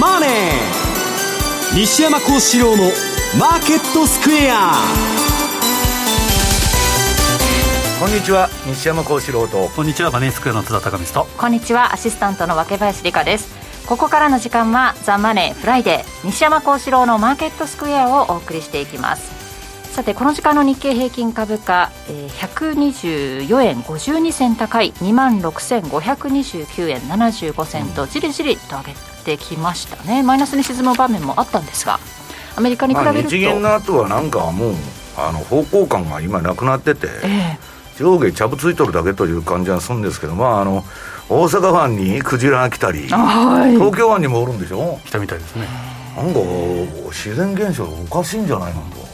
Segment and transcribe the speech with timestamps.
[0.00, 0.30] マネー」
[1.76, 4.86] 西山孝四郎の「マーケットスクエア」
[8.00, 8.50] こんにちは。
[8.66, 9.70] 西山孝四郎と。
[9.74, 10.10] こんにちは。
[10.10, 11.94] マネースクエアの津田隆光とこんにちは。
[11.94, 13.48] アシスタントの若林理香です。
[13.86, 19.30] ここからの時間はザ・マネーフライデー西山孝四郎のマーケットスクエアをお送りしていきます。
[19.94, 30.22] さてこの時間の日経平均株価、えー、124円52銭高い2万6529円75銭とじりじりと上げてきましたね。
[30.22, 31.98] マイナスに沈む場面もあったんですが
[32.56, 34.74] アメリカに比べると、日銀の後はなんかもう
[35.18, 40.84] あの方向感が今なくなってて、えー、上下ちゃぶついとるだけという感じはするんですけどまああの
[41.28, 45.00] 大阪湾にクジラが来たり、はい、東京湾にもおるんでしょ？
[45.04, 45.66] 来たみたいですね。
[46.16, 46.40] なんか
[47.10, 48.80] 自然現象おかしいんじゃないの？
[48.82, 49.05] と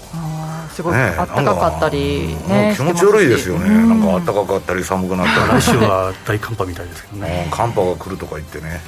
[0.73, 5.61] すごい、あったかかったり、ね、気持ち悪いですよね、なんかあったかかったり寒くなったり。
[5.61, 7.49] 来週は大寒波みたいですけどね。
[7.51, 8.81] 寒波が来るとか言ってね、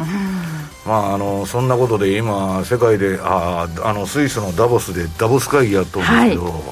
[0.86, 6.62] まああのそんなことで今世界でああのスイスのダボスでダボス会議やっとるんですけど、はい。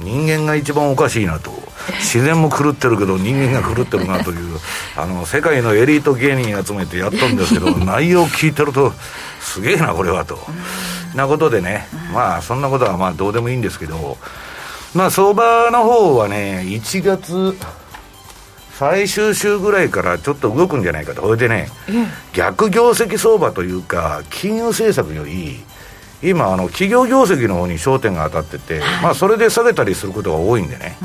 [0.00, 1.52] 人間が一番おかしいなと。
[1.98, 4.58] 自然も狂ってるけど人間が狂ってるなという
[4.96, 8.92] あの世界のエリート芸人集めてやったんですけど 内容聞いてると
[9.40, 10.38] すげえなこれはと。
[11.14, 14.16] なことでねまあそんなことはまあどうでもいいんですけど
[14.94, 17.56] まあ相場の方はね1月
[18.80, 21.68] 最終週ぐらいからちょっと動くんじゃないかと、それでね、
[22.32, 25.62] 逆業績相場というか、金融政策より、
[26.22, 30.96] 今あの企業業績の方に焦点が当たってて、はい、まあ、それで下げたりすることが多いんでね、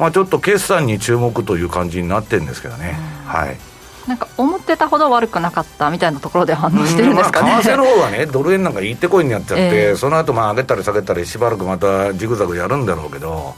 [0.00, 2.96] まあ、ちょっと決算に注目という感じになってるんですけどね。
[3.26, 3.73] はい
[4.06, 13.54] なんか思ってたほど悪くなかったみたいなところで反応してるんですかね、まあ、為替の方はね、ドル円なんか行ってこいになっちゃって、えー、その後まあ上げたり下げたり、しばらくまたジグザグやるんだろうけど、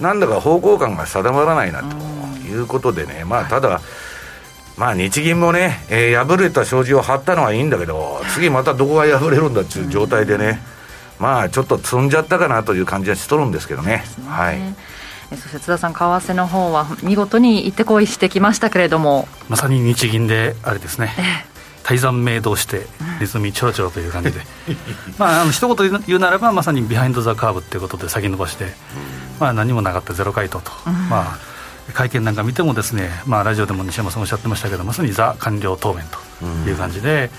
[0.00, 1.96] なんだか方向感が定まらないなと
[2.46, 3.80] いうことでね、まあ、ただ、
[4.78, 10.62] まあ日銀もね、えー、破れた障子を張ったのはいいんだけど、次またどこが破れるんだっていう状態でね、
[11.18, 14.02] まあちょっと積んじゃったかなという感じはしとるんですけどね。
[14.18, 14.26] ね。
[14.26, 14.74] はい
[15.30, 19.28] そして津田さん、為替の方は見事に行ってこいしてきましたけれども。
[19.48, 21.14] まさに日銀であれですね、
[21.82, 22.86] 大山明動して
[23.20, 24.40] ネズミちょろちょろという感じで。
[25.18, 28.74] まああの一言言うならばまさにビハインド・ザ・カーブということで先延ばして、
[29.38, 36.04] まあ、何もなかったゼロ回答と、うん、まあ会見なんか見てもですね、まあ、ラジオでも西山さんおっしゃってましたけどまさにザ官僚答弁
[36.40, 37.30] という感じで、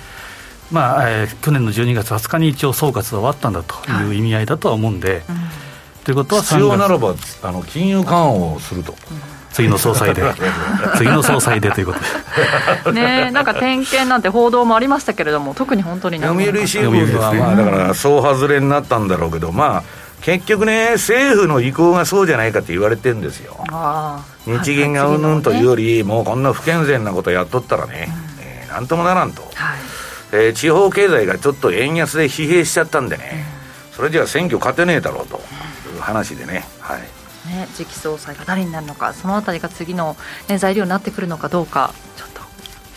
[0.71, 5.21] うん、まあえー、去年の12月20日に一応総括が終わったんだという意味合いだとは思うんで、はい、
[6.03, 8.95] ということは必要ならばあの金融緩和をすると。
[9.51, 10.23] 次の総裁で、
[10.95, 11.93] 次の総裁でというこ
[12.83, 13.01] とで。
[13.01, 19.83] ねなんか点検なんて報道もありましたけれども、特に本当に読売新聞は、まあ、だから総外れになったんだろうけど、まあ、
[20.21, 23.57] 結局ね、政府の意向がそうじゃないかって言われてるんですよ。
[24.45, 28.07] 日銀がうんぬんというより、もうこんな不健全なことやっとったらね、
[28.37, 29.77] うん、えー、なんともならんと、はい。
[30.33, 33.45] えー、地方経済がちょっと円安で疲弊しちゃったんでね、
[33.91, 35.41] うん、それじゃあ選挙勝てねえだろうと
[36.01, 36.65] 話でね。
[36.79, 37.01] はい
[37.47, 40.15] ね、次期総裁が誰になるのか、そのあたりが次の、
[40.47, 42.41] ね、材料になってくるのかどうか、ちょっと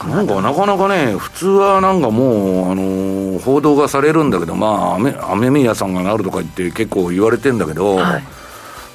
[0.06, 8.24] なんかなかなかね、普通はなんかもう、あのー、報道がされるんだけど、まあ、雨宮さんがなるとか言って結構言われてんだけど、はい、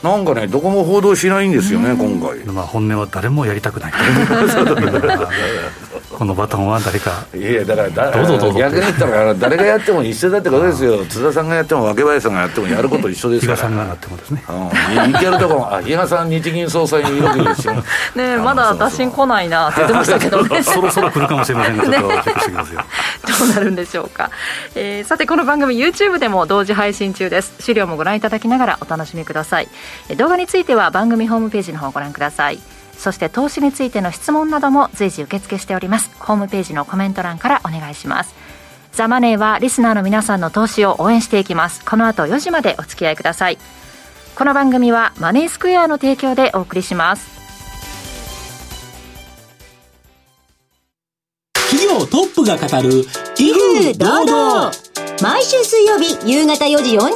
[0.03, 2.45] なんかね、どこも報道しないんですよね、今回。
[2.45, 3.93] まあ、本音は誰もやりたくない。
[6.11, 7.25] このバトンは誰か。
[7.35, 8.59] いやだからどうぞどうぞ。
[8.59, 11.05] 逆に言ったら誰がやっても一緒だってことですよ。
[11.05, 13.57] 津田さんがやっても若林さんがやってもやること一緒ですから。
[13.57, 17.73] 比嘉さんがやってもですね、うん、いけるとこもあ比嘉さん日銀総裁にいるわけですよ。
[18.15, 20.63] ねまだ打診来ないなって言ってましたけどね。
[20.63, 22.81] そろ そろ来るかもしれませんがちょっとチェックしてきますよ、
[23.39, 24.31] どうなるんでしょうか、
[24.75, 27.53] えー、さてこの番組 YouTube でも同時配信中です。
[27.59, 29.67] 資料もご覧いただきながらお楽しみください。
[30.17, 32.59] 動画については番組ホームページの方をご覧ください
[32.99, 36.11] そして投資についての質問なども随時受付しております。
[36.19, 38.35] ホームページのコメント欄からお願いします。
[38.91, 41.83] ザ・マネーはリスナーの皆さんの投資を応援していきます。
[41.85, 43.57] この後4時までお付き合いください。
[44.35, 47.39] この番組はマネースクエアの提供でお送りします。
[51.53, 53.05] 企業トップが語る
[53.37, 54.71] 威風堂々。
[55.21, 57.11] 毎週水曜日夕方4時40分か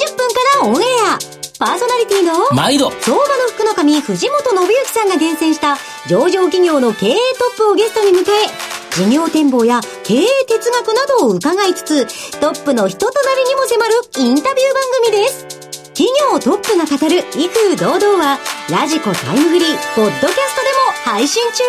[0.62, 0.86] らオンエ
[1.30, 2.92] アパーソナリティの毎度。
[3.02, 5.78] 相場の福の神藤本信之さんが厳選した
[6.08, 15.46] 上場企業の経営トップをゲストに迎え事業展望や経営哲学などを伺いつつトップの人となりにも迫るインタビュー番組です。
[15.94, 18.40] 企業トップが語る威風堂々は
[18.70, 21.64] ラジコタイムフリーポッドキャストでも配信中。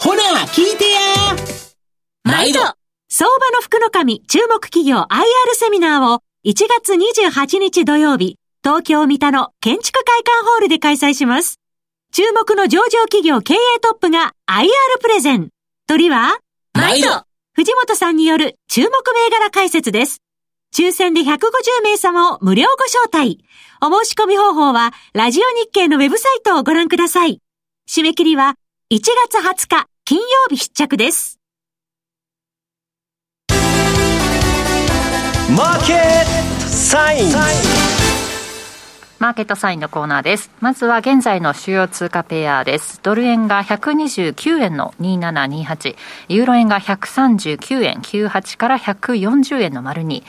[0.00, 1.00] ほら聞いてや。
[2.24, 2.60] 毎度。
[3.08, 5.06] 相場の福の神注目企業 IR
[5.54, 11.58] セミナーを1月28日土曜日東京三田の建築会館ホールで開催します。
[12.12, 14.68] 注目の上場企業経営トップが IR
[15.00, 15.48] プレゼン。
[15.88, 16.38] 鳥は？
[16.72, 17.08] 毎度
[17.54, 20.22] 藤本さんによる注目銘柄解説です。
[20.72, 21.40] 抽選で150
[21.82, 23.44] 名様を無料ご招待。
[23.80, 27.40] お申し込み方法は、ラジオ日経のウェブサイトをご覧ください。
[27.90, 28.54] 締め切りは、
[28.92, 31.40] 1月20日、金曜日必着です。
[33.48, 35.98] マーケッ
[36.62, 37.32] トサイン
[39.22, 40.50] マーケットサインのコーナーです。
[40.58, 42.98] まずは現在の主要通貨ペアです。
[43.04, 45.94] ドル円が129円の2728、
[46.26, 50.24] ユーロ円が139円98から140円の丸2、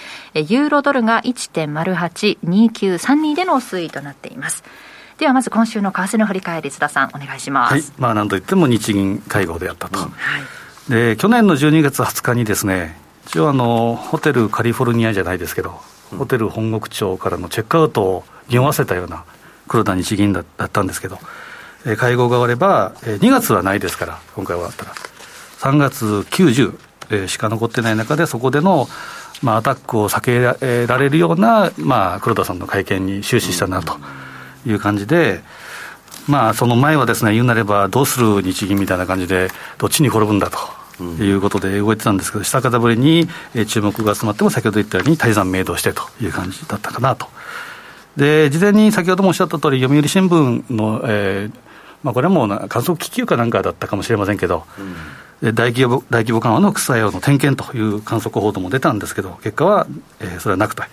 [0.47, 4.63] ユーロドルが1.082932での推移となっています。
[5.17, 7.73] ではまず今週の為替の振り返り、津田さん、お願いします。
[7.73, 10.01] はい、まあ、なんといっても日銀会合であったと。
[10.01, 10.11] うん、は
[10.89, 12.95] い、で去年の12月20日にですね、
[13.25, 15.81] 一応あの、ホテルカリフォルニアじゃないですけど、
[16.13, 19.25] ホテル本国庁からのチェックアウトを匂わせたような
[19.67, 21.17] 黒田日銀だったんですけど、
[21.85, 24.93] え、会合が終われば、えー、2月はないですから、今回終わったら、
[25.59, 26.77] 3月90、
[27.11, 28.87] え、しか残ってない中で、そこでの、
[29.41, 33.97] まあ、アタックを避けられるような、まあ、黒田さんの会見に終始したなと
[34.65, 35.41] いう感じで、
[36.27, 40.82] まあ、その前はですね、言うなれば、どうする日銀みたいな感じで、どっちに転ぶんだと。
[41.01, 43.27] いうことで動いてたんですけど、下方ぶりに
[43.67, 47.27] 注目が集まっても、先ほど言ったように、大山明動してという感じだったかなと
[48.17, 51.57] で事前に先ほどもおっしゃった通り、読売新聞の、えー
[52.03, 54.65] まあ、これはもう観測気球かなんかだったかもしれませんけど、
[55.41, 59.87] うん、大規模大規模緩和の副作用の点検という観測報道も出たんですけど、結果は、
[60.19, 60.83] えー、それはなくて、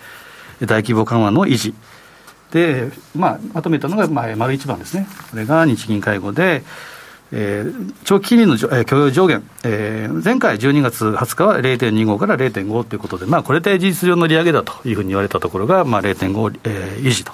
[0.61, 1.75] 大規模緩和の維持。
[2.51, 5.07] で、まあ、まとめたのが、まあ、丸一番ですね。
[5.29, 6.63] これが日銀会合で、
[7.33, 17.31] えー、長期金利の、えー、許容上限、えー、前回12月20日は0.25から0.5ということで、まあ、これで事実上の利上げだというふうに言われたところが、まあ、0.5、えー、維持と。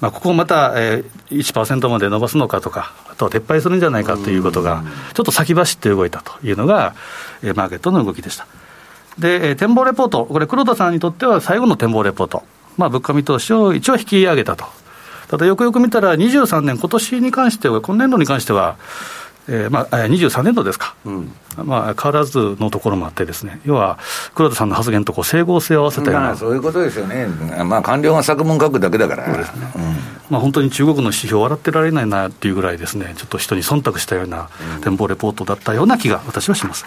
[0.00, 6.94] まあ、ここをまた、えー、1%まで伸ばすのかとか、あとは撤廃するんじゃないかということが、ちょっと先走って動いたというのが、
[7.42, 8.46] えー、マーケットの動きでした。
[9.18, 12.44] で、えー、展望レポート、これ、黒田さんにとっては最後の展望レポート、
[12.76, 14.64] まあ、物価見通しを一応引き上げたと。
[15.28, 18.76] ただよくよく見たら、23年、今年に関しては、今年度に関しては、
[19.48, 21.32] えーまあ、23年度ですか、うん、
[21.64, 23.60] まあ、変わらずのところもあって、ですね。
[23.64, 23.98] 要は
[24.34, 27.26] 黒田さんの発言とこう整合性を合わせたような、まあ、そういうことですよね、
[27.64, 29.44] まあ、官僚が作文書くだけだから、ね、
[29.76, 29.82] うん、
[30.30, 34.50] まあ、本当に中国の指標を笑ってられないなっていうぐらいですね、ちょっと人に忖度したような
[34.82, 36.84] 展望レポートだったような気が私はします。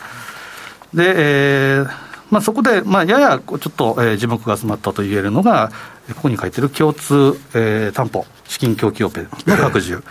[0.94, 5.72] で、えーまあ、そこで、まあ、ややちょっと、えー、字幕が集まったと言えるのが、
[6.16, 10.02] ここに書いてる共通、えー、担保、資金供給オペの拡充。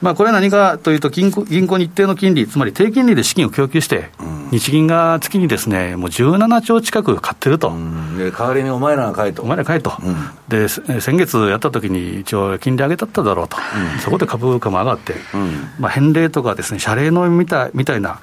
[0.00, 4.10] まあ、これは何かというと銀行、銀行に一定の金利、つまり低金利で資金を供給して、
[4.50, 7.72] 日銀が月にですね、もう17兆近く買ってると。
[8.16, 9.42] で代わりにお前らが買えと。
[9.42, 9.92] お前ら買えと。
[10.02, 10.16] うん、
[10.48, 13.56] で、先月やった時に一応金利上げたっただろうと。
[13.56, 18.20] うん、そこで株価も上がって、うん、まあ、返礼とかですね、謝礼のみたいみたいな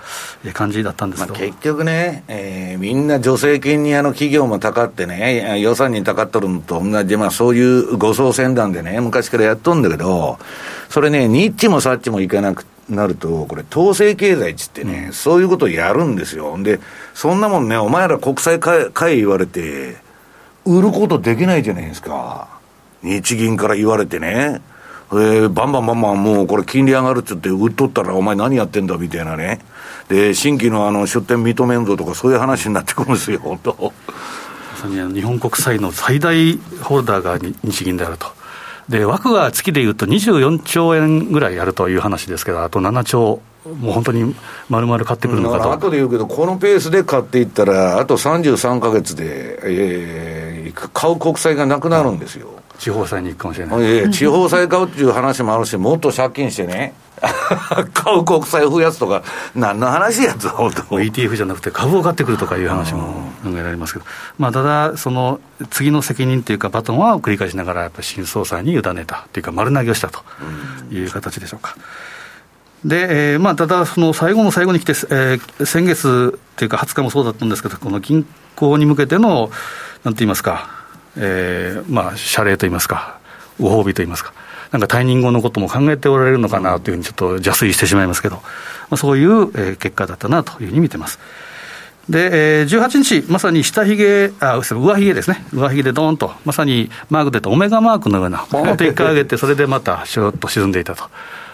[0.53, 10.39] 感じだったんですけど、まあ、結局ね、えー、みんな助成金にあの企業もたかってね、予算にたかっとるのと同じ、まあ、そういう護送船団でね、昔からやっとんだけど、
[10.89, 16.57] それね、ニッチもサッチもいかなくなると、これ、統制経済っつってね、うん、そういうことをやるんですよ。
[16.61, 16.79] で、
[17.13, 19.97] そんなもんね、お前ら国際会会言われて、
[20.65, 22.47] 売ることできないじゃないですか。
[23.03, 24.61] 日銀から言われてね。
[25.11, 29.59] えー、バンバンバンバンもうこれ金利上がるっつって売っとったらお前何やってんだみたいなね。
[30.09, 33.93] で、新規のあの出店認めんぞとかそういう話になってくるんですよ、本当。
[34.73, 38.27] まさに日本国債の最大ホルダーが日銀であると。
[38.89, 44.35] で枠が月でいうと24兆円ぐらいやるという話ですけど、あと7兆、もう本当に
[44.69, 45.71] 丸々買ってくるのかと。
[45.71, 52.49] 後で言うけど、このペースで買っていったら、あと33か月で、えー、買う国債がなくなるんですよ。
[52.77, 53.83] 地方債に行くかもしれない。
[53.83, 56.93] えー、地方債買うっていう話もあるし、もっと借金してね。
[57.93, 59.23] 買う国債を増やすとか、
[59.55, 64.05] 何の話やつ、本当 ETF じゃなくて、株を買ってくるとかいう話も考えられますけど、
[64.37, 70.23] まあ、ただ、その次の責任というか、バトンは繰り返しながら、やっぱり新総裁に委ねたというか、丸投げをしたと
[70.91, 71.75] いう形でしょうか。
[72.83, 79.49] で、えーまあ、ただ、その最後の最後に来て、えー、先月というか、20日もそうだったんですけど、この銀行に向けての、
[80.03, 80.69] なんて言いますか、
[81.17, 83.19] えーまあ、謝礼と言いますか、
[83.59, 84.33] ご褒美と言いますか。
[84.75, 88.41] なんか退任後のことも考えておられるのかなというふうにちょっと邪推してしまいますけど、ま
[88.91, 91.17] あ、そういう、えー、結果だったなというふうに見てます。
[92.09, 101.05] で、えー、18日、まさに下髭、あ、上髭ですね、上髭でどーんと、まさにマークでとオメガマークのような、ボーンと一回上げて、それでまたしょっと沈んでいたと。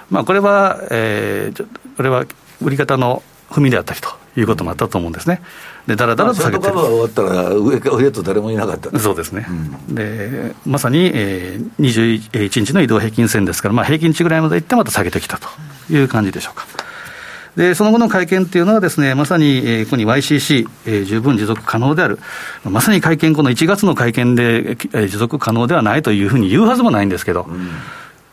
[0.10, 2.26] まあ、これは、えー、これは
[2.60, 5.42] 売り方の踏みであったりということもあったと思うんですね。
[5.88, 6.74] で、だらだらと下げてる。
[6.74, 9.46] 終わったら上、上と誰もいなかった、そうですね。
[9.50, 15.48] うん、で、まさに、えー、21日の移動平均線ですから、まあ、平均値ぐらいまでいってまた下げてきたと
[15.92, 16.66] いう感じでしょうか。
[17.56, 22.20] でその後の会見っていうのはですね、まさに、えー、ここに YCC、えー、十分持続可能である、
[22.64, 27.70] まさに会見、この1月の会見で、えー、持続可能ではないというふうに言うはずもないんですけど、うん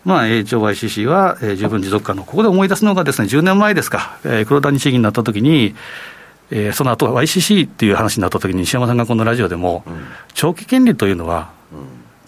[0.05, 5.75] まあ、HOYCC は、えー、十分持続可能、ここで思い出すのがですね、10年前ですか、えー、黒田日銀になったときに、
[6.51, 11.51] えー、その後 YCC っていう話になったときに、西山さんがこのラジオでも、うん、長期金利というのは、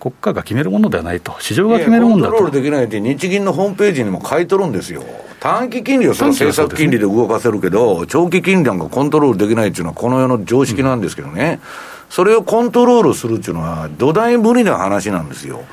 [0.01, 2.33] 国家が決めるものではないと、市場が決めるものだと。
[2.33, 5.05] コントロールできないって、日銀のホームページにも書いとるんですよ。
[5.41, 15.65] 短期金利をその政策金利で動かせるけど、長期金利なんかコントロールできないっていうのは、この世の常識なんですけどね、うん、それをコントロールするっていうのは、土台無理な話なんですよ。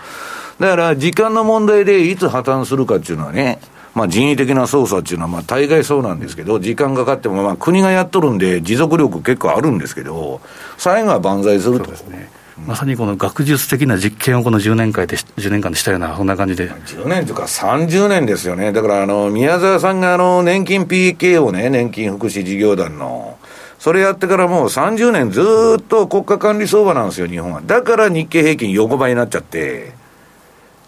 [0.60, 3.60] だから、時間の問題でいつ破綻するかっていうのはね、
[3.94, 10.42] まあ、人為的な操作っていうのは、まあ、大概そうなんですけど、時間かかっても、まあ、国がやっとるんで、持続力結構あるんですけど、
[10.78, 11.90] 最後は万歳すると。
[11.90, 12.30] ですね
[12.66, 23.38] まさにこの学術的な実験をこの10年間で ,10 年間でしたような、そんな感じで10年というか、30年ですよね、だからあの宮沢さんがあの年金 PK をね、年金福祉事業団の、
[23.78, 27.62] それやってからもう30年ずっと国家管理相場なんですよ、日本は。
[27.64, 30.07] だから日経平均横ばいになっちゃって。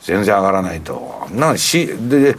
[0.01, 1.27] 全然上がらないと。
[1.32, 2.36] なし、で、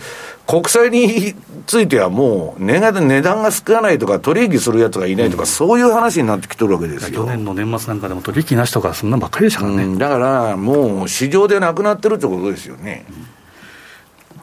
[0.47, 1.35] 国債に
[1.67, 7.25] ついてはもう値が、値段が少ないとか、取引するやつがいないとか、うん、そういう話になってきてるわけですよ。
[7.25, 9.85] 去年の年末なんかでも取引なしとか、そんなんばっかりでしたからね。
[9.85, 13.05] うん、だから、もう市場でなくなってるってことですよね。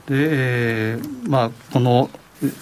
[0.08, 2.10] で、えー、まあ、この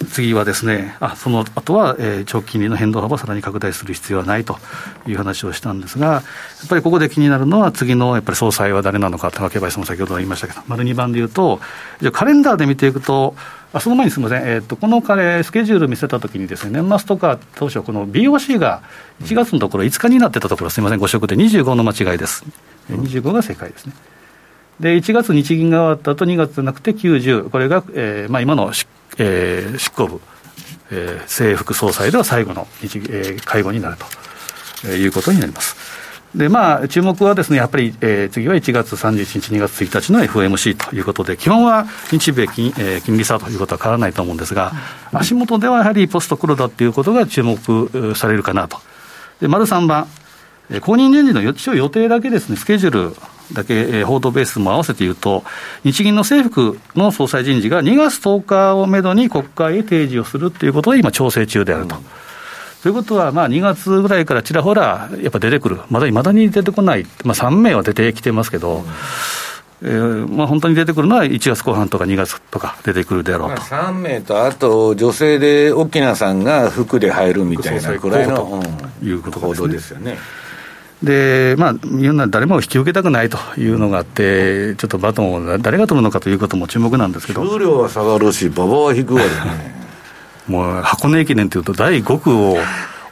[0.10, 4.58] 次はですね、あその後は、えー、長期金利の変動幅をさらに拡大する必要はないと
[5.06, 6.24] いう話をしたんですが、やっ
[6.70, 11.60] ぱりここで気になるのは、次のやっぱり総裁は誰なのか、高木林も先ほど言いましたけど、丸2番でいうと、
[12.02, 13.36] じゃカレンダーで見ていくと、
[13.74, 18.82] あその前にすみません、えーと、この彼、スケジュール見せたときにです、ね、年末とか当初、この BOC が
[19.24, 21.36] 1月のところ、5日になってたところ、すみません、ご食で。
[21.36, 22.46] 25の間違いです、
[22.90, 23.94] 25が正解ですね。
[24.80, 30.22] で1月、日銀が終わった後2月じゃなくて90、これが、えーまあ、今の執えー、執行部、
[30.92, 33.98] えー、政副総裁では最後の日、えー、会合になる
[34.82, 35.76] ということになります。
[36.36, 44.74] でまあ、注目はですね、やっぱり、えー、次は1月31日、2月1日の FOMC ということで、基本は日米金,、えー、金利差ということは変わらないと思うんですが、
[45.14, 48.80] 足元ではやはりポスト黒田ということが注目されるかなと。
[49.40, 50.08] で、丸3番、
[50.70, 53.16] えー、公認人事の予定だけですね、スケジュール
[53.54, 55.44] だけ、えー、報道ベースも合わせて言うと、
[55.84, 61.96] 日銀の政府の総裁人事が2月10日をめどに国会へ提示をするということで、今、調整中であると。
[61.96, 62.02] うん、
[62.84, 68.86] ということは、まあ、2月ぐらいからちらほら、やっぱ出てくる、まだいまだに出てこない、まあ、3名は出てきてますけど、うん。
[69.82, 78.64] えーまあ、本当に出てくるのは1月後半とか2月とか出てくるであろうと、まあ、3名と、あと女性で沖縄さんが服で入るみたいなくらいの、
[79.02, 79.74] うん、いうことですね。
[79.74, 80.18] ですよね
[81.04, 87.48] で、まあ、言うなら誰も引き受けたくないというのがあって、ちょっとバトンを誰が取るのかということも注目なんですけど。
[87.48, 89.76] 給料は下がるし、馬場は引くわよね。
[90.48, 92.58] もう箱根駅伝というと、第5区を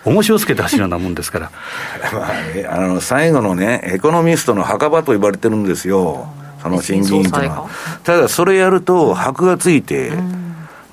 [0.06, 1.52] 重しをつけて走るようなもんですから。
[2.14, 6.28] まあ、あの最後のね、エコノミストの墓場と言われてるんですよ、
[6.62, 7.70] その審議員というのは。
[8.04, 10.14] ただ、それやると、箔がついて、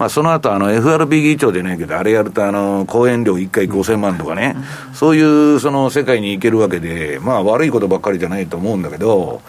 [0.00, 4.56] まあ、その後あの FRB 議長でないけど、あれやるとあの講演料1回5000万とかね、
[4.94, 9.42] そういうその世界に行けるわけで、まあ、悪いことばっかりじゃないと思うんだけど、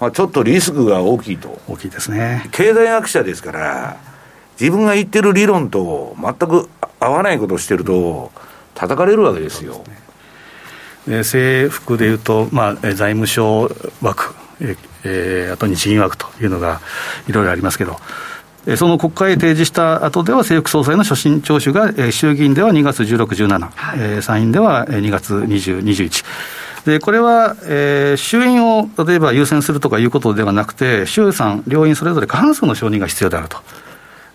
[0.00, 1.60] まあ、ちょっとリスクが大きいと。
[1.68, 2.48] 大きいですね。
[2.52, 3.98] 経済学者ですから、
[4.58, 8.32] 自分が言ってる理論と全く合わないことをしてると、
[8.74, 9.84] 叩かれるわけですよ。
[11.06, 14.74] で政府でいうと、まあ、財務省枠、え
[15.04, 16.80] えー、あと日銀枠というのが
[17.28, 17.98] いろいろありますけど、
[18.76, 26.24] その国会へ提示した後では、政府総裁の所信聴取が、衆議院では2月16、17、はい、参院では2月20、21。
[26.84, 33.58] でこれは、えー、衆院を例えば優先するとかいうことではなくて、衆参両院それぞれ過半数の承認が必要であると。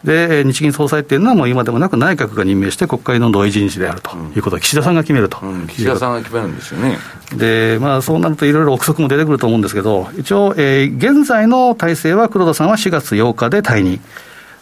[0.04, 6.98] で日銀総裁っていうのは、もう今でもなく内閣が任命して国会の同意人事であるということは、岸田さんが決めると、うん、岸田さんが決めるんですよね。
[7.36, 14.02] で、まあ、そうなるといろいろ憶測も出てくると思うんですけど、一応、えー、現在の体制は黒田さんは4月8日で退任。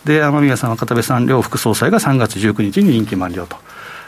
[0.05, 3.57] で、雨宮さんは片部さん両副総裁が3月19日に任期満了と。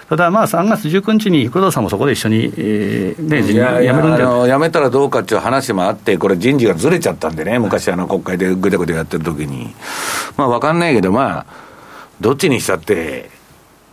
[0.09, 9.73] ただ、まあ、3月19日に黒田さんもそこで一緒に、えーね、辞めるんじゃ辞めたらどうかっていう話もあって、これ、人事がずれちゃったんでね、昔、あの国会でぐだぐだやってる時に、
[10.37, 11.45] まあ、分かんないけど、まあ、
[12.19, 13.29] どっちにしたって、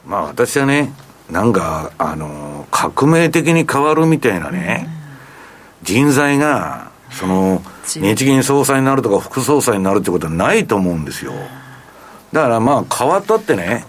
[0.06, 0.92] まあ、私はね、
[1.30, 4.88] なんか、あの、革命的に変わるみたいなね、
[5.82, 11.32] 人材が、その、日銀総裁になるとか、副総裁になるってことはないと思うんですよ。
[12.32, 13.84] だからまあ、変わったってね、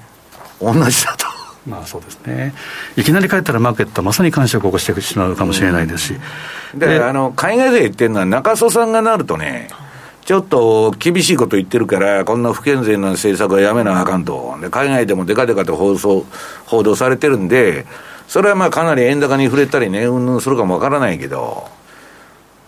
[0.59, 1.25] 同じだと。
[1.67, 2.55] まあそうですね、
[2.95, 6.15] いきなり帰ったらマーケットはまさに感触を起こしてしまうかもしれないですし、
[6.75, 9.69] だからあの海外勢言ってるのは、中曽さんがなるとね、
[10.25, 14.57] ちょっと厳しいこと言ってるから、こんな不健全な政策はやめなあかんと。
[14.59, 16.25] で、海外でもデカデカと放送、
[16.65, 17.85] 報道されてるんで、
[18.27, 21.67] それはまあかなり円高に触れたりね、うんぬんするかもわからないけど、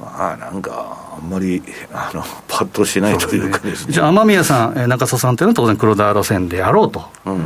[0.04, 1.62] まあなんか、あんまり
[1.94, 3.94] あの パッとしないというかですね。
[3.94, 7.06] じゃあ、雨宮さん、中曽さんというのは当然黒田路線であろうと。
[7.26, 7.46] うん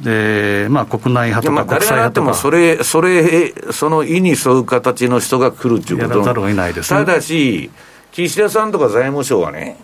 [0.00, 2.34] で、まあ、国内派とか国際派とか。
[2.34, 6.24] それ、それ、その意に沿う形の人が来るっていうこと
[7.04, 7.70] ただし、
[8.10, 9.76] 岸田さんとか財務省はね、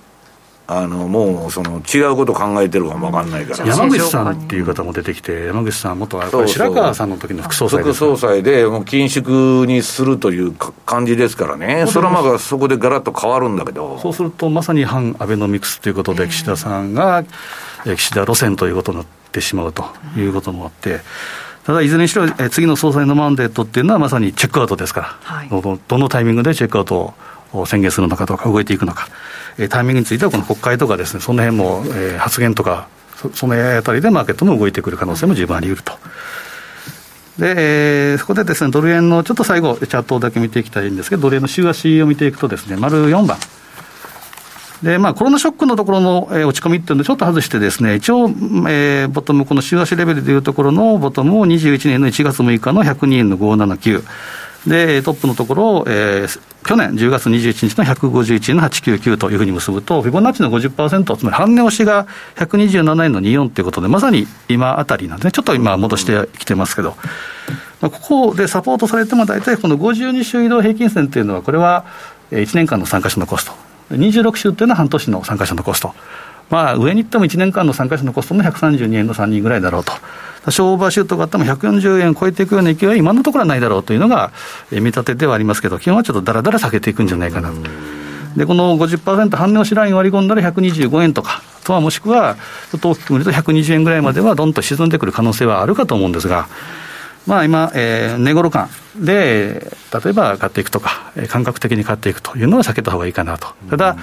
[0.71, 3.67] あのもうその違うこと考えてるかも分かんないから。
[3.67, 10.53] 山口さんっていう方も出てきて、山口さん、元は白川さんの時の副総裁副総裁で、もう緊縮にするという
[10.85, 13.99] 感じですからね、それはまあそこでガラッと変わるんだけど。
[13.99, 17.25] そうすると、まさに反アベノミクスということで、岸田さんが
[17.97, 19.87] 岸田路線ということになってしまうと
[20.19, 21.01] いうこともあって。
[21.65, 27.15] ただ、いずれにしろ、次の総裁のマンデートっていうのは、まさにチェックアウトですから、はい、どのタイミングでチェックアウトを
[27.67, 29.09] 宣言するのかとか、動いていくのか。
[29.69, 35.93] タイミングについては、この国会とかですね、その辺も、え、発言とか、そそのあたりでマーケットも動いてくる可能性も十分あり得ると。
[37.39, 43.39] で、えー、そこでですね、ドル円のちょっと最後、チャートだけ見ていきたいんですけど、ドル円の週足を見ていくとですね、丸4番。
[44.83, 48.29] で、まあ、コロナショックのところの、えー、落ち込みっていうのをちょっと外してですね、一応、
[48.69, 54.05] えー、ボトム、この週足レベルでいうところのボトムを21年の1月6日の102円の579。
[54.67, 66.97] で、トップのところを、えー、去年10月21日の151円の899というふうに結ぶと、フィボナッチの50%、つまり半値押しが127円の24ということで、まさに今あたりなんでね、ちょっと今、戻してきてますけど、
[67.81, 71.85] ここでサポートされても、大体この52週移動平均線っていうのは、これは
[72.33, 73.53] 1年間の参加者のコスト、
[73.91, 75.95] 26週っていうのは半年の参加者のコスト。
[76.51, 79.93] まあ、上に行っても1年間の参加者のコストも132円の3人ぐらいだろうと。
[80.45, 84.33] 多少オーバーシュートがあっても140円超えていくような勢いは今のところはないだろうというのが
[84.71, 87.57] 見立てではありますけど、基本はちょっとだらだら下げていくんじゃないかなと。
[88.37, 92.37] で、この50%半値押しライン割り込んだら125円とか、とはもしくは、
[92.71, 96.49] ちょっと大きく見ると120円ぐらいまではどんと沈んでくる可能性はあるかと思うんですが、
[97.27, 99.71] まあ今、えー、値頃感で、
[100.03, 103.49] 例えば買っていくとか、感覚的に買っていくというのは避けた方がいいかなと。
[103.69, 103.97] ただ、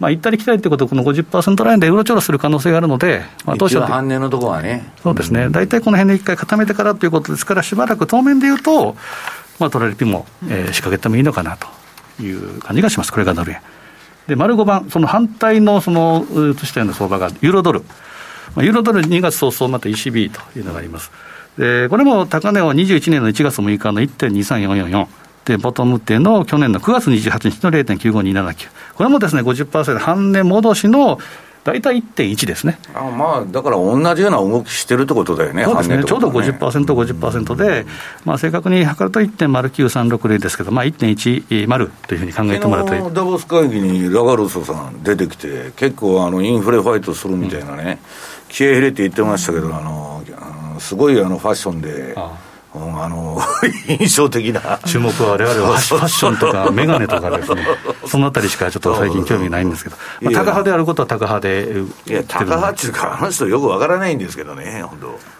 [0.00, 4.92] まあ、行ったり来たりということこの50%ラインでうろちょろする可能性があるので、まあ、当初は半値のところはね。
[5.02, 8.96] そうですね、大体この辺で一回固めてからということですから、しばらく当面でいうと、
[9.58, 13.60] まあ、トラリピも、えー、仕掛けてもいいのかなという感じがします、これがドル円。
[14.28, 17.80] で、丸5番、その反対のその移したような相場がユーロドル。
[18.54, 21.10] まあ、ユーロドル2月早々また ECB というのがあります。
[21.58, 25.27] で、これも高値を21年の1月6日の1.23444。
[25.48, 28.68] で、ボトムっていうのを去年の9月28日の0.95279。
[28.94, 31.18] これもですね、50%半値戻しの
[31.64, 32.78] 大体1.1ですね。
[32.94, 37.86] あまあ、だから同じような動きしてるってことだよね、そうですね、ちょうど50%、50%で、
[38.24, 47.98] まあ、正確に測ると1.09360ですけど、まあ、1.10というふうに考えてもらうとダボス会議にラガルソさん出てきて、結構あのインフレファイトするみたいなね、
[48.48, 50.22] 気合い入れて言ってましたけど、あの
[50.78, 52.14] すごいあのファッションで。
[52.16, 52.47] ああ
[53.02, 53.40] あの
[53.88, 54.78] 印象的な。
[54.86, 57.66] 注目は我々はファッションとか眼鏡とかですね。
[58.06, 65.37] そのあたりしかちょっと最近興味ないんですけど、まあ、タカ派であることはタカ派でいやタカ派っていうかあの人よくわからないんですけどね本当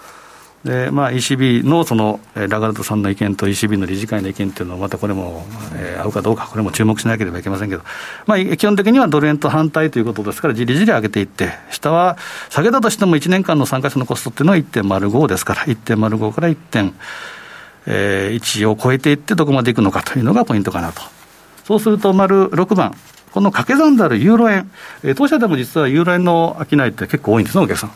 [0.64, 7.85] でまあ、ECB のそのラガルドさんの意見と ECB の理事会の意見っていうのは、またこれも、えー、合うかどうか、これも注目しなければいけませんけど、
[8.27, 12.16] まあ、基本的にはドル円と反対ということですから、じりじり上げていって、下は
[12.51, 16.92] 下げたとしても1年間の参加者のコストっていうのは1.05ですから、1.05から1.05。
[17.90, 21.01] えー、1を超えていってどこまでいくのかというのがポイントかなと。
[21.64, 22.94] そうすると、丸6番。
[23.33, 24.71] この掛け算であるユーロ円、
[25.03, 27.90] えー、当社でも実はユーロ円の商いって結構多いんですね、お客さん。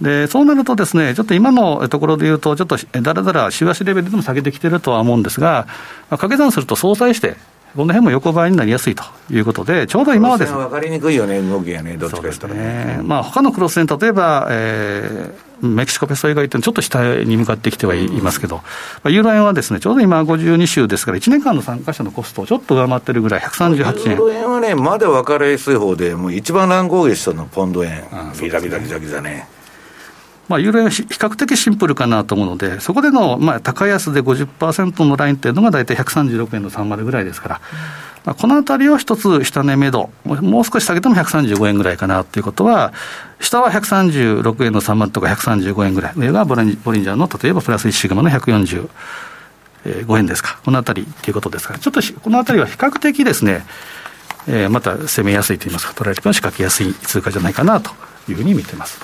[0.00, 7.36] で、そうなるとですね、ちょっと今のところで言うと、ちょっとだらだら週足レベルでも下げてきてるとは思うんですが、まあ、掛け算すると相殺して、
[7.76, 10.58] この辺も横ばいになりやすいということで、ちょうど今はですね。
[10.58, 13.00] 分かりにくいよね、動きがね、どっちかですとね。
[13.02, 18.62] まあ他のクロス線、例えば、えー、メキシコペソ以外ってちょっと下に向かってきてはいますけど、
[19.04, 24.12] うん、ユーロ円はですね、ちょうど今52週ですから、1年間の参加者のコストをちょっと上回ってるぐらい、138円。
[24.12, 28.02] ユーロ円はね、まだ分かりやすい方で、もう一番乱高下したのポンド円、
[28.40, 29.57] ギザギザギザギザね。
[30.48, 37.60] まあ、ユーロ円は比較的シンプルかなと思うので、そこでの、まあ、高安で50%のラインっていうのが大体136円の30ぐらいですから、
[38.24, 42.92] まあ、このあたりを一つ下値目処、もう少し下げても135円ぐらいかなということは、
[43.40, 48.88] 下は136円の30とか135円ぐらい、上がボリンジャーの例えばプラス1シグマの145
[50.18, 53.66] 円ですか、このあたりということですから、ちょっとこのあたりは比較的ですね、
[54.46, 57.90] えー、また攻めやすいといいますか、トライリピの仕掛けやすい通貨じゃないかなと
[58.28, 59.00] いうふうに見てます。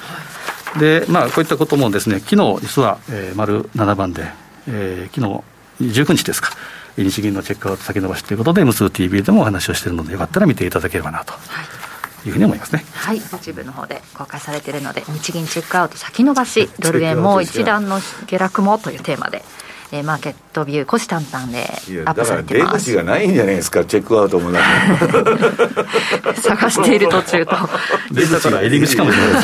[0.78, 4.24] で、まあ、こういったこともですね、昨日実は、えー、丸7番で、
[4.68, 5.44] えー、昨
[5.80, 6.50] 日19日ですか、
[6.96, 11.32] 日銀のチェックアウト先延ばしということで、M2TV でもお話をしているので、よかったら見ていただければなと。
[11.32, 11.84] はい
[12.26, 12.84] いうふうに思いますね。
[12.94, 19.44] はい、YouTube の方で公開されているので、日銀チェックアウト先延ばし、ドル円も一段の下落もというテーマで。
[19.94, 21.60] えー、マーケットビュー、虎視眈々で
[22.04, 22.86] アップされてます。
[22.86, 24.58] 出口がないんじゃないですか、チェックアウトもな
[26.42, 27.56] 探している途中と。
[28.10, 29.42] 出たから入り口かもしれない。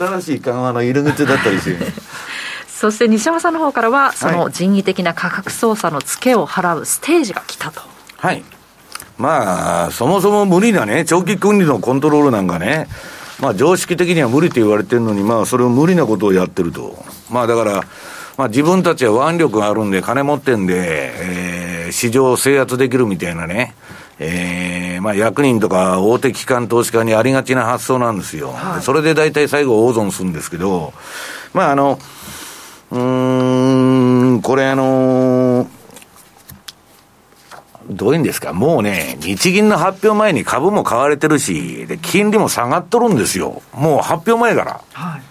[0.20, 1.76] 新しい緩和の入り口だったりして。
[2.66, 7.82] そして西山さんの方からは、その人為的な価格操作のツケを払うステージが来たと。
[8.16, 8.42] はい。
[9.16, 12.88] まあ、そもそも無理なね、長期金利のコントロールなんかね、
[13.40, 17.02] まあ、常識的には無理と言われてるのに、まあ、それを無理なことをやってると。
[17.30, 17.84] まあ、だから、
[18.36, 23.74] まあ、自分たちは腕力があるんで、金持ってんで、えー、市場を制圧できるみたいなね、
[24.18, 28.50] えー、まあ、役人とか大手機関投資家にありがちな発想なんですよ。
[28.52, 30.92] はい、それで大体最後大損するんですけど、
[31.54, 31.98] まあ、あの、
[32.90, 35.09] うーん、これあのー
[37.90, 43.62] どういうんですか、もうね、日銀の発表前に株も買われてるし、で、金利も下がっとるんですよ。
[43.72, 44.80] もう発表前から。
[44.92, 45.22] はい。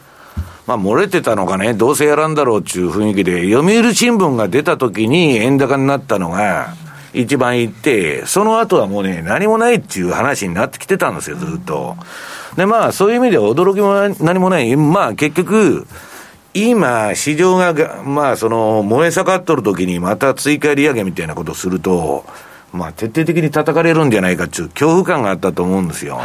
[0.67, 6.76] まあ、漏れてたのかね、どうせやらんだろうっていう雰囲気で、読売新聞が出た時に円高になったのが、
[7.13, 11.95] 一番いって、その後はもうね、何もないっていう話になってきてたんですよ、ずっと。
[12.56, 14.76] で、まあ、そういう意味では驚きも何もない。
[14.76, 15.88] まあ、結局、
[16.54, 22.26] 今、市場が、まあ、その、燃え盛っとる時にまた追加利上げみたいなことをすると、
[22.71, 26.19] まあ、徹底的に叩かれるんじゃないかっていう恐怖感があったと思うんですよ。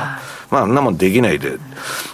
[0.50, 1.58] まあ、あんなもんできないで。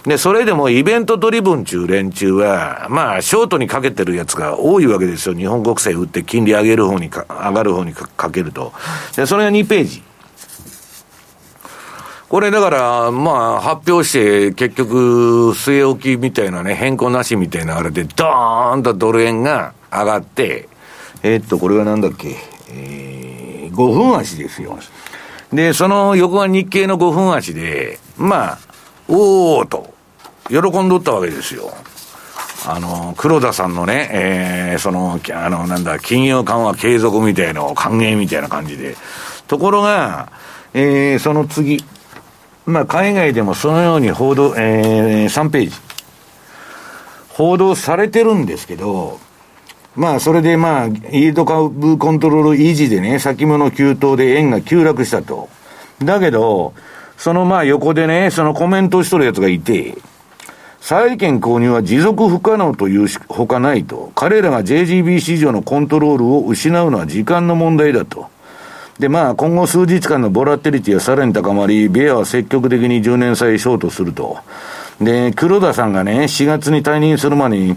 [0.05, 5.35] で、それでもイベントドリブン中連中は、まあ、ショートにかけてるやつが多いわけですよ。
[5.35, 8.73] 日本国債売って金利上げる方にか、上がる方にかけると。
[9.15, 10.03] で、それが2ページ。
[12.29, 20.69] これだから、まあ、発表して、結局、据え置きみたいなね、変更なしみたいなあれで、ドーンとドル円が上がって、
[21.23, 22.37] えー、っと、これはなんだっけ、
[22.69, 23.30] えー
[23.71, 24.77] 5分足ですよ。
[25.51, 28.59] で、その横が日経の5分足で、まあ、
[29.07, 29.93] おおと、
[30.47, 31.71] 喜んどったわけですよ。
[32.67, 38.95] あの、黒田さんのね、えー、その、あの、なんだ、金融緩和継続みたいの歓迎みたいな感じで。
[39.47, 40.31] ところが、
[40.73, 41.83] えー、その次、
[42.65, 45.75] まあ、海外でもそのように報道、えー、3ページ。
[47.29, 49.19] 報道されてるんですけど、
[49.95, 55.49] まあ、それでまあ、イールド株コントロール維持でね、先物急騰で円が急落したと。
[56.01, 56.73] だけど、
[57.17, 59.97] そのまあ横でね、そのコメントしとるやつがいて、
[60.79, 64.11] 債券購入は持続不可能というほかないと。
[64.15, 68.29] 彼らが JGB 市場のコントロールを失うのは時間の問題だと。
[68.97, 74.39] で、まあ、今後数日間のボラテリティはさらに高まり、ベアは積極的に10年債ショートすると。
[75.01, 77.75] で、黒田さんがね、4月に退任する前に、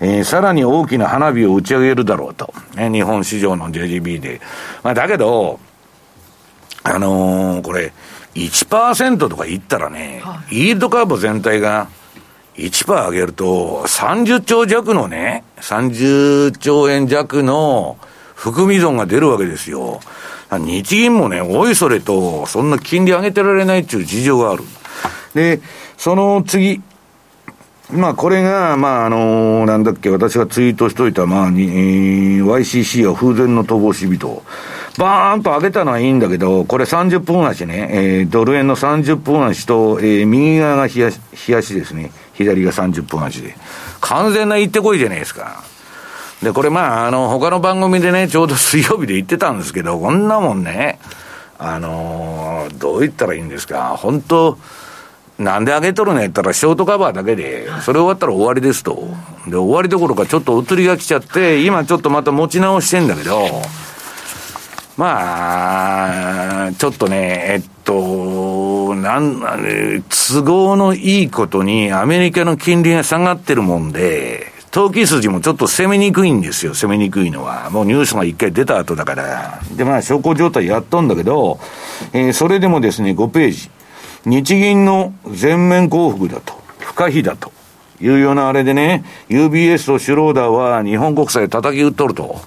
[0.00, 2.52] えー、さらに大きな花火を打ち上げるだろうと。
[2.74, 4.40] ね、日本市場の JGB で。
[4.82, 5.60] まあ、だけど、
[6.82, 7.92] あのー、これ、
[8.34, 11.88] 1%とか言ったらね、はい、イールドカーブ全体が
[12.56, 17.98] 1%上げると、30兆弱のね、30兆円弱の
[18.34, 20.00] 含み損が出るわけですよ。
[20.50, 24.64] 日銀もね、おいそれと、そんな金利上げてられないっていう事情がある。
[25.34, 25.60] で、
[26.04, 26.82] その次、
[27.90, 34.42] まあ、これが、まあ、あのなんだっけ、私がツイートしといた、まあ、に、えー、YCC は風前の乏し人。
[34.98, 42.12] バーンと上げたのはいいんだけど、これ30分足ね、えー、ドル円の30分足と、えー、右側が冷や冷やしですね。
[42.34, 43.56] 左が30分足で。
[44.02, 45.64] 完全な行ってこいじゃないですか。
[46.42, 50.98] で、これまあ、あの、他の番組でね、ちょうど水曜日で言ってたんですけど、こんなもんね、
[51.58, 54.58] あのー、どう言ったらいいんですか、本当
[55.38, 59.08] なんで上げとるのやったら、ショートカバーだけで、それ終わったら終わりですと。
[59.46, 63.62] で、終わりどころかちょっと移りが来ちゃって、今ちょっとまた持ち直してんだけど、
[64.96, 69.42] まあ、ちょっとね、えっと、なん、
[70.08, 77.70] 都合のいいことに、アメリカの金利が下がってるもんで、投機筋もちょっと攻めにくいんですよ、攻めにくいのは。
[77.70, 79.60] もうニュースが一回出た後だから。
[79.76, 81.58] で、まあ、小康状態やっとんだけど、
[82.12, 83.70] えー、それでもですね、5ページ。
[84.26, 87.52] 日銀の全面降伏だと、不可避だと
[88.00, 92.40] いうようなあれでね、UBS とシュローダーは日本国債叩き打っとると。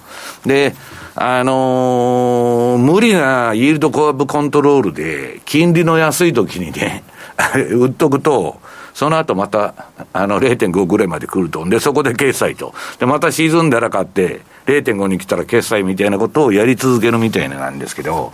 [0.44, 0.74] で、
[1.14, 7.02] あのー、無理なイールドコアブコントロールで、金利の安い時にね、
[7.72, 8.60] 売っとくと、
[8.94, 9.74] その後また、
[10.12, 11.64] あの、0.5ぐらいまで来ると。
[11.68, 12.74] で、そこで決済と。
[12.98, 18.32] で、また沈んだら買って、0.5に来たら決済みたいなことをやり続けるみたいなんですけど、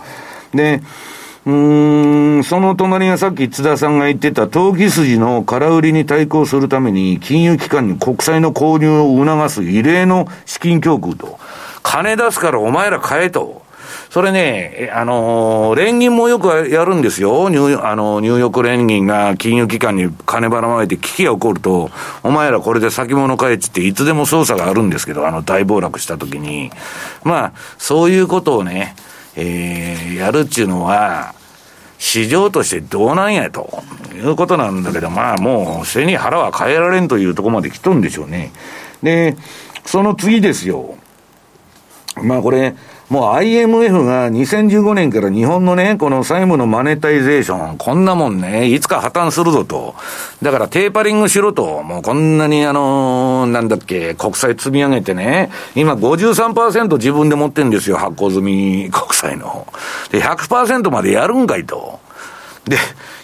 [0.53, 0.81] で、
[1.45, 11.39] うん、その隣がさっき津田さんが言ってた、投機筋の空売りに対抗するために、金融機関に国債の購入を促す異例の資金供給と、
[11.83, 13.63] 金出すからお前ら買えと。
[14.09, 17.49] それね、あのー、連銀もよくやるんですよ。
[17.49, 21.91] ニューあのー、ニューヨーク連銀が金融機関に金ばらまいて危機が起こると、
[22.23, 26.71] お前らこれで先物買えっていつでも操作があるんですけど、あの大暴落した時に。
[27.23, 28.95] まあ、そういうことをね、
[29.35, 31.34] えー、やるっていうのは、
[32.05, 33.81] 市場としてどうなんやと
[34.13, 38.51] いうことなんだけど、まあもう背に腹は変えられんというところまで来とんでしょうね。
[39.01, 39.35] で、
[39.85, 40.97] その次ですよ。
[42.21, 42.75] まあこれ、
[43.09, 49.93] もう IMF が2015年から日本のね、この債務のマネタイゼーション、こんなもんね、いつか破綻するぞと。
[50.41, 51.83] だからテーパリングしろと。
[51.83, 59.67] もうこんなにあのー、なんだっけ、国債積み上げてね、今53%自分で持ってんですよ、発行済み国債の。
[60.09, 61.99] で、100%までやるんかいと。
[62.65, 62.77] で、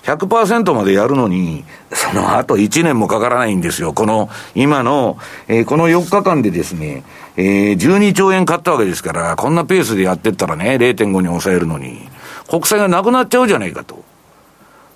[0.03, 3.93] 100%までやるのに、その後1年もかからないんですよ。
[3.93, 7.03] この、今の、えー、この4日間でですね、
[7.37, 12.09] えー、12兆円買ったわけですから、こんなペースでやってったらね、0.5に抑えるのに、
[12.49, 14.03] 国債がなくなっちゃうじゃないかと。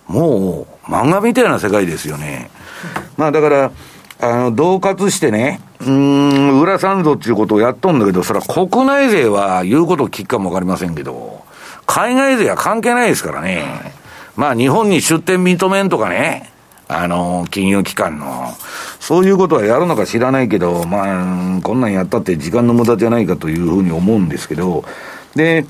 [0.08, 2.50] もう、漫画みたいな世界ですよね。
[3.18, 3.72] まあだから、
[4.22, 11.44] あの、同活してね、うん、裏サンドっていうことをやっとんだけど、それは国内税は言うことを聞くかもわかりませんけど、
[11.86, 13.94] 海外税は関係ないですからね。
[14.36, 16.52] まあ日本に出店認めんとかね、
[16.88, 18.54] あの、金融機関の、
[19.00, 24.86] そういうことはやるのか知らないけど、まあ、こんなんやったって時間の無駄じゃないかというふうに思うんですけど、
[25.36, 25.66] で、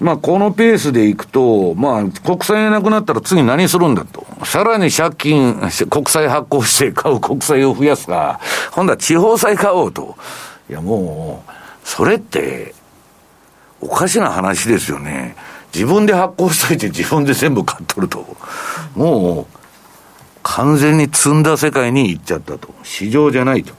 [0.00, 4.26] まあ、このペースでいくと、まあ、国債がなくなったら次何するんだと。
[4.44, 5.54] さらに借金、
[5.88, 8.40] 国債発行して買う国債を増やすか、
[8.72, 10.16] 今度は地方債買おうと。
[10.68, 11.50] いや、もう、
[11.84, 12.74] それって、
[13.80, 15.36] おかしな話ですよね。
[15.76, 18.24] 自分で発行しといて自分で全部買っとると。
[18.94, 19.46] もう、
[20.42, 22.74] 完全に積んだ世界に行っちゃったと。
[22.82, 23.74] 市場じゃないと。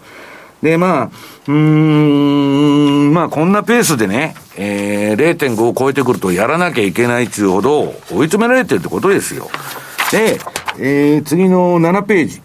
[0.61, 1.11] で、まあ、
[1.47, 7.93] うん、まあ、こんなペースでね、えー、0.5を超えてくるとやらなきゃいけないっていうほど追い
[8.27, 9.49] 詰められてるってことですよ。
[10.11, 10.39] で、
[10.77, 12.41] えー、次の7ページ。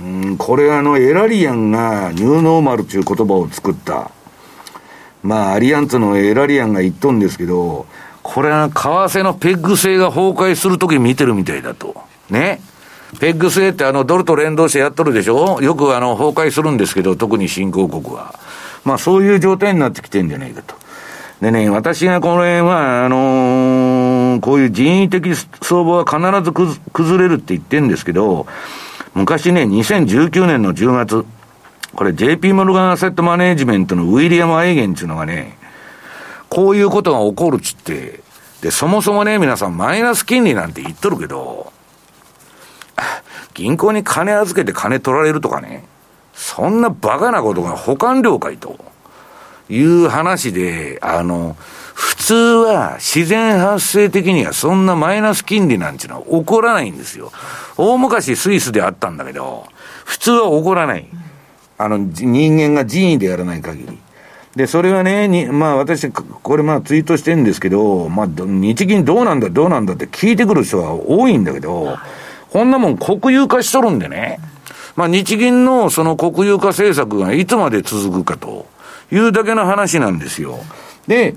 [0.00, 4.10] うん、これあの、エラリアンがニューノーマルという言葉を作った。
[5.24, 7.86] まあ、アリアンツのエラリアンが言っとんですけど、
[8.22, 11.96] これは為替のペッグ制が崩壊するとき見てるみたいだと。
[12.30, 12.60] ね。
[13.20, 15.62] ペッグ制ってあのドルと連動してやっとるでしょ？
[15.62, 18.38] よくあの崩壊するんですけど、特に新興国は。
[18.84, 20.74] まあそういう状態になってきてんじゃないかと。
[21.40, 28.46] でね、私がこれは、あのー、こういう人為的相場は必ず崩れるって言ってんですけど、
[29.14, 31.26] 昔ね、2019年の10月、
[31.94, 35.56] これ JP モルガンアセットマネージメントのウィリアム・アイゲンっていうのがね、
[36.48, 38.20] こういうことが起こるっつって、
[38.60, 41.72] で、そもそもね、皆さんマイナス金利なんて言っとるけど、
[43.54, 45.84] 銀行に金預けて金取られるとかね、
[46.34, 48.76] そんなバカなことが保管料かいと
[49.68, 51.56] いう話で、あの、
[51.94, 57.30] 普通は自然発生的にはそんなマイナス金利なんていうのは起こらないんですよ。
[57.76, 59.66] 大昔スイスであったんだけど、
[60.04, 61.08] 普通は起こらない。
[61.78, 63.98] あの、人間が人為でやらない限り。
[64.56, 71.96] で、それはね、にまあ私、これまあツイートしてるんですけど、まあ日銀どうなんだどうなんだって聞いてくる人は多いんだけど、
[72.50, 74.38] こんなもん国有化しとるんでね、
[74.94, 78.66] まあ日銀のその国有化政策がいつまで続くかと
[79.10, 80.60] いうだけの話なんですよ。
[81.08, 81.34] で、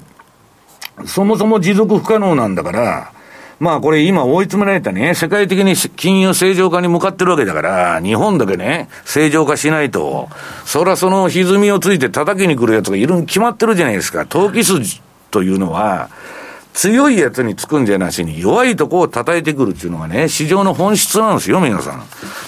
[1.06, 3.12] そもそも持続不可能なんだから、
[3.60, 10.30] まあこれ今追い詰められたね、世界的に金融正常化に向かってるわけだから、日本だけね、正常化しないと、
[10.65, 14.26] そらその歪みをついて叩きに来るやつがいるに決まってるじゃないですか。
[14.26, 16.10] 投機筋というのは、
[16.74, 22.04] 強いやつにつくんじゃなしに、弱いとこを叩いてくるっていうのがね、市場の本質なんですよ、皆さん。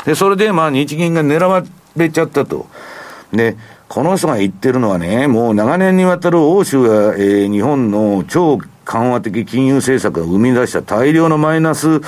[0.06, 1.64] で、それでまあ日銀が狙わ
[1.96, 2.68] れちゃったと。
[3.34, 12.02] で、この人が言ってるのはね、もう長年にわたる欧州や、えー、日本の超緩和的金融政策が生み出した大量のマイナス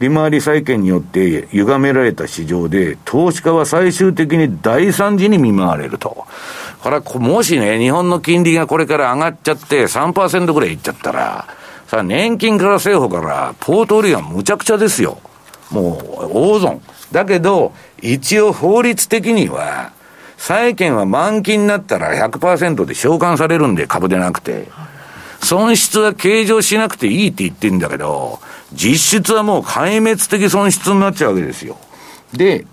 [0.00, 6.26] 利回り債券によって歪められた市場で、投資家は最終的に大惨事に見舞われると。
[6.82, 11.46] これは、もしね、日本の金利がこれから上がっちゃって3%ぐらいいっちゃったら、
[11.86, 15.18] さあ、年金から政府から、ポートリーはむちゃくちゃですよ。
[15.70, 16.80] もう、大損。
[17.12, 19.92] だけど、一応法律的には、
[20.36, 24.66] 債券は満期になったら100%で償還されるんで、株でなくて。
[25.44, 28.40] 損失は計上しなくていいって言ってるんだけど、
[28.72, 31.76] 実質はもう壊滅的損失になっちゃうわけですよ。
[32.32, 32.66] で、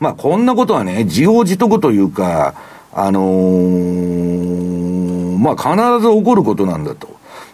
[0.00, 2.54] まあこんなことはね、自業自得というか、
[2.92, 5.70] あのー、まあ必
[6.06, 7.08] ず起こることなんだと。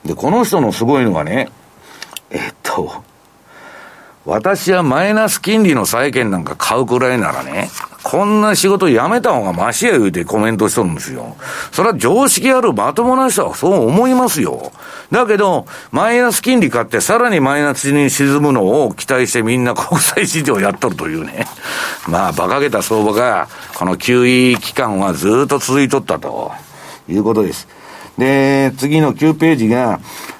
[0.05, 1.51] で、この人のすごいのがね、
[2.31, 3.03] えっと、
[4.27, 7.71] 私はマイナス金利の債券なんか買うくらいならね、
[8.03, 11.37] こんな仕事やめた方がマシや言うてコメントしとるんですよ。
[11.73, 14.73] それは常識あるまともな人はそう思いますよ。
[15.11, 21.47] だけど、マイナス金利買ってさらにマイナスに沈むのを期待してみんな国際市場やっとるというね。
[22.07, 26.53] まあ、馬鹿げた相場が、この QE 期間はずっと続いとったと
[27.09, 27.80] いうことです。
[28.21, 29.99] で、次の9ページが、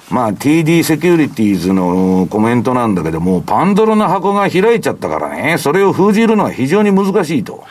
[0.09, 7.63] まあ TD セキュリティーズのコメントなんだけども、パンドロの箱が開いちゃったからね、それを封じるのは非常に難しいと。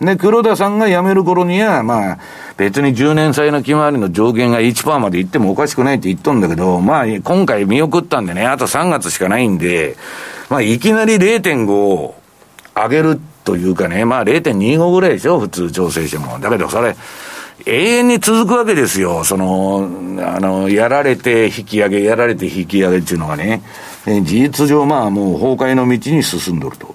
[0.00, 2.18] で、黒田さんが辞める頃には、まあ、
[2.56, 9.96] 別に10年債の利回りの上限が1%までいってもおかしくないって言っとんだけど、まあ、今回見送ったんでね、あと3月しかないんで、
[10.50, 12.16] まあ、いきなり0.5を
[12.74, 16.38] 上げるというかね、まあ0.25ぐらいでしょ、普通調整しても。
[16.38, 16.96] だけどそれ、
[17.66, 19.24] 永遠に続くわけですよ。
[19.24, 19.88] その、
[20.20, 23.62] あの、やられて引き上げ、やられて引き上げっていうのがね、
[24.04, 26.94] 事実上まあもう崩壊の道に進んどると。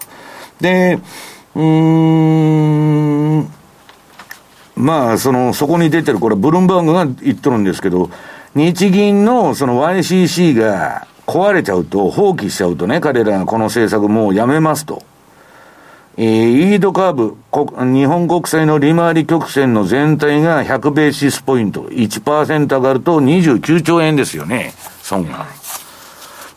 [0.60, 1.00] で、
[1.56, 3.52] うーん、
[4.76, 8.10] まあ、その、そこに出てる、これ、ブルンバーグが言っとるんですけど、
[8.54, 15.04] 日銀のその YCC が壊れちゃうと、放棄しちゃうとね、彼らがこの政策もうやめますと。
[16.20, 17.38] えー、イードカーブ、
[17.94, 25.46] 日本国債の利回り曲線の全体が100ベーシスポイント、1%上がると29兆円ですよね、損が。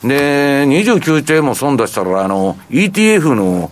[0.03, 3.71] で、29兆円も損出したら、あの、ETF の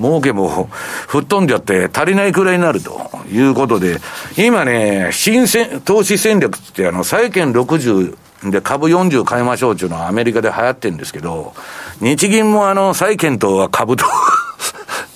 [0.00, 0.70] 儲けも
[1.08, 3.98] 吹っ飛んじゃって足りないくらいになるということで、
[4.38, 8.16] 今ね、新戦、投資戦略ってあの、債券60
[8.50, 11.52] で株40買いましょうっていうのはアメリカで流行ってるんですけど、
[12.00, 14.06] 日銀もあの、債券と株と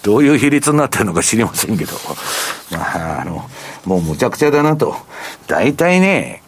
[0.02, 1.92] どういう比率になってるのか知りませんけど、
[2.70, 3.48] まあ、あの、
[3.84, 4.96] もうむちゃくちゃだなと。
[5.46, 6.42] 大体ね、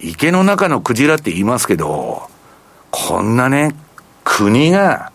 [0.00, 2.28] 池の中のクジラって言いますけど、
[2.90, 3.74] こんなね、
[4.24, 5.12] 国が、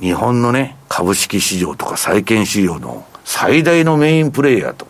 [0.00, 4.86] 日本のね、株式市場とか債券市場の最大のメインプレイヤーと、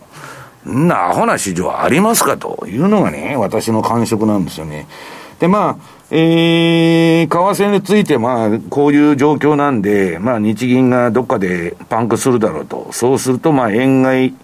[0.69, 4.87] んなアホな市場ありますかというのがね、私の感触なんですよね。
[5.39, 12.89] で、まあ、えー、為替について、まあ、こういう状況なんで、まあ、日銀がどっかでパンクするだろうと。
[12.93, 14.35] そうすると、まあ、円買い、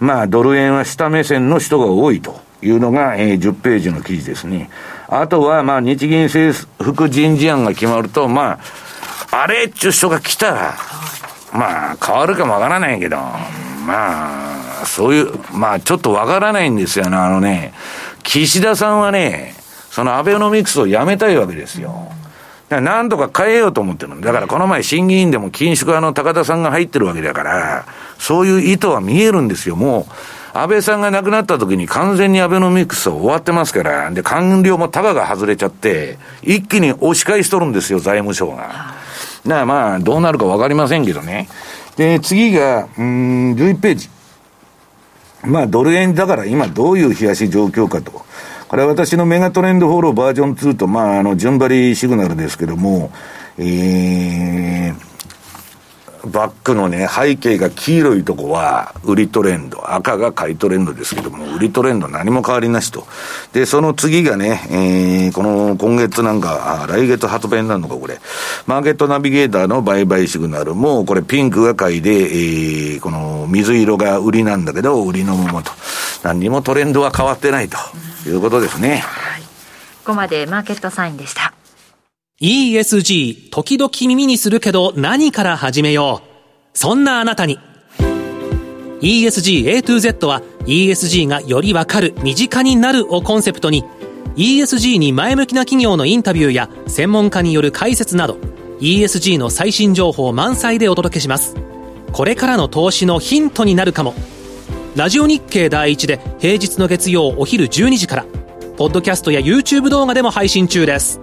[0.00, 4.70] まあ、ドル円は下目線の人が多いというのが、えー、10ページの記事ですね。
[5.08, 10.74] あとは、まあ、日銀政府人事案が決まると、まあ、あれっちゅう人が来たら、
[11.52, 13.16] まあ、変わるかもわからないけど、
[13.86, 17.16] まあ、そういう、まあ、ちょっとわからないんですよね。
[17.16, 17.72] あのね、
[18.22, 19.57] 岸田さんはね、
[19.98, 22.12] そのアベノミクスをやめたいわけですよ。
[22.70, 27.84] なんとか変えようと思ってるだからこの前審議員でも緊縮派の高田さんが入ってるわけだから、
[28.16, 29.74] そういう意図は見えるんですよ。
[29.74, 30.06] も
[30.54, 38.54] う、安倍さんが亡くなった時に完全にアベノミクスは終わってますから、で、官僚もタガが外れちゃって、一気に押し返しとるんですよ、財務省が。
[38.62, 38.94] だか
[39.46, 41.48] らまあ、どうなるかわかりませんけどね。
[41.96, 44.08] で、次が、うん、11ページ。
[45.42, 48.27] まあ、ドル円だから今どういう冷やし状況かと。
[48.68, 53.10] これは私のメガトレンドフォローバージョン2と、まあ、あの、順張りシグナルですけども、
[53.56, 55.08] えー、
[56.30, 63.06] バックのね、背景が黄色いとこは売りトレンド、赤が買いトレンドですけども、売りトレンド何も変わりなしと。
[63.54, 68.20] で、その次がね、えー、この今月なんか、来月発売になるのか、これ。
[68.66, 75.72] マーケットナビゲーターの売買シグナルも、これピンクが買いで、えー、この水色が売りなんだけど、売りのままと。
[76.22, 77.78] 何にもトレンドは変わってないと。
[78.26, 78.98] いうことですね。
[78.98, 79.42] はい。
[79.42, 79.48] こ
[80.06, 81.54] こまでマーケットサインでした。
[82.40, 86.28] ESG、時々耳にするけど何から始めよう。
[86.72, 87.58] そんなあなたに。
[89.00, 93.84] ESG A to Z は ESG がよりわかる、身近になるをコンセプトに
[94.36, 98.38] ESG に前向きな企業のインタビューや専門家による解説など
[98.80, 101.56] ESG の最新情報満載でお届けします。
[102.12, 104.14] これからの投資のヒントになるかも。
[104.98, 108.26] ラジオ日経第一で平日の月曜お昼12時から、
[108.76, 111.20] ポッドキャストや YouTube 動画でも配信中です。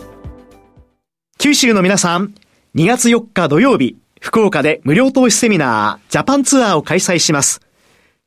[1.39, 2.33] 九州の皆さん、
[2.75, 7.59] 2月4日土曜日、福岡で無料投資セミナー、ジャパンツアーを開催します。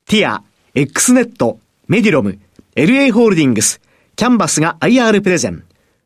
[0.05, 0.43] ティア、
[0.75, 2.39] X ネット、メディロム、
[2.77, 3.81] LA ホールディングス、
[4.17, 5.65] キャンバスが IR プレゼン。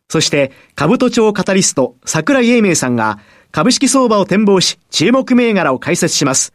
[0.08, 3.18] そして、株都庁カタリスト、桜井英明さんが、
[3.50, 6.54] 株式相場を展望し、注目銘柄を解説します。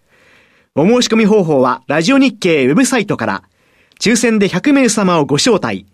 [0.80, 3.44] お申し込み方法は、ラジオ日経ウェブサイトから、
[4.00, 5.88] 抽選で100名様をご招待。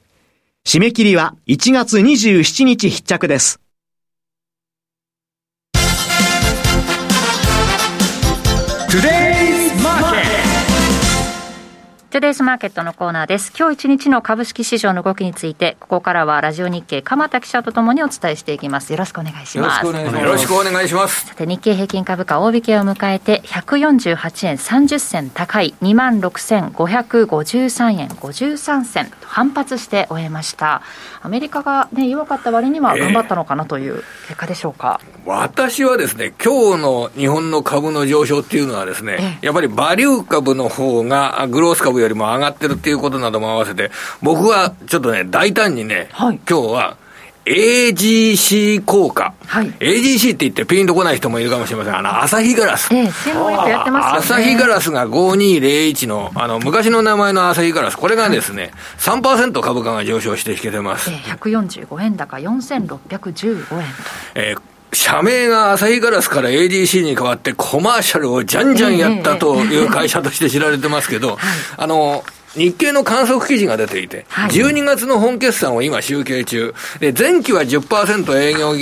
[0.65, 3.61] 締め切りは1月27日必着です。
[12.13, 13.51] トゥデイズマーケットのコーナーです。
[13.57, 18.93] 今日一日の株式市場の動きについて、ここからはラジオ日経鎌田記者とともにお伝えしていきます。
[18.93, 19.83] よろしくお願いします。
[19.83, 21.25] よろしくお願いします。
[21.25, 30.83] さて、日経平均株価大引けを迎えて、148円30銭高い26,553円53銭反発して終えました。
[31.23, 34.99] アメリカがね、弱かった割には頑張ったのかなという結果でしょうか。
[35.25, 43.89] えー、私はですね、今日の日本の株の上昇っていうのはですね、えー、やっぱりバリュー株の方がグロース株よりも上がってるっていうことなども合わせて、
[44.21, 46.97] 僕はちょっとね、大胆にね、はい、今日は
[47.45, 51.97] AGC 効果、はい、AGC って言ってピンとこない人もいるかもしれません。
[51.97, 52.93] あの、朝日ガラス。
[52.93, 61.11] ええ、専門やってますよ、ね、朝日ガラスが5201の、あの、昔の名前の朝日ガラス、これがですね、はい、3%株価が上昇して引けてます。
[61.11, 63.77] ええ、145円高4615円と。
[64.35, 64.61] えー
[64.95, 71.37] 社名が朝日ガラスから ADC に変わってコマーシャルをじゃんじゃんやったという会社として知られてますけど、
[71.77, 72.23] あの、
[72.55, 78.73] 日経の観測記事が出ていて、はい、12月の本決算を今集計中、で前期は10%営業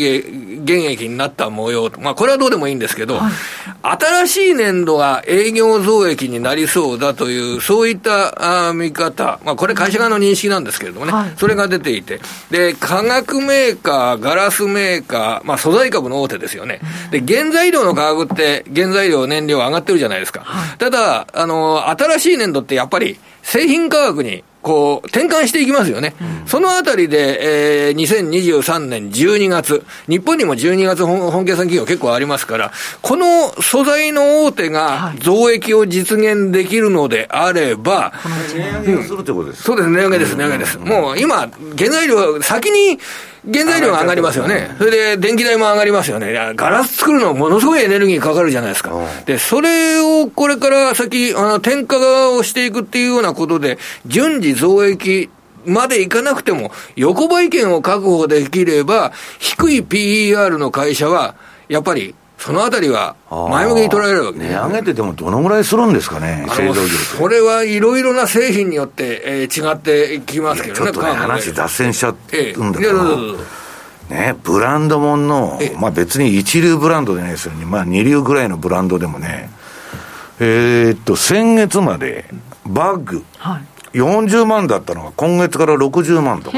[0.64, 3.34] 減益になった模様、まあ、これはどうでもいいんですけど、はい、
[3.82, 12.20] 新しい年度が営業増益になりそうだという、そういったあ見方、まあ、これ、会社側の認識なんですけれどもね、はい、それが出ていて、
[12.50, 20.46] で化学メーカー、ガラスメーカー、まあ、素材株の大手ですよね、で原材料の価格って、原材料、燃料上がってるじゃないですか。
[20.78, 26.14] ただあの新しい年度ってやっぱり製品価格にこう、転換していきますよね。
[26.22, 32.72] うん、そのあたりで、えー、2023年12月、日本にも12月本本決算企業結構ありますから、
[33.02, 38.14] この素材の大手が増益を実現できるのであれば、は
[38.52, 40.78] い、値上げをするってことですそうです、値上げです、値上げです。
[40.78, 43.00] もう今、原材料、先に
[43.46, 44.76] 原材料が上がりますよね。
[44.78, 46.32] それで電気代も上がりますよね。
[46.56, 48.92] ガラス作るのものすごいエネルギーかかるじゃないですか。
[49.26, 55.30] で、それをこれから先、あの、転嫁をしていくっていうようなことで、順次増益
[55.66, 61.36] までいかなくても、横ばい権を確保できれば、低い PER の会社は、
[61.68, 72.14] やっぱりそのあたりは前向きに捉えるわけ値上げってでもどのぐらいするんですかね、製造業それはいろいろな製品によって、えー、違ってきますけどね、ちょっとね、話脱線しちゃう
[72.66, 73.38] んだけど、
[74.10, 79.52] えね、ブランドもんの、まあ別に一流ブランドでないですよね、まあ二流ぐらいのブランドでもね、
[80.40, 82.26] えー、っと、先月まで
[82.66, 86.58] バッグ、はい40万だったのが今月から60万とか、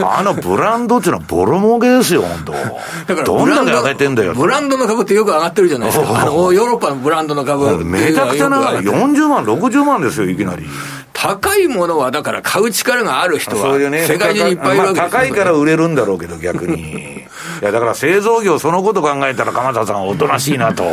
[0.18, 2.52] あのブランドっていうのはボロ儲けですよ、本当。
[2.52, 4.34] だからどんだけ上げてんだよ。
[4.34, 6.20] ブランドの株ってよく上がってるじゃないですか。
[6.20, 7.84] あの、ヨーロッパのブランドの株。
[7.84, 10.66] めちゃくちゃな、40万、60万ですよ、いきなり。
[11.14, 17.24] 高いものはだから買う力がある人は、世界中にいっぱいいるわけです、高いから売れるんだろうけど、逆に。
[17.62, 20.84] いや、だから製造業そのこと考えたら、鎌田さんおとなしいなと。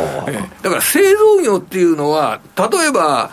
[0.62, 3.30] だから製造業っていうのは、例えば、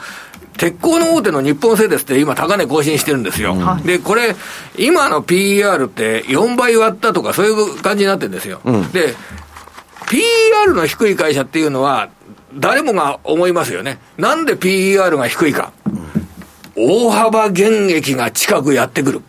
[0.60, 3.53] 鉄鋼の大手の日本製鉄って今高値更新してるんですよ。
[3.53, 4.36] うん、で、これ、
[4.78, 8.60] 今の PER って4倍割ったとかそういう感じになってるんですよ。
[8.66, 9.16] うん、で、
[10.07, 12.10] PER の低い会社っていうのは、
[12.53, 13.99] 誰もが思いますよね。
[14.18, 15.72] なんで PER が低いか。
[16.76, 19.22] 大幅減益が近くやってくる。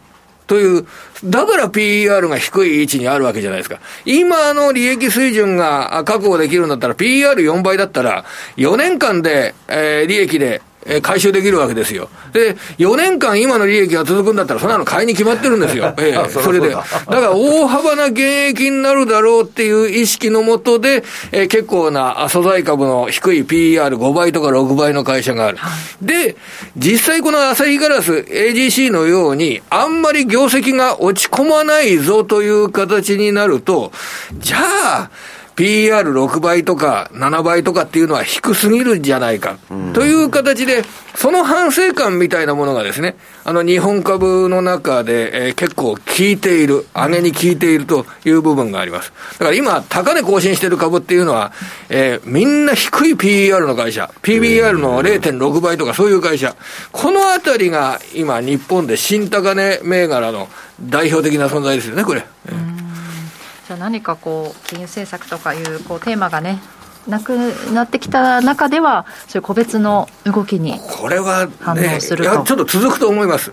[0.49, 0.85] という、
[1.23, 3.79] だから PER が低い位置にあるわけじゃないですか。
[4.05, 8.25] 今の利益水準が確保できるんだったら、PER4 倍だったら、
[8.57, 10.61] 4年間で、えー、利益で
[10.91, 12.09] えー、回収できるわけですよ。
[12.33, 15.95] で、4年間今の利益が続くんだったら、そんなの買いに決まってるんですよ。
[15.99, 16.71] えー、それで。
[16.71, 25.59] だから大幅な減益になるだろうっていう意識のもとで、えー、結構な素材株の低い PER5 倍とか6倍の会社がある。
[26.03, 26.37] で、
[26.77, 33.93] 実際この朝日ガラス AGC のように、あんまり業績が落ち込まないぞという形になると、
[34.39, 35.11] じゃあ、
[35.61, 39.59] PR6 倍とか7倍とかっていうのは低すぎるんじゃないか、
[39.93, 40.85] という形で、
[41.15, 49.13] その反省感みたいなものがですね、あの日本株の中で、えー、結構効いている、上げに効いているという部分があります。
[49.33, 51.53] だから今、高値更新している株っていうのは、
[51.91, 56.57] えー、みんな低い PER の会社、PBR の0.6倍とかそういう会社、
[56.91, 60.49] このあたりが今日本で新高値銘柄の
[60.81, 62.25] 代表的な存在ですよね、これ。
[63.71, 66.59] じゃあ何かこう金融政策とかいうこうテーマがね
[67.07, 67.37] なく
[67.73, 71.47] なってきた中では、そういう個別の動きにこれは、
[71.77, 73.53] ね、ちょっと続くと思います。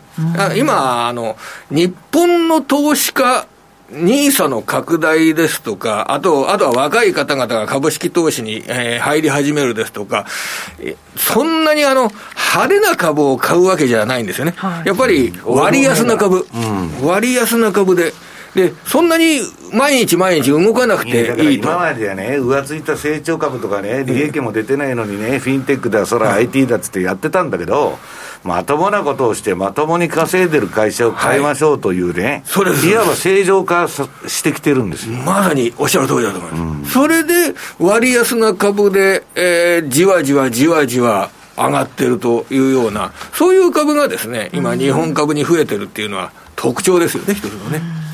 [0.56, 1.38] 今あの、
[1.70, 3.48] 日本の投資家
[3.92, 10.26] ニーサの拡大ですとか、あと、あとは若い方々が株式投資に、えー、入り始めるですとか、
[11.16, 12.12] そんなにあの、
[12.54, 14.56] 派手な株を買うわけじゃないんですよね。
[14.58, 18.14] はい、やっぱり割安な株、うん、割安な株で、
[18.58, 19.40] で、そんなに
[19.72, 21.70] 毎日毎日動かなくていいと。
[21.70, 28.00] 今まではね、浮ついた成長株とかね、利益も出てないのにね、フィンテックだ、そら IT だっつってやってたんだけど、
[28.44, 35.18] まともなことをして、まともに稼いでる会社を変えましょうというね、はい、いわば正常化してきてるんですよ。
[35.20, 36.62] まさにおっしゃる通りだと思います。
[36.64, 48.07] うん、それで、割安な株で、えー、じわじわじわじわ、上がってるというような、そういう株がですね、今、日本株に増えてるっていうのは特徴ですよね、一つのね。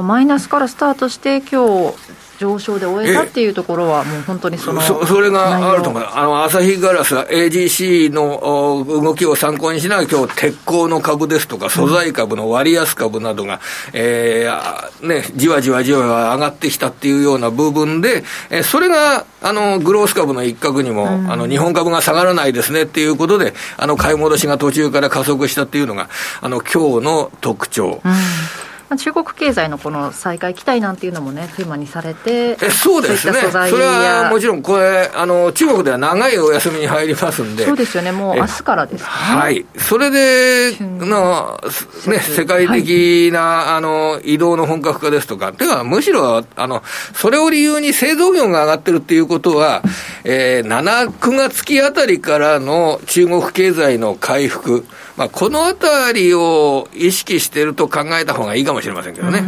[0.00, 1.96] マイナスからスタートして、今日
[2.42, 13.60] 上昇で終えたっていうところは、もう本当にそのそそれがあると思う、あの朝日ガラス、AGC の動きを参考にしながら、今日鉄鋼の株ですとか、素材株の割安株などが、
[13.92, 26.08] えーね、じわじわじわじわ上がってきたっていうような部分で、えそれがあのグロース株の一角にも、うん、あの日本株が下がらないですねっていうことで、あの買い戻しが途中から加速したっていうのが、
[26.40, 28.00] あの今日の特徴。
[28.04, 28.12] うん
[28.96, 41.60] 中国経済のこの再開期待なんていうのもね、テーマにされて、えそうですね、それはもちろん、これあの、中国では長いお休みに入りますんで、そうですよね、もう明日からです、ね、はい、それでの、
[42.06, 46.82] ね、世界的な、はい、あの移動の本格化ですとか、てか、むしろあの、
[47.14, 49.82] それを理由に製造業が上がってるっていうことは、
[50.24, 54.84] えー、7、9月期あたりからの中国経済の回復、
[55.16, 59.44] まあ、このあたりを意識してると考えた方がいいかもしれませんけどね。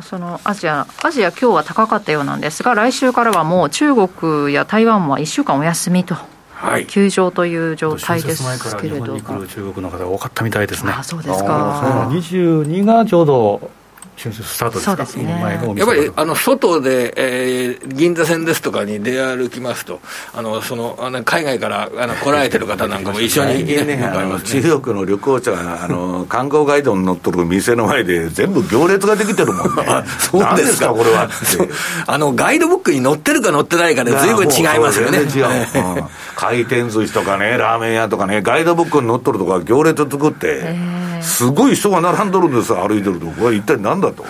[0.00, 6.16] そのアジア、アジア、今日は高かったようなんですが、来週からはもう中国や台湾は1週間お休みと。
[6.54, 8.44] はい、休場という状態です
[8.80, 9.20] けれども。
[9.20, 10.92] 中国の方が多かったみたいですね。
[10.96, 12.08] あそうですか。
[12.10, 13.70] 22がちょうど
[14.16, 15.30] 春節スタートですか、ですね、
[15.76, 20.00] やっぱりあの外で、えー、銀座線ですとかに出歩きますと、
[20.34, 29.84] あのそのあの海外からあの来られてる方なんかも 一緒に、ねね、あの中国の旅行者があの観光ガイドに乗っとる店の前で、全部行列ができてるもんね、
[30.18, 31.28] そうですか、これは
[32.06, 35.18] あのガイドブックに載ってるか載ってないかで、ずいぶん違いますよね。
[35.18, 36.04] 違う、うん、
[36.36, 40.74] 回転寿司とかね、ラーメン屋とかね、ガイドブックに載っとるとか、行列作って、
[41.22, 44.22] すごい人が並んどるんです、歩いてると、これ、一体なんだと。
[44.24, 44.28] こ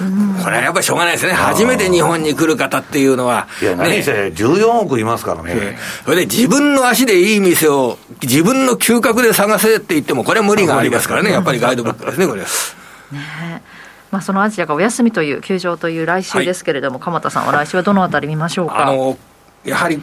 [0.50, 12.42] れはやっぱりしょうがないですね、初めて日本に来る方っていうのは、いや、何せ、14億いますからね、それで自分の足でいい店を、自分の嗅覚で探せって言っても、これは無理がありますからね、やっぱりガイドブックですね、これ。
[12.42, 13.62] ね。
[14.10, 18.86] まあ、そのアジアがお休みという、休場という来週ですけれども、はい、鎌田さんは来週はどのあたり見ましょうか？
[18.88, 19.16] あの
[19.64, 20.02] やはり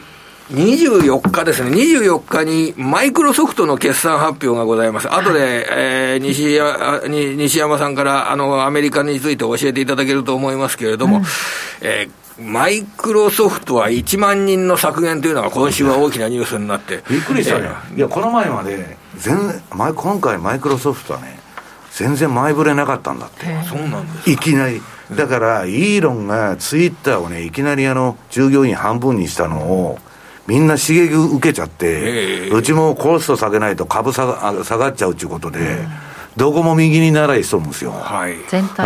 [0.50, 5.08] 24日ですね、24日にマイクロソフトの決算発表がございます。
[5.08, 11.24] 後で、えー、西山西山さんからあのアメリカについて教えていただけると思いますけれども、うん、
[11.82, 17.04] えー、マイクロソフトは1万人の削減というのが今週は大きなニュースになって。
[17.08, 17.68] びっくりしたね。
[17.92, 19.36] えー、いや、この前まで、全
[19.76, 21.38] 今回マイクロソフトはね、
[21.92, 23.46] 全然前触れなかったんだって。
[23.68, 24.82] そうなんですいきなり。
[25.14, 29.98] だから、イーロンがツイッターをね、いきなりあの、従業員半分にしたのを、
[30.50, 35.86] みんな刺激受けちゃって、うちもコスト下げないと株下が下がっちゃうということで、
[36.36, 38.36] どこも右に習いそうですよ、はい、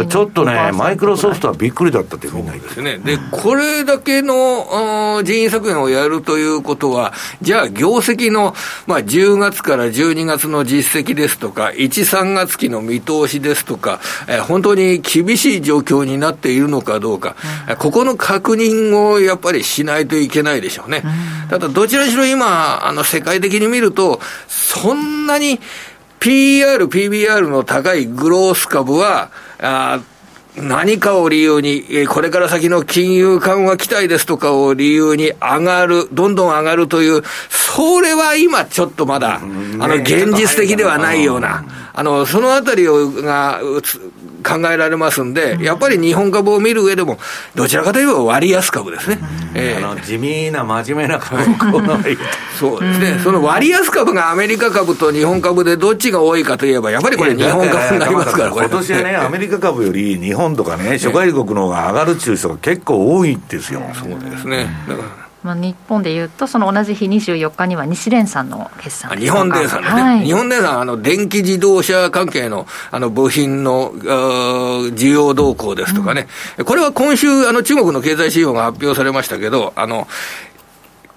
[0.08, 8.54] ちょっとね、マイクロソフトはびっくりだったってみんな言ってね、でこれだけの人員削減をやるということは、じゃあ、業績の、
[8.86, 17.36] まあ、10月から12月の実績ですとか、1、3月期の見通しですとか、えー、本当に厳しい状況になっているのかどうか、
[17.68, 21.02] うん、ここの確認をやっぱりしないといけないでしょうね。
[21.04, 25.60] うん、ただ、どちらにしろ今、あの世界的に見ると、そんなに、
[26.20, 30.00] PER、PBR の高いグロース株は、あ
[30.56, 43.60] 何かを理由に、これから先の金融緩和期待ですとかを理由に上がる、どんどん上がるという、それは今ちょっとまだ、あの、現実的ではないような、あの、そのあたりをが
[44.44, 47.18] 考えられますんで、やっぱり日本株を見る上でも、
[47.54, 49.18] どちらかといえば割安株ですね。
[49.54, 51.42] えー、あの地味な真面目な株
[52.58, 63.82] そうですね、その割安株がアメリカ株と日本株でどっちが多いかといえば、やっぱりこれ、日本株になりますから、今年はね、アメリカ株より日本とかね、諸外国の方が上がるっていう人が結構多いんですよ。
[63.94, 64.68] そうですね。
[64.88, 69.16] だからまあ、日本でいうと、その同じ日24日には日連産の決算。
[69.18, 80.08] 日本電産ね、はい、日本電産あの電気自動車関係のあの部品の需要動向ですとかね、うん、これは今週、あの中国の経済指標が発表されましたけど、あの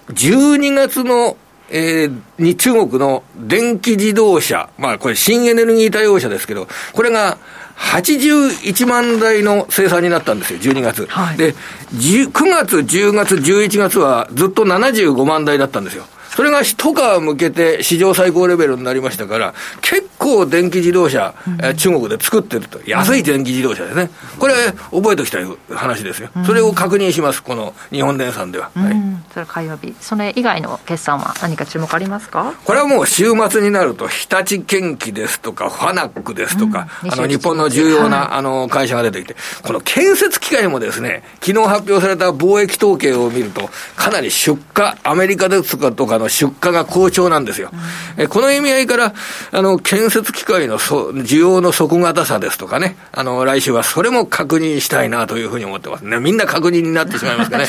[0.10, 1.38] 12月の
[1.70, 7.38] えー、に中国の電気自動車、まあこれ新エネルギー対応車ですけど、これが
[7.78, 11.06] 81万台の生産になったんですよ、12月。
[11.08, 11.54] はい、で、
[11.94, 16.06] 9月、10月、11月はずっと75万台だったんですよ。
[16.36, 22.80] それが一皮向けて史上最高レベルになりましたから、結構構電気自動車、うん、中国で作ってると。
[22.86, 24.10] 安い電気自動車ですね。
[24.38, 24.54] これ、
[24.92, 26.30] 覚えておきたい話ですよ。
[26.46, 28.70] それを確認します、この日本電産では。
[28.76, 28.96] はい、
[29.34, 29.96] それ火曜日。
[30.02, 32.54] それ以外の決算は何か注目ありますか？
[32.66, 47.70] これはもう週末になると、日立建機ですとか、ファナックですとか、あの、日本の重要な、はい、あの、会社が出てきて、この建設機械もですね、昨日発表された貿易統計を見ると、かなり出荷、アメリカですとかの出荷が好調なんですよ。
[48.18, 49.14] うん、えこの意味合いから、
[49.52, 56.20] あの、建設機械のそ需要の底堅さですとかね、あの、来週はそれも確認したいなというふうに思ってますね。
[56.20, 57.66] みんな確認になってしまいますかね。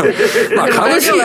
[0.56, 1.18] まあ、株式、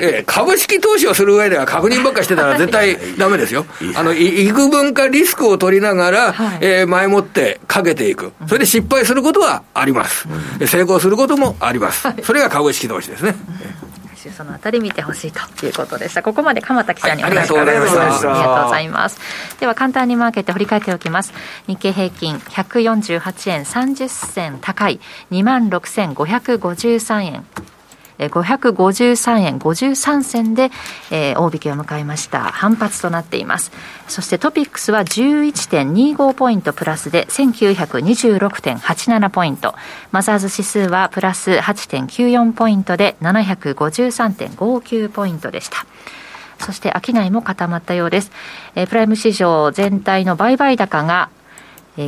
[0.00, 3.66] え株式投資をする上では確認ばっかしてたら絶対ダメですよ。
[3.94, 8.32] あの、幾分かリスクを取りながら、はい、えー、前もってかけていく。
[8.46, 10.26] それで失敗することはあります。
[10.60, 12.08] うん、成功することもあります。
[12.22, 13.34] それが株式投資ですね。
[14.28, 16.22] そのあたり見てほしいということでした。
[16.22, 18.02] ここまで鎌田記者にお話を伺いました。
[18.02, 19.18] ありがとうございます。
[19.58, 21.32] では簡単にマーケット振り返っておきます。
[21.66, 25.00] 日経平均148円30銭高い
[25.30, 27.46] 26,553円。
[28.28, 30.70] 553円53銭で、
[31.10, 32.40] えー、大引けを迎えました。
[32.40, 33.72] 反発となっています。
[34.08, 39.74] そしてトピックスは11.25ポイントプラスで1926.87ポイント。
[40.12, 45.86] マザーズ指数はプラス8.94ポイントで753.59ポイントでした。
[46.58, 48.30] そして商いも固まったようです。
[48.74, 51.30] えー、プライム市場全体の売買高が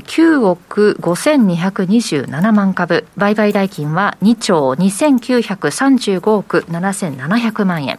[0.01, 7.99] 9億5227万株、売買代金は2兆2935億7700万円。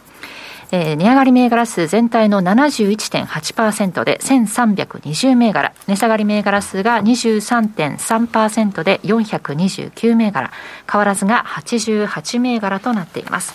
[0.72, 10.50] えー、値上がり銘柄数全体の71.8%で1320銘柄、値下がり銘柄数が23.3%で429銘柄、
[10.90, 13.54] 変わらずが88銘柄となっています。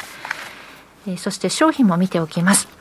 [1.07, 2.78] えー、そして商品も見ておきます。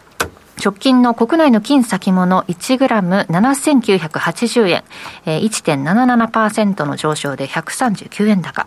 [0.62, 4.84] 直近の国内の金先物1グラム7980円、
[5.24, 8.66] えー、1.77%の上昇で139円高。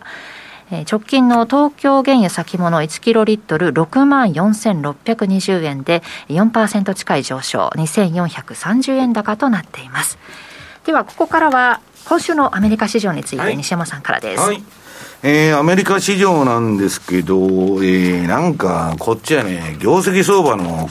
[0.90, 10.18] 直近の東京原油先物1キロリットル6万4620円で4%近い上昇、2430円高となっています。
[10.86, 14.40] では、ここからは今週のアメリカ市場について西山さんからです。
[14.40, 14.64] はいはい
[15.24, 20.90] えー、アメリカ市場なんですけど、えー、なんか、こっちはね、業績相場の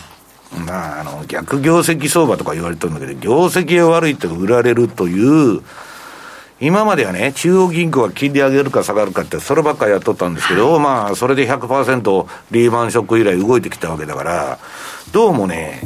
[0.52, 5.62] まあ、あの、逆業績相場とか言われてるんだけど、業績が悪いと売られるという、
[6.60, 14.60] 今まではね、中央銀行が金利上げるか下がるかって、そればっかりやっとったんですけど、まあ、それで100%リーマンショック以来動いてきたわけだから、
[15.12, 15.82] どうもね、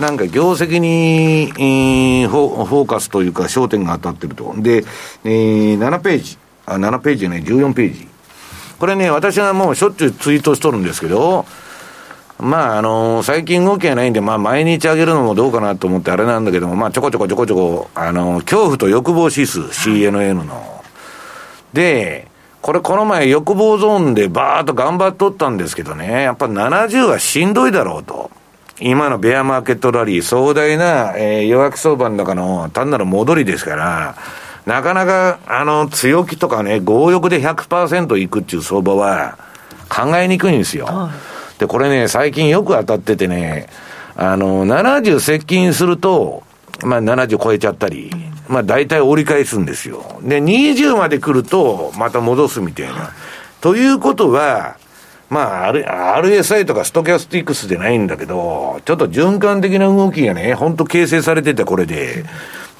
[0.00, 4.54] なんか業績に、えー、フォーカスというか焦点が当たってると。
[4.58, 4.84] で、
[5.24, 8.08] えー、7ページ、あ、7ページね、14ページ。
[8.78, 11.46] これね、私はもうしょっちゅうツイートしとるんですけど、
[12.40, 20.84] まあ、あの、最近動きがないんで、まあ、毎日上げるのもどうかなと思ってあれなんだけども、まあ、ちょこちょこちょこちょこ、あの、恐怖と欲望指数、CNN の。
[21.72, 22.28] で、
[22.62, 28.30] これこの前欲望ゾーンでバーっと頑張っとったんですけどね、やっぱ70はしんどいだろうと。
[28.80, 34.14] 今のベアマーケットラリー、壮大な、えー、弱気相場の中の単なる戻りですから、
[34.66, 39.36] なかなか、あの、強気とかね、強欲で100%いくっていう相場は
[39.88, 40.84] 考えにくいんですよ。
[40.86, 43.68] はいで、これね、最近よく当たっててね、
[44.16, 46.42] あの、70接近すると、
[46.84, 48.10] まあ70超えちゃったり、
[48.48, 50.20] まあ大体折り返すんですよ。
[50.22, 53.10] で、20まで来ると、また戻すみたいな。
[53.60, 54.76] ということは、
[55.30, 62.24] まあ、RSI とかストキャスティックスでないんだけど、ちょっと循環的な動きがね、ほんと形成されてて、これで。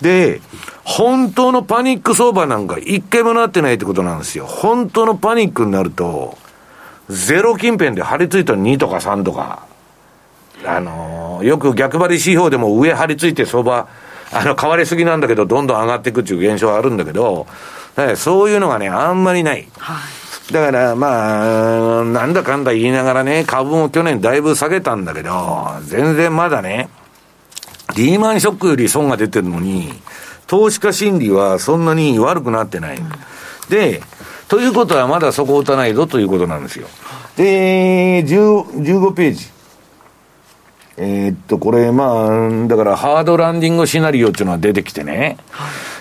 [0.00, 0.40] で、
[0.84, 4.46] 本当のパニック相場なんか一回もなってないってことなんですよ。
[4.46, 6.38] 本当のパニックになると、
[7.08, 9.66] ゼロ近辺で張り付いた2とか3とか、
[10.64, 13.88] あのー、よく逆張り指標でも上張り付いて相場、
[14.32, 17.46] あの、変わりすぎなんだけど、どんどん上がっていくっていう現象はあるんだけど、
[18.16, 19.66] そういうのがね、あんまりない。
[19.78, 19.98] は
[20.50, 26.88] い、だから、まあ、なんだかんだ言いながらね、株も去年だいぶ下げたんだけど、全然まだね、
[27.96, 29.92] リーマンショックより損が出てるのに、
[30.46, 32.98] 投資家心理はそんなに悪くなってない。
[32.98, 33.08] うん、
[33.70, 34.02] で、
[34.48, 36.88] ということはまだ底を打たないぞということなんですよ。
[37.36, 39.46] で、15ページ。
[40.96, 45.36] えー、っと、これ、まあ、だからハードランディングシナリオっていうのが出てきてね。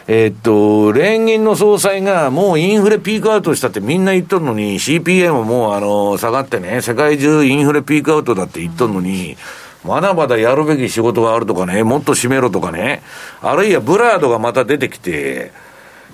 [0.07, 9.35] えー、っと、連銀の総裁がもうインフレピークアウトしたってみんな言っとるのに、CPA ももうあの、下がってね、世界中インフレピークアウトだって言っとるのに、
[9.83, 13.03] まだまだやるべき仕事があるとかね、もっと締めろとかね、
[13.41, 15.51] あるいはブラードがまた出てきて、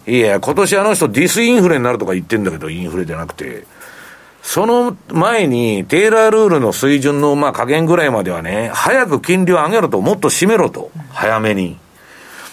[0.05, 3.65] いや、今年あの人ディスインフレになるとか言ってんだけど、インフレじゃなくて。
[4.41, 11.77] その前に、テーラールールの水準の、まあ、加減ぐらいまではね、早く金利を上げろと、もっと締めろと、早めに。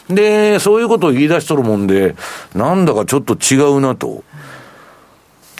[0.09, 2.15] で、そういうことを言い出しとるもんで、
[2.55, 4.23] なんだかちょっと違うなと。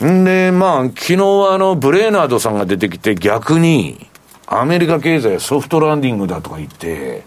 [0.05, 4.07] んで、まあ、昨日はあの、ブレーナードさんが出てきて逆に、
[4.47, 7.25] アメリカ経済ソフトランディングだとか言って、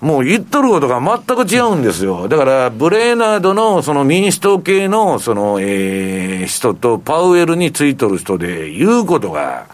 [0.00, 2.28] もう言っとることが全く違うんですよ。
[2.28, 9.66] だから、ブレーナードのその民主党系のその、えー、人とパウエルについとる人で言うことが、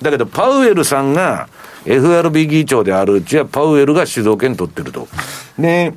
[0.00, 1.48] だけどパウエルさんが
[1.84, 5.08] FRB 議長であるうちはパウエルが主導権取ってると。
[5.58, 5.92] で、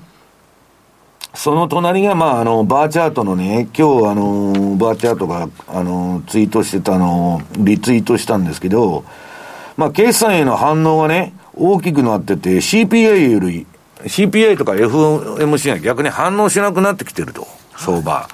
[1.33, 9.03] その隣が、まあ、あの、バーチャートのね、今日、あの、バーチャートが、あの、ツイートしてたのをリツイートしたんですけど、
[9.75, 13.65] まあ、決算への反応がね、大きくなってて、CPI より、
[14.03, 17.47] CPI とか FMC が逆に反応しなくなってきてると、
[17.77, 18.27] 相場。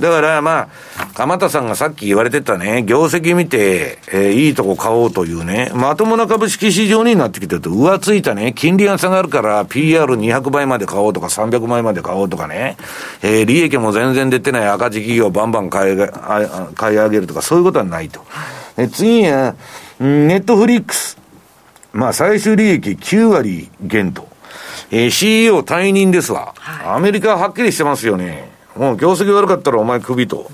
[0.00, 0.68] だからま
[0.98, 12.76] あ、鎌田さんがさっき言われてたね、業績見て、えー、いいとこ買おうというね、まともな株式市場になってきてると、浮ついたね、金利が下がるから PR200 倍まで買おうとか300倍まで買おうとかね、
[13.22, 15.96] えー、利益も全然出てない赤字企業バンバン買い
[16.74, 18.24] 買い上げるとか、そういうことはないと。
[18.76, 19.54] え次は、
[20.00, 21.21] ネットフリックス。
[21.92, 24.28] まあ、最終利益9割減と。
[24.90, 26.54] えー、CEO 退任ですわ。
[26.58, 28.50] はい、アメリカははっきりしてますよね。
[28.76, 30.50] もう業績悪かったらお前クビと。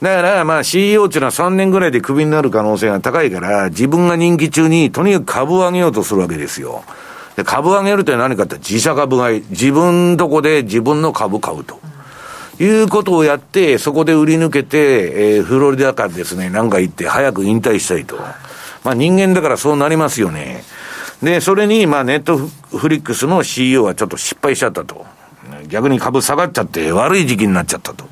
[0.00, 6.84] だから、まあ CEO っていうのは3年ぐらいでクビになる可能性が高いから、自分が任期中にとにかく株を上げようとするわけですよ。
[7.36, 9.44] で株上げるって何かって自社株買い。
[9.50, 11.80] 自分とこで自分の株買うと。
[12.60, 18.16] いうことをやって、そこで売り抜けて、えー、フロリダからですね、なんか行って早く引退したいと。
[18.84, 20.62] まあ人間だからそうなりますよね。
[21.22, 25.06] で、それに、まあネットフリックスの CEO はちょっと失敗しちゃったと。
[25.68, 28.04] 逆に株下がっちゃって悪い時期になっちゃったと。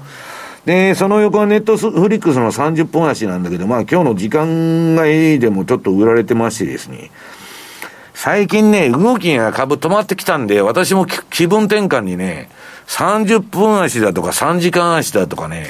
[0.65, 7.11] で、その横はネットフリックスの30本足なんだけど、まあ今日の時間外でもちょっと売られてましてですね。
[8.15, 12.49] 最近ね、動きが株止まってきたんで、私も気分転換にね、
[12.87, 15.67] 30分足だとか3時間足だとかね、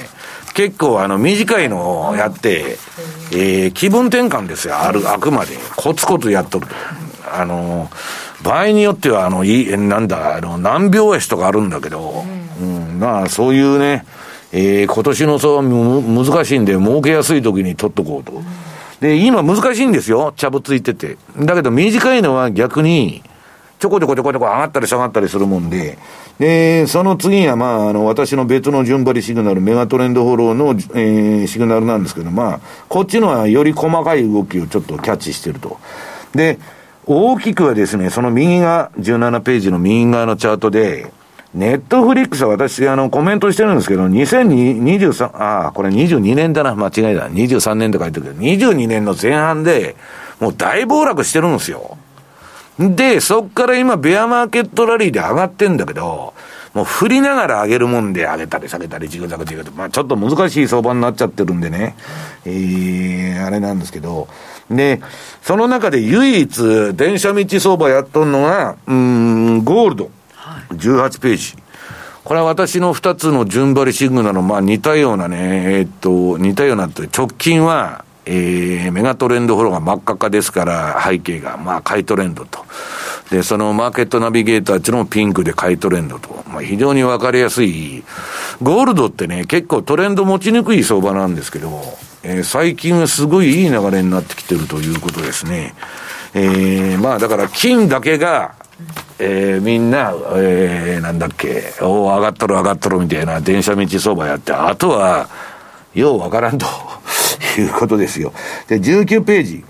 [0.53, 2.77] 結構あの短いのをやって、
[3.31, 5.57] えー、気分転換ですよ、ある、あくまで。
[5.75, 6.73] コツコツやっとると。
[7.31, 7.89] あの、
[8.43, 12.23] 場合によっては、あの、い、なんだ、あの、難病足とかあるんだけど、
[12.61, 14.05] うん、まあ、そういうね、
[14.51, 18.43] えー、今年の相場難しいんで、儲けやすい時に取っとこうと。
[19.01, 21.17] で、今難しいんですよ、茶ぶついてて。
[21.39, 23.23] だけど短いのは逆に、
[23.79, 25.97] ちょこちょこちょこちょこ上がったり下がったりするもんで、
[26.39, 32.59] で、その次は、まあ、あの、私の別の順張りシグナル、メガトレンドフォローの、えー、シグナルなんですけど、まあ、
[32.89, 35.77] こっちのはより細かい動きをちょっとキャッチしてると。
[36.33, 36.57] で、
[37.05, 41.11] 大きくはですね、その右が、17ページの右側のチャートで、
[41.53, 47.29] ネットフリックスは私、あの、コメントしてるんですけど、2023、ああ、これ22年だな、間違いだ。
[47.29, 49.95] 23年って書いてるけど、22年の前半で、
[50.39, 51.97] もう大暴落してるんですよ。
[52.79, 56.33] で、そっから今、ベアマーケットラリーで上がってんだけど、
[56.73, 59.77] もう振りながら上げるもんで上げたり下げたり、ジグザグジグザグ。
[59.77, 61.95] まあちょっと難しい相場になっちゃってるんでね。
[62.45, 64.27] えー、あれなんですけど。
[64.71, 65.01] で、
[65.43, 70.11] その中で唯一、電車道相場やっとんのが、うん、ゴールド。
[70.71, 71.55] 18ページ。
[72.23, 82.65] これは私の2つの順張りシグナルの、まあ似たようなね、えー、っと、似たようなって直近は、えー、メガトレンドフォローが真っ赤っかですから、背景が、まあ、買いトレンドと。
[83.29, 86.43] で、そのマーケットナビゲーターっていうのもピンクで買いトレンドと。
[86.47, 88.03] まあ、非常にわかりやすい。
[88.61, 91.81] ゴールドってね、結構トレンド持ちにくい相場なんですけど、
[92.23, 95.73] えー、最近はすごいいい流れになってきてるということですね。
[96.33, 98.55] えー、まあ、だから金だけが、
[99.19, 105.29] えー、みんな、えー、なんだっけ、お上がっとる上がっとるみたいな電車道相場やって、あとは、
[105.93, 106.65] ようわからんと。
[107.57, 108.33] いうことですよ。
[108.67, 109.63] で、19ページ。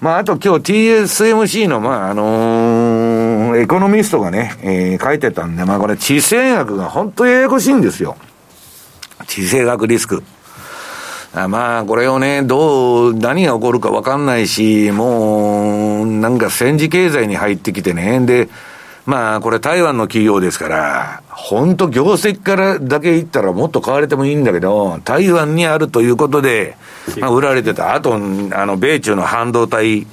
[0.00, 8.16] まあ、あと今日 TSMC の、まあ、あのー、エコノミストがね、えー、書いてたんで、まあ、これ地政学が本当ややこしいんですよ。
[9.28, 10.24] 地政学リスク。
[11.34, 18.48] あまあ、これをね、どう、何が起こるかわかんないし、もう、なんか戦時経済に入ってきてね、で、
[19.04, 26.76] まあ、これ台湾の企業ですから、本当業績からだけ言ったらもっと買われてもいいんだけど、台湾にあるということで、
[27.18, 27.94] まあ、売られてた。
[27.94, 30.06] あと、あの、米中の半導体、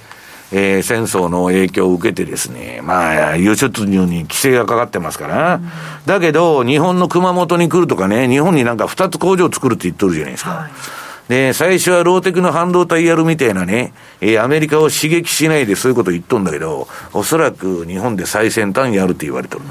[0.51, 5.69] えー、戦争の影響を受けてですね、まあ、輸出入に規制がかかってますから、うん、
[6.07, 10.49] だけど、日本の熊本に来るとかね、日本になんか2つ工場作るって言っとるじゃないですか。
[10.51, 10.71] はい
[11.29, 19.63] で、最初はローテクの半導体やるみたいなね、えー、アメリカを刺激しないでそういうこと言っとんだけど、おそらく日本で最先端やるって言われとる。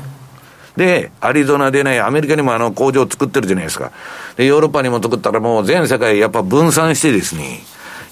[0.76, 3.90] で、アリゾナでね、アメリカにもあの工場を作ってるじゃないですか。
[4.36, 7.58] で、ヨーロッパにも作ったらもう全世界やっぱ分散してですね、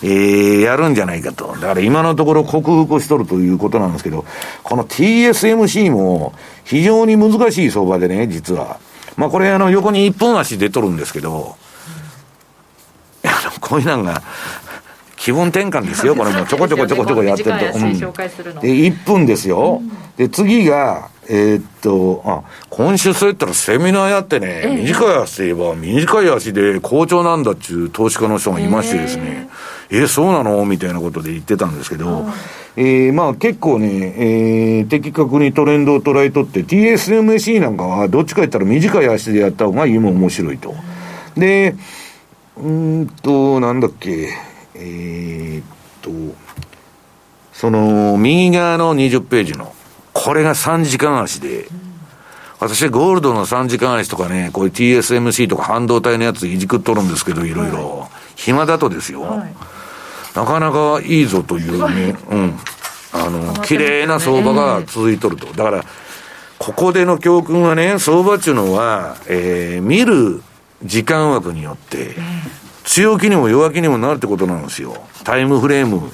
[0.02, 1.46] えー、やるんじゃないかと。
[1.60, 4.24] だから今のところ克服しとるということなんですけど、
[4.64, 6.34] この TSMC も
[6.64, 8.80] 非常に難しい相場でね、実は。
[9.16, 11.56] まあこれあの横に一本足出とるんですけど、
[13.60, 14.22] こういうなんが、
[15.16, 17.78] 気分転換ですよ、 これもちょこちょこちょこちょこやってると。
[17.78, 19.82] うん、で、1分ですよ。
[20.16, 25.70] で、次が、えー、っと、あ、今週そうやったらセミナーやってね、えー、短い足で言え。
[25.70, 29.48] ば短い足で好調なんだっちゅう投資家の人がいましてですね、
[29.90, 30.64] えー、えー、そうなの？
[30.64, 32.26] みたいなことで言ってたんですけど、
[32.76, 40.74] えー、まあ結構ね、えー、的確にトレンドを捉えとって、TSMC なんかはどっちか言ったら短い足でやった方が今面白いと。
[41.36, 41.74] で、
[42.56, 44.30] うんと、なんだっけ、
[44.74, 45.64] えー、っ
[46.00, 46.10] と、
[47.52, 49.74] その、右側の20ページの、
[50.14, 51.68] これが3時間足で、
[52.58, 57.98] 私、ゴールドの3時間足とかね、こういう TSMC とか半導体のやついじくっとるんですけど、いろいろ。
[57.98, 59.54] はい、暇だとですよ、はい、
[60.34, 62.58] なかなかいいぞというね、 うん。
[63.12, 65.46] あの、綺麗な相場が続いとると。
[65.48, 65.84] だから、
[66.58, 70.42] ここでの教訓はね、相場っていうのは、えー、見る
[70.84, 72.16] 時間枠によって、
[72.84, 74.96] 強気にも弱気にもなるってことなんですよ。
[75.24, 76.10] タイムフレーム。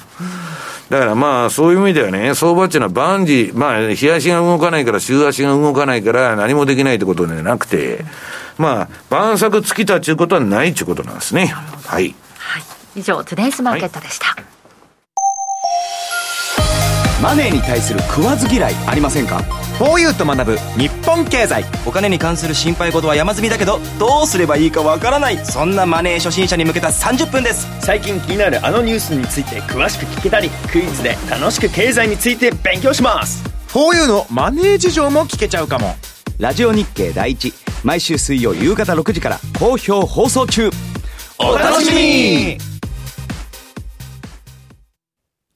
[0.89, 8.05] だからまあ、そういう意味ではね、相場っていうのは万事、まあ、日足が動かないから、週足が動かないから何もできないってことではなくて、
[8.57, 11.47] まあ、晩作尽きたっていうことはないっていうことなんですね。
[11.47, 12.15] はい。
[12.37, 12.63] はい。
[12.95, 14.27] 以上、トゥデイズマーケットでした。
[14.27, 14.35] は
[17.19, 19.41] い、マネーに対する食わず嫌いありませんか？
[19.79, 21.65] 4U と学ぶ日本経済。
[21.85, 25.37] お金に関する心配事は山積みだけどどうすればいいかわからない。
[25.45, 27.67] そんなマネー初心者に向けた30分です。
[27.81, 33.43] 最近気になるあのニュースについて詳しく聞けたりクイズで楽しく経済について勉強します。
[33.69, 35.95] 4U のマネー事情も聞けちゃうかも。
[36.39, 37.53] ラジオ日経第一。
[37.83, 40.69] 毎週水曜夕方6時から好評放送中。
[41.39, 42.57] お楽しみに。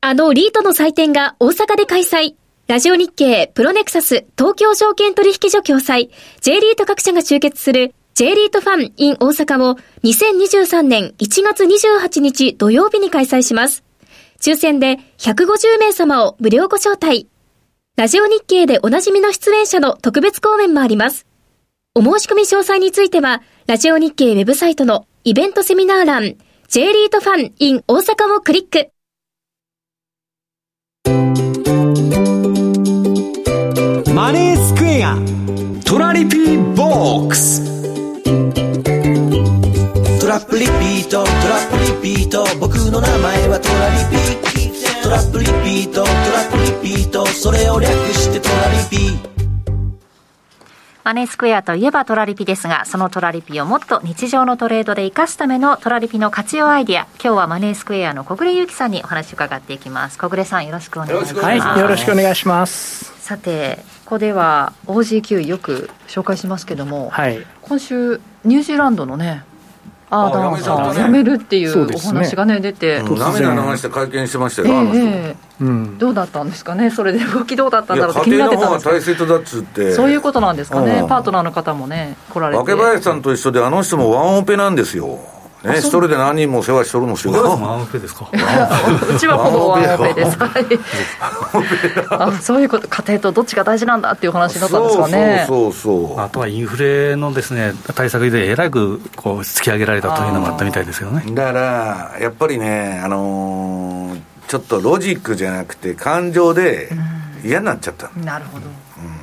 [0.01, 2.35] あのリートの祭典が大阪で開催
[2.67, 6.09] ラジオ日経、プロネクサス、東京証券取引所共催、
[6.41, 13.85] J リート各社が集結する J リートファン in 大阪を2023年1月28日土曜日に開催します。
[14.41, 17.29] 抽選で150名様を無料ご招待。
[17.95, 21.25] ラジオ日経でおなじみの出演者の特別講演もあります。
[21.95, 26.35] お申し込み詳細については、ラジオ日経ウェブサイトのイベントセミナー欄、
[26.67, 28.91] J リートファン in 大阪をクリック。
[34.27, 35.15] マネースクエア
[35.85, 37.63] トラリピーボックス。
[40.19, 42.45] トラップリピートトラップリピート。
[42.59, 46.11] 僕の名前はトラリピトラップリピートトラ
[46.43, 47.25] ップリピート。
[47.25, 49.17] それを略してトラリピ。
[51.05, 60.17] マネースクエアといえばトラリピですが、そのトラリピをもっと日常のトレードで活かすためのトラリピの活用アイディア、今日はマネースクエアの小暮ゆきさんにお話を伺っていきます。
[60.17, 61.45] 小暮さんよろしくお願いします。
[61.45, 63.05] はい、よろしくお願いします。
[63.21, 69.43] さて、ここでは OG9 よく紹介しますけども、はい、今週ニュージーランドのね
[70.09, 76.89] アーダーンさん辞めるっていうお話がね出て、涙流して会見してましたよ、えー、どうだったんですかね？
[76.89, 79.91] それで動きどうだったんだろうって気になってたんです大切だっつって。
[79.91, 82.59] そういうことなんですかね、パートナーの方もね来られて。
[82.59, 85.19] 若林さんと一緒であの人もワンオペなんですよ
[85.63, 88.29] ね、一人で何人も世話しとるの仕事ワンオペですか？
[88.31, 90.37] うちはほぼワンオペです。
[92.11, 95.45] あそういうこと家庭とどっちが大事なんだっていう話だったんですかね。
[95.47, 101.23] そうそうそうあとはインフレのですね対策でえらくこう突き上げられたというのもあったみたいですよね。
[101.33, 106.89] だからやっぱりねあのー、ちょっとロジックじゃなくて感情で
[107.43, 108.65] 嫌になっちゃった、なるほど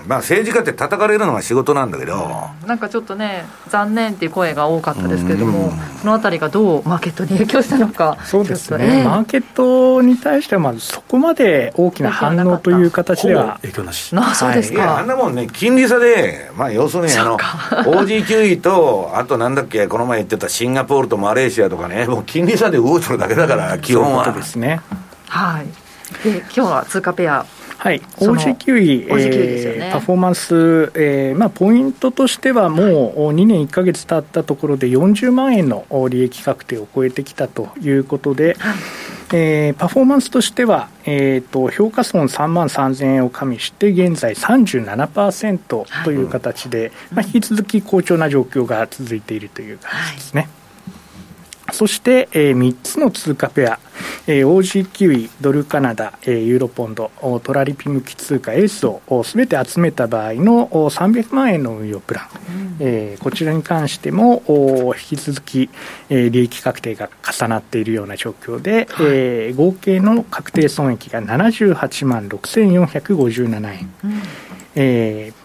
[0.03, 2.15] うん、まあ政治家って叩かれるのが仕事なんだけど、
[2.63, 14.15] うん、なんかちょっとね残念っていう声が多かったですけれども、うん、そのあたりがどうマーケットに影響したのかそうですね、えー、マーケットに対してはまずそこまで大きな反応という形では影響なし。
[14.17, 24.25] あそうですか、はい、あんなもんね金利差でまあ要するにあの OG9 位とあとなんだっけこの前言ってたシンガポールとマレーシアとかねもう金利差で動いてるだけだから基本は。
[24.25, 24.81] そうですね。
[25.29, 25.67] はい。
[26.23, 27.47] で今日は通貨ペア
[27.85, 30.55] はい、OG キウイ、えー、パフォーマンス、
[30.95, 38.77] えーまあ、ポイントとしてはもう2年1か月経ったところで40万円の利益確定を超えてきたということで、はい、
[39.35, 50.41] えー、パフォーマンスとしては、えーと、評価損3万3000円を加味して現在37%という形で、はい、まあ、引き続き好調な状況が続いているという感じですね。
[50.41, 50.64] はい
[51.75, 53.81] そして、えー、3つの通貨ペア、
[54.29, 57.11] えー、OG キウイ、ドルカナダ、えー、ユーロポンド、
[57.43, 64.45] トラリピ向き通貨エースをすべて集めた場合の300万円の運用プラン、うん、えー、こちらに関しても
[64.97, 65.69] 引き続き、
[66.11, 73.93] えー、利益確定が重なっているような状況で、はい、えー、合計の確定損益が78万6457円。
[74.05, 74.23] うん。
[74.77, 75.44] えー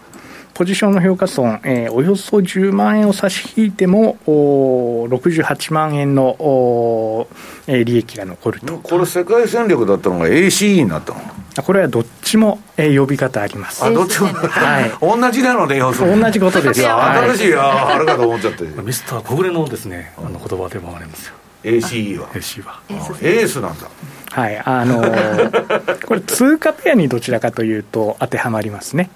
[0.60, 7.28] ポジションの評価損、えー、およそ10万円を差し引いても、お68万円のお、
[7.66, 8.76] えー、利益が残ると。
[8.76, 11.20] これ、世界戦略だったのが ACE になったの？
[11.62, 13.82] これはどっちも、えー、呼び方あります。
[13.82, 16.20] あ、どっちも、はい、 同じなので、要するに。
[16.20, 16.80] 同じことです。
[16.80, 18.64] いや、新しい、あるかと思っちゃって。
[18.84, 21.32] ミスター小暮のですね、あの言葉でもあるんですよ。
[21.64, 22.80] ACE は？ACE は。
[23.22, 23.88] エースなんだ。
[24.30, 29.08] はい、あのー、これ、通貨ペアにどちらかというと当てはまりますね。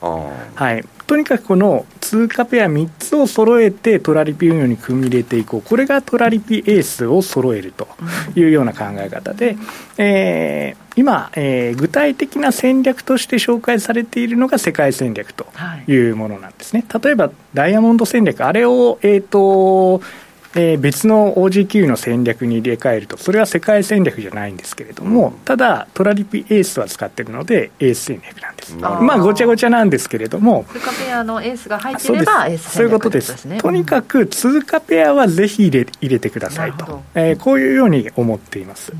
[0.00, 7.88] はい、とにかくこの通貨ペア3つを揃えてトラリピ運用に組み入れていこう、これがトラリピエースを揃えると
[8.34, 9.56] いうような考え方で、
[9.98, 15.46] えー、今、えー、具体的な戦略として紹介されているのが世界戦略と
[15.86, 15.94] い。
[15.96, 16.84] うものなんですね。
[16.88, 20.02] はい、例えばダイヤモンド戦略、あれを、えーと
[20.54, 28.76] えー、別の OG9 の戦略に入れ替えると、それは世界戦略じゃないんですけれども、ただ、トラリピエースは使ってるので、エース戦略なんです。
[28.76, 33.46] まあ、ごちゃごちゃなんですけれども、通貨ペアのエースが入ってれば、エースそういうことです。
[33.58, 38.92] とにかく、通貨ペアはぜひ入れ入れてくださいと、えー、こういうように思っています。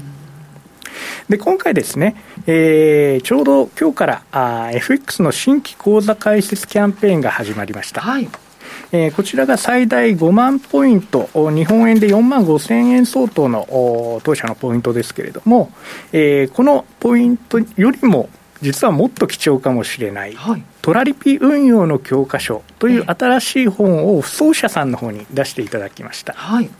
[1.28, 8.00] で今回ですね、えー、ちょうど今日からあ FX の新規口座開設キャンペーンが始まりました。
[8.00, 8.28] はい
[8.92, 15.72] えー、こちらが最大5万ポイント、日本円で4万5千円相当の当社のポイントですけれども、
[16.12, 18.28] えー、このポイントよりも
[18.62, 26.32] 実はもっと貴重かもしれない、はい、トラリピ運用の教科書という新しい本を不走者さんの方に出していただきました。
[26.32, 26.70] はい、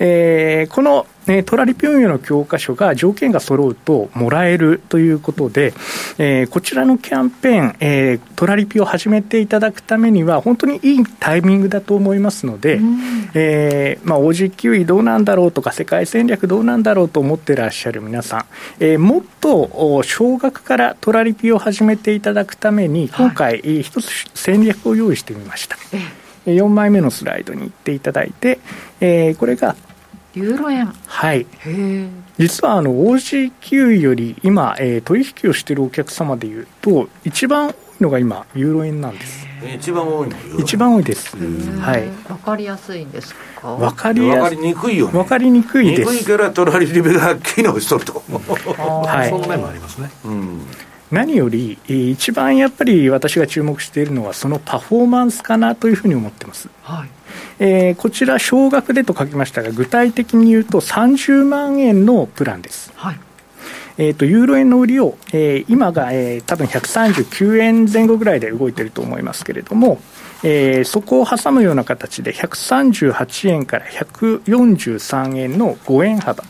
[0.00, 5.72] えー、このえー、トラリピ運用の教科書が条件が揃うともらえるということで、
[6.18, 12.80] えー、こちらのキャンペーン、えー、トラリピを始めていただくためには、本当にいいタイミングだと思いますので、
[13.34, 18.44] えーまあ、OG キウイどうなんだろうとか、世界戦略どうなんだろうと思ってらっしゃる皆さん、
[18.80, 25.76] えー、もっと少額からトラリピを始めていただくために、今回、一つ戦略を用意してみました。
[26.46, 28.58] 4枚目のスライドに行っていただいて、
[29.00, 29.76] えー、これが
[30.34, 30.86] ユーロ円。
[31.06, 31.46] はい。
[32.38, 39.46] 実はあの OG9 より今、えー、取引をしているお客様でいうと一番多いのが今ユーロ円なんです。
[39.76, 41.36] 一番多いの一番多いです。
[41.80, 42.08] はい。
[42.28, 43.68] わかりやすいんですか？
[43.68, 45.18] わかりやわかりにくいよね。
[45.18, 46.12] わかりにくいです。
[46.12, 48.22] にくいからトラリリベが機能しとると。
[48.28, 49.30] はい。
[49.30, 50.10] その面もありますね。
[50.24, 50.60] うん
[51.14, 57.08] 何より一番やっぱり私が注目しているのはそのパフォーマンスかなというふうに思ってます、はい
[57.58, 62.92] えー、こちら、少額でと書きましたが、具体的に言うと30万円のプランです。
[62.94, 63.18] はい
[63.96, 70.00] えーと、ユーロ円の売りを、えー、今が、えー、多分139円前後ぐらいで動いていると思いますけれども、
[70.42, 76.42] えー、そこを挟むような形で138円から143円の5円幅。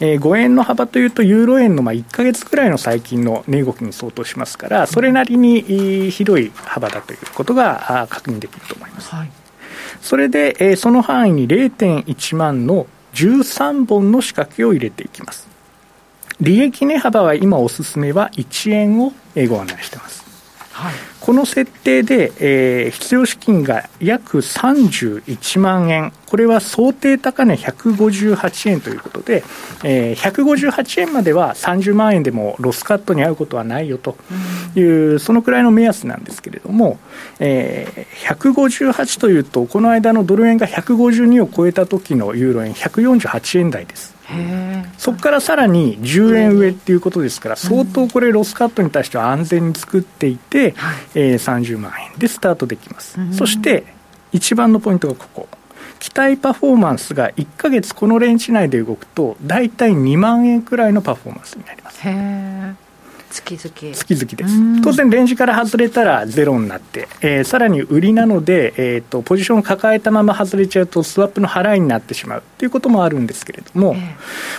[0.00, 9.14] えー、5円の幅というと、ユーロ円のまあ1か月くらいの最近の値動きに相当しますから、それなりに広い幅だということが確認できると思います。
[9.14, 9.30] はい
[10.00, 15.48] それで、えー、その範囲に0.1万の13本の仕掛けを入れていきます。
[16.40, 19.12] 利益値幅は今おすすめは1円を
[19.48, 20.24] ご案内しています。
[20.72, 29.42] はい、この設定で、えー、必要資金が約31万円、これは想定高値158円ということで、
[29.82, 34.16] えー、158円までは30万円でもロスカットに合うことはないよと
[34.74, 36.98] いう、そのくらいの目安なんですけれども、
[37.38, 44.14] えー、158というと、この間のドル円が152を超えた時のユーロ円、148円台です。
[44.98, 50.74] そこからさらに10円上っていうことですから、相当これ、ロスカットに対しては安全に作っていて、
[51.14, 53.18] えー、30万円でスタートできます。
[53.32, 53.84] そして
[54.32, 55.48] 一番のポイントがここ。
[56.08, 61.98] 期待パフォーマンスが1か月このレンジ内で動くと、大体2万円くらいのパフォーマンスになります。
[63.30, 63.94] 月々。
[63.94, 64.82] 月々です。
[64.82, 72.42] 当然レンジから外れたらゼロになって、えー、さらに売りなので、えーと、ポジションを抱えたまま外れちゃうとスワップの払いになってしまう。
[72.56, 74.02] ということもあるんですけれども、えー、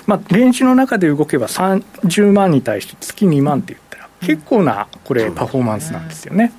[0.05, 6.53] まあ、レンジの中で動けば30万に対して月2万って言ったら結構なこれパフォーマンスなんですよね。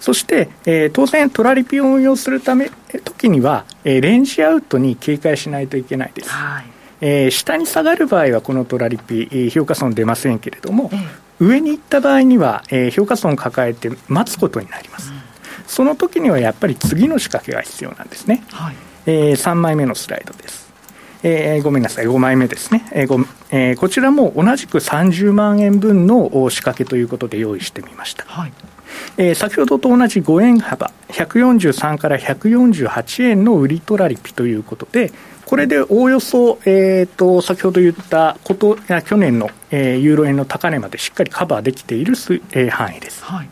[0.00, 2.70] そして、えー、当然、トラリピを運用するため
[3.04, 6.30] 時には、えー、レンジアウトに警戒しないといけないです。
[6.30, 6.64] はい。
[7.00, 10.90] えー、下に下がる場合はこのトラリピ、えー、評価損出ませんけれども、
[11.38, 15.18] 上に行った場合には、えー、評価損を抱えて待つことになります、うん、
[15.66, 18.76] その時にはやっぱり次の仕掛けが必要なんですね、はい。
[19.06, 20.68] えー、3枚目のスライドです。
[21.22, 23.18] えー、ごめんなさい、5枚目ですね、えーご
[23.50, 28.24] えー、こちらも同じく30万円分の仕掛けということで用意してみました。
[28.26, 28.52] はい
[29.16, 35.12] えー、先ほどと同じ5円幅、143から148円の売り取らりピということで、
[35.44, 42.12] これでおおよそ、えーと、先ほど言ったことや去年の、えー、ユーロ円の高値までしっかりカバーできている
[42.52, 43.24] えー、範囲です。
[43.24, 43.48] はい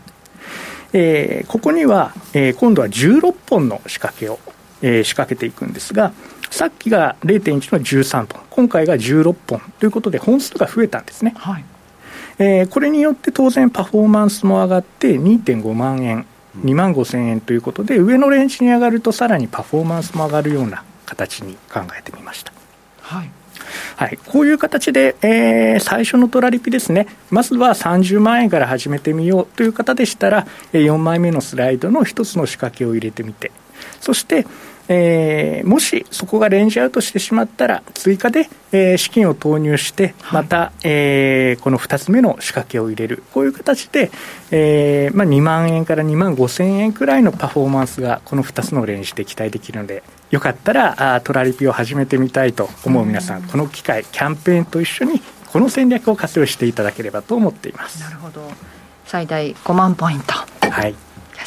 [0.93, 4.39] えー、ここには、えー、今度は16本の仕掛けを、
[4.81, 6.13] えー、仕掛けていくんですが、
[6.49, 11.33] さっきが0.1の13本、今回が16本ということで、本数が増えたんですね。
[11.37, 11.65] はい
[12.39, 16.25] えー、これによって当然パフォーマンスも上がって2.5万円、
[16.63, 22.53] 2万5千円ということで、上のレンジに上がるとさらにパフォーマンスも上がるような形に考えてみました。
[23.01, 23.31] はい。
[23.95, 33.51] はい、こういう形で、えー、最初のトラリピですね、まずは30万円から始めてみようという方でしたら、4枚目のスライドの1つの仕掛けを入れてみて、
[33.99, 34.45] そして、
[34.89, 44.11] えー、もしそこがレンジアウトしてしまったら、追加で、えー、資金を投入して、また、はい、えー、この2つ目の仕掛けを入れる、こういう形で、
[44.51, 55.21] えーまあ、2万円から2万5千円くらいのパフォーマンスが、この2つのレンジで期待できるので、よかったらあトラリピを始めてみたいと思う皆さん、この機会、キャンペーンと一緒に、
[55.51, 58.01] この戦略を活用していただければと思っています。
[58.01, 58.49] なるほど。
[59.05, 60.33] 最大5万ポイント。
[60.69, 60.95] はい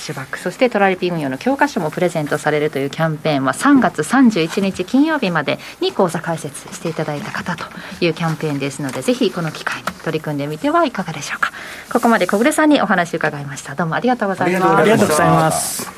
[0.01, 7.65] ッシュバックそしてトラリピ運用の教科書もプレゼントされるというキャンペーンは3月31日金曜日までに講座開設していただいた方と
[8.01, 11.53] いうキャンペーンですのでぜひこの機会に取り組んでみてはいかがでしょうか。
[11.93, 13.75] ここまで小暮さんにお話伺いました。
[13.75, 14.67] どうもありがとうございます。
[14.67, 15.91] ありがとうございます。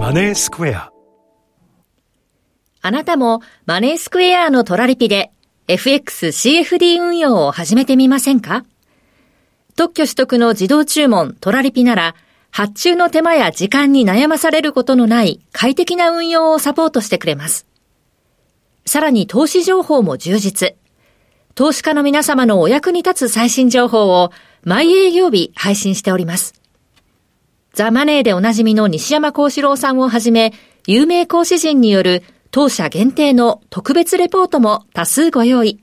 [0.00, 0.90] マネースクエア。
[2.82, 5.30] あなたもマネースクエアのトラリピで
[5.68, 8.64] FXCFD 運用を始めてみませんか？
[9.76, 12.14] 特許取得の自動注文トラリピなら、
[12.50, 17.66] 発注の手間や時間に悩まされることのない快適な運用をサポートしてくれます。
[18.86, 20.74] さらに投資情報も充実。
[21.54, 24.32] 投資家の皆様のお役に立つ最新情報を
[24.64, 26.54] 毎営業日配信しております。
[27.74, 30.54] ザ・マネーでおなじみの西山幸四郎さんをはじめ、
[30.86, 35.80] 有名講師陣による当社限定の特別レポートも多数ご用意。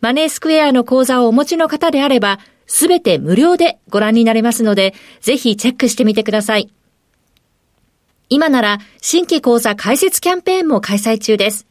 [0.00, 6.70] マネースクエアの講座をお持ちの方であれば、すべて無料でご覧になれますので、ぜひチェックしてみてください。
[8.28, 11.66] 今なら新規講座開設キャンペーンも開催中です。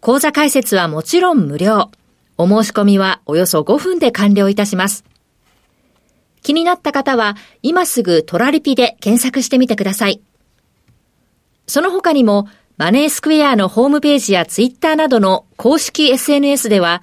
[0.00, 1.90] 講座開設はもちろん無料。
[2.38, 5.04] お申し込みはおよそ5分で完了いたします。
[6.42, 10.22] 気になった方は今すぐトラリピで検索してみてください。
[11.66, 12.48] その他にも
[12.78, 17.02] マネースクエアのホームページやツイッターなどの公式 SNS では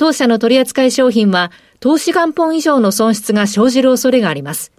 [0.00, 4.72] 当社の取扱商品は投資元本以上の損失が生じる恐れがあります。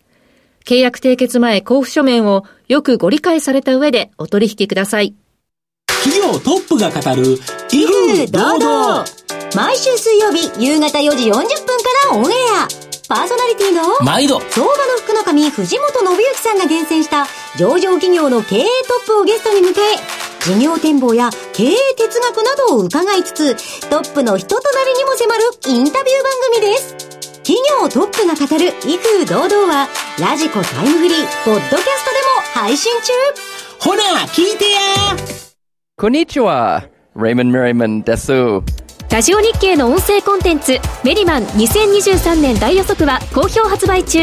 [0.65, 5.13] 契約締結前交付書面をよくご理解された上でお取引ください。
[6.03, 7.37] 企業トップが語る、
[7.71, 9.05] 威風堂々
[9.55, 11.45] 毎週水曜日夕方4時40分か
[12.13, 12.33] らオンエ
[12.87, 14.71] アパーソナリティの毎度相場の
[15.03, 17.25] 福の神藤本信之さんが厳選した
[17.57, 19.75] 上場企業の経営トップをゲストに迎え
[20.39, 26.95] 事業展望や経営哲学などを伺いつつ、トップの人となりにも迫るインタビュー番組です。
[27.43, 33.11] 企業トップが語る威風堂々は、ラジコタイムフリー、ポッドキャストでも配信中
[33.81, 34.79] ほら、聞いてや
[35.97, 36.87] こんにちは、
[37.17, 38.31] レイモン・メリマンです。
[39.11, 44.19] ラジオ日経の音声コンテンツ、メリマン2023年大予測は好評発売中。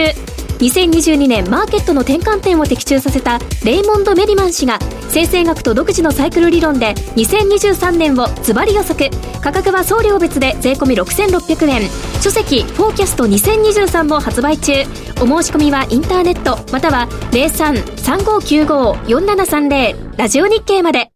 [0.60, 4.78] 2022年マーケットの転換点を的中させたレイモンド・メリマン氏が
[5.10, 9.10] 生成学と独自のサイクル理論で2023年をズバリ予測。
[9.42, 11.82] 価格は送料別で税込6600円。
[12.22, 14.72] 書籍「フォーキャスト2023」も発売中。
[15.20, 21.07] お申し込みはインターネットまたは0335954730ラジオ日経まで。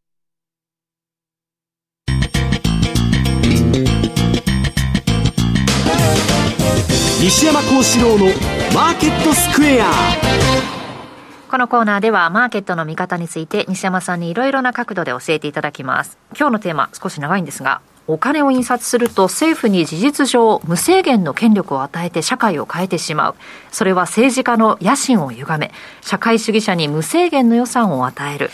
[7.32, 8.26] 西山幸四郎の
[8.74, 9.90] マーケットスクエア
[11.50, 23.34] このコーナーではマーケットの見方について西山さんにいろいろな角度で教えていただきます今日のテーマ少し長いんですがお金を印刷すると政府に事実上無制限の権力を与えて社会を変えてしまう。
[23.70, 28.50] それは政治家の野心を歪め、社会主義者に無制限の予算を与える。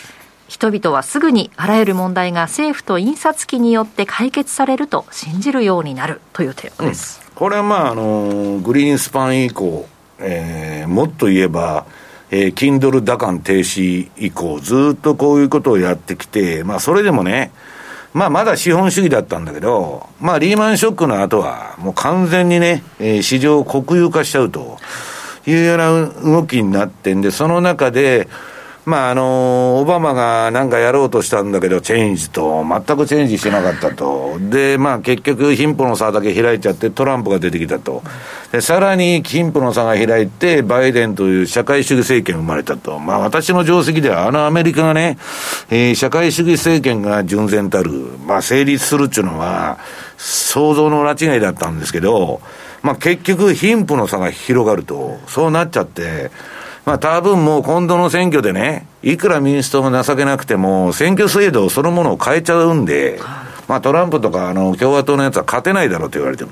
[0.49, 7.21] 人々はすぐにあらゆる問題が政府と印刷機によって解決されると信じるようになるというテーマです。
[7.23, 9.87] うん、これはまあ、あの、グリーンスパン以降、
[10.19, 11.85] えー、もっと言えば、
[12.31, 17.53] えー、Kindle 打艦停止以降、ずっとこういうことをやってきて、まあ、それでもね、
[18.13, 24.77] まあ、まだ資本主義だったんだけど、まあ、リーマンショックの後は、もう完全にね、えー、市場を国有化しちゃうと
[25.47, 28.27] いうような動きになってんで、その中で、
[28.89, 34.39] まあ、あの、オバマがなんかやろうとしたんだけど、チェンジと、全くチェンジしてなかったと。
[34.39, 38.01] で、まあ、結局、貧富の差だけ開いちゃって、トランプが出てきたと。
[38.51, 42.97] で、さらに、貧富の差が開いて、バイデンという社会主義政権生まれたと。
[42.97, 45.19] まあ、私の定石では、あのアメリカがね、
[45.69, 47.91] えー、社会主義政権が純然たる、
[48.25, 49.77] まあ、成立するっていうのは、
[50.17, 52.41] 想像の拉違いだったんですけど、
[52.81, 56.31] まあ、結局、貧富の差が広がると、そうなっちゃって、
[56.89, 63.19] まあ多分もう今度の選挙でね、いくら民主党が情けなくても、選挙制度そのものを変えちゃうんで、
[63.67, 66.51] まあトランプとかあの共和党のやつは勝てないだろうと言われても。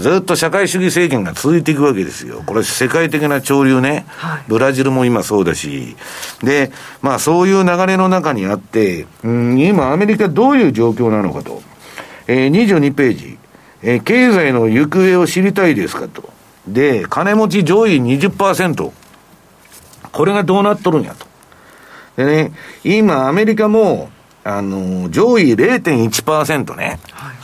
[0.00, 2.44] ずっと社会主義政権が続いていくわけですよ。
[2.46, 4.04] これ世界的な潮流ね。
[4.10, 5.96] はい、ブラジルも今そうだし。
[6.44, 6.70] で、
[7.02, 11.60] まあそういう流れの中にあって、うん、今アメリカどういう状況なのかと。
[12.28, 13.38] えー、22ページ。
[13.82, 16.30] えー、経済の行方を知りたいですかと。
[16.68, 18.92] で、金持ち上位20%。
[20.16, 21.26] これがどうなっとるんやと。
[22.16, 22.52] でね、
[22.84, 24.08] 今アメリカも、
[24.44, 26.98] あの、上位0.1%ね。
[27.12, 27.36] はい、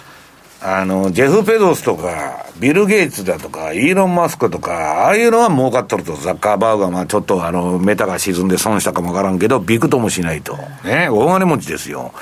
[0.62, 10.56] あの、ジェフ・ペドスとか、ビル・ゲイツだとか、イーロン・マスクとか、ああいうのは儲かっとると、ザッカーバーガーはちょっとあの、メタが沈んで損したかもわからんけど、びくともしないと。
[10.82, 12.14] ね、大金持ちですよ。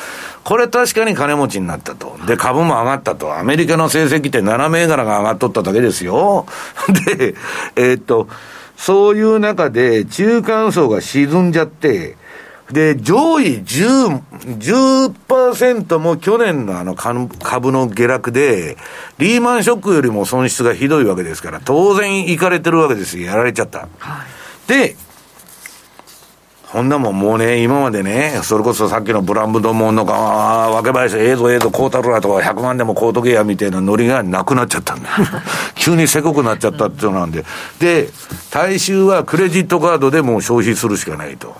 [0.42, 2.16] これ確かに金持ちになったと。
[2.26, 3.38] で、株も上がったと。
[3.38, 6.46] アメリカの成績って7銘柄が上がっとっただけですよ。
[7.06, 7.36] で、
[7.76, 8.26] えー、っと、
[8.80, 12.16] そういう中で中間層が沈んじゃって、
[12.72, 18.78] で、上位10、10%も去年のあの株の下落で、
[19.18, 23.26] リーマンショックよりも損失がひどいわけですから、当然行かれてるわけですよ。
[23.26, 23.80] やられちゃった。
[23.98, 24.24] は
[24.66, 24.96] い、で、
[26.72, 35.10] こんなもんもうね、今までね、それこそさっきのブランドもんのか、若林、ええぞええぞ、こうたるわとか、100万でもこうとけや、みたいなノリがなくなっちゃったんだ。
[35.74, 37.44] 急にせこくなっちゃったっていうのなんで。
[37.80, 38.08] で、
[38.52, 41.56] 大衆はクレジットカードでもう消費するしかないと。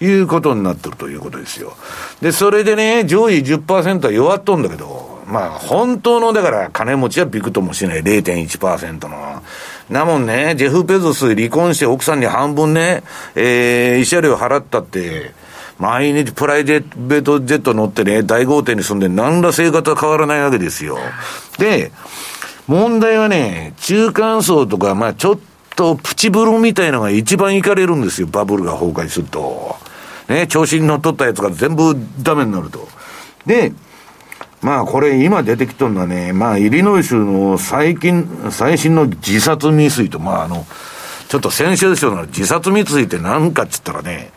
[0.00, 1.72] いうことになってるということですよ。
[2.20, 9.42] で、それでね、上位10%は弱っとんだけど、まあ、本当の、だから、金持ちはびくともしない0.1%の。
[9.90, 13.02] なもんね、ジェフ・ペゾス離婚して奥さんに半分ね、
[13.34, 15.32] えー、慰謝料払ったって、
[15.78, 20.98] 毎日プライベートジェット乗ってね、大豪邸に住んで何ら生活は変わらないわけですよ。
[21.58, 21.92] で、
[22.66, 25.38] 問題はね、中間層とか、まあちょっ
[25.76, 29.76] とプチブルみたいのが一番いかれるんですよ、バブルが崩壊すると。
[30.28, 32.88] ね、調子に乗っ取ったやつが全部ダメになると。
[33.44, 33.72] で、
[34.62, 40.66] まあこれ今出てきとるのはね、まあイリノイ州の最近、最新の自殺未遂と、まああの、
[41.28, 44.30] ちょっと先週ですよ自殺未遂って何かっつったらね、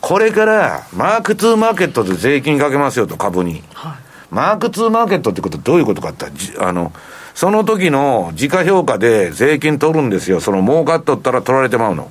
[0.00, 3.62] これからマーク2マーケットで税金かけますよと株に。
[3.74, 3.92] はい、
[4.30, 6.26] マーク2マーケットってことはどういうことかって
[6.58, 6.92] あの、
[7.34, 10.40] その時の時価評価で税金取るんですよ。
[10.40, 12.10] その儲かっとったら取られてまうの。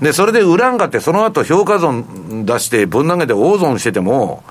[0.00, 4.42] で、それで売らんかって、その後評価損出してぶん投げて大損してても、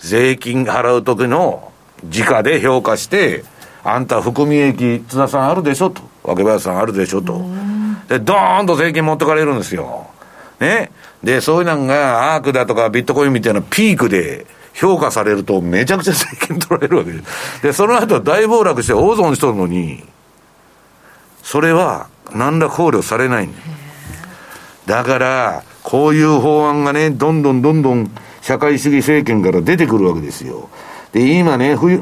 [0.00, 1.72] 税金払う時の
[2.04, 3.44] 時価で評価して、
[3.84, 6.02] あんた含み益、津田さんあるでしょと。
[6.24, 7.44] 若林さんあるでしょと。
[8.08, 10.08] で、ドーンと税金持ってかれるんですよ。
[10.60, 10.90] ね。
[11.22, 17.62] で、そういうのが、アークだとかビットコインみたいなピークで評価されると、めちゃくちゃ税金取られるわけです。
[17.62, 20.04] で、その後大暴落して大損しとるのに、
[21.42, 23.48] それは何ら考慮されない
[24.86, 28.10] だから、こういう法案がね、どんどんどんどん
[28.46, 30.68] 社会主義政権から出てくるわけですよ。
[31.12, 31.96] で、今ね、ふえ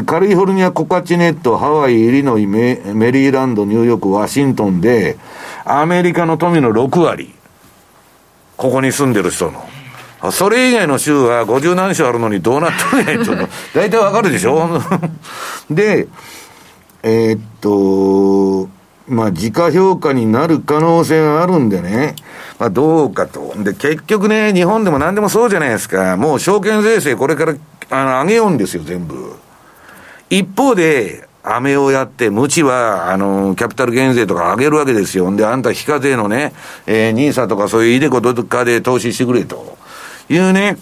[0.00, 5.16] ー、カリフォルニア、コカチネット、ハワイ、イリノイメ、メリーランド、ニューヨーク、ワシントンで、
[5.64, 7.34] アメリカの富の6割、
[8.58, 9.64] ここに住んでる人の。
[10.32, 13.32] それ以外の州は50何州あるのにどうなっとるんやと、
[13.72, 14.68] 大体わかるでしょ？
[15.70, 16.08] で、
[17.02, 18.68] えー、っと、
[19.08, 22.16] まあ、自家評価になる可能性があるんでね、
[22.58, 23.54] まあ、どうかと。
[23.62, 26.16] で、結局ね、日本でも何でもそうじゃないですか。
[26.16, 27.54] もう証券税制これから、
[27.90, 29.36] あの、上げようんですよ、全部。
[30.28, 35.30] 一方で、飴をやって、無知は、あの、キャピタル減税とか上げるわけですよ。
[35.30, 36.52] んで、あんた非課税のね、
[36.86, 39.78] えー、ニーサとかそういうイデコとかで投資してくれと
[40.28, 40.76] いうね、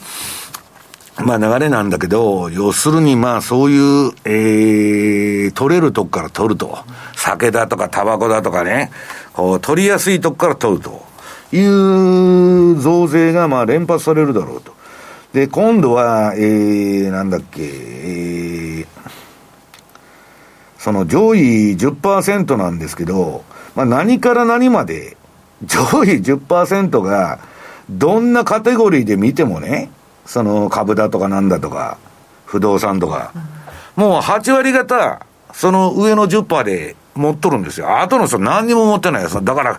[1.19, 6.79] まあ流れなんだけど、要するにまあそういう、えー、取れるとこから取ると。
[7.15, 8.91] 酒だとかタバコだとかね、
[9.33, 11.05] こう取りやすいとこから取ると
[11.53, 14.75] いう増税がまあ連発されるだろうと。
[15.33, 18.87] で、今度は、えー、なんだっけ、えー、
[20.79, 23.43] その上位10%なんですけど、
[23.75, 25.17] まあ、何から何まで、
[25.65, 27.41] 上位10%が、
[27.91, 29.91] どんなカテゴリーで見てもね、
[30.27, 31.99] その株だとかなんだとか、
[32.47, 33.33] 不動産とか、
[33.97, 38.01] もう8割方、その上の10%で持っとるんですよ。
[38.01, 39.43] 後の人何にも持ってないです。
[39.45, 39.79] だから、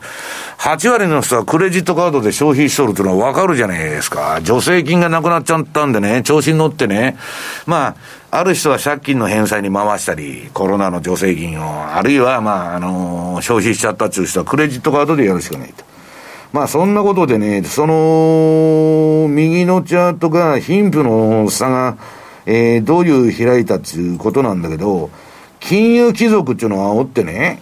[0.58, 4.40] 8割の人はクレジットカードで消費しとるっていうのはわかるじゃないですか。
[4.44, 7.18] 助成金がなくなっちゃったんでね、調子に乗ってね。
[7.66, 7.96] まあ、
[8.32, 15.95] ある人は借金の返済に回したり、コロナの助成金を、あるいは、まあ、あの、消費しちゃったっていう人はクレジットカードでやるしかないと。
[16.56, 21.98] まあ、そんなことでね、その、右のチャートが、貧富の差が、
[22.46, 25.10] えー、どういう開いたっていうことなんだけど、
[25.60, 27.62] 金融貴族っていうのはおってね、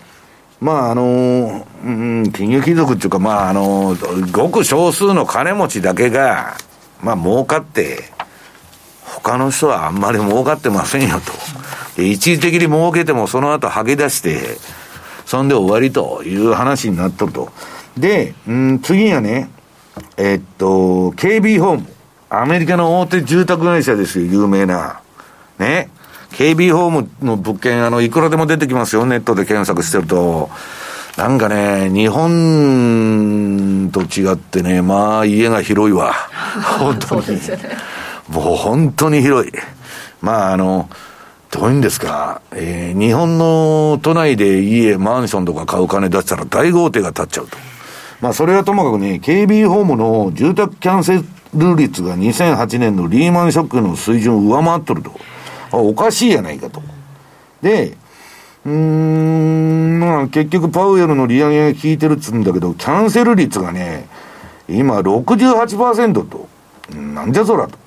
[0.61, 3.97] まああの、うん、金融貴族っていうか、まああの、
[4.31, 6.53] ごく少数の金持ちだけが、
[7.01, 7.97] まあ儲かって、
[9.03, 11.31] 他の人はあんまり儲かってませんよと。
[11.99, 14.37] で一時的に儲けてもその後吐き出して、
[15.25, 17.51] そんで終わりという話になっとると。
[17.97, 19.49] で、うん、次はね、
[20.17, 21.87] えっと、KB ホーム。
[22.29, 25.01] アメリカの大手住宅会社ですよ、有名な。
[25.59, 25.89] ね。
[26.31, 30.49] KB ホームの物件、あの、いくらでも出てきますよ、ネットで検索してると。
[31.15, 36.13] なんかね、日本と違ってね、まあ、家が広いわ。
[36.79, 37.27] 本当に。
[37.27, 37.39] ね、
[38.29, 39.51] もう本当に広い。
[40.21, 40.89] まあ、あの、
[41.51, 47.72] どういうんですか、えー、日本の都内で家、マンションとか買う金出したら大豪邸が建っちゃうと。
[48.23, 51.21] まあ、それはともかくね、KB ホームの住宅キャンセ
[51.53, 55.11] ル率が2008年のリーマンショックの水準を上回っとると。
[55.71, 56.81] あおかしいやないかと。
[57.61, 57.97] で、
[58.65, 64.07] うーん、まあ結局パウエルの利上げが効いてるっつうんだけど、キャンセル率がね、
[64.69, 66.47] 今68%と。
[66.95, 67.77] なんじゃそらと。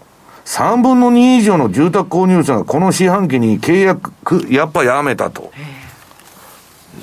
[0.44, 4.12] 3分の2以上の住宅購入者がこの四半期に契約、
[4.52, 5.50] やっぱやめたと。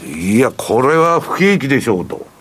[0.06, 2.32] いや、これは不景気でしょうと。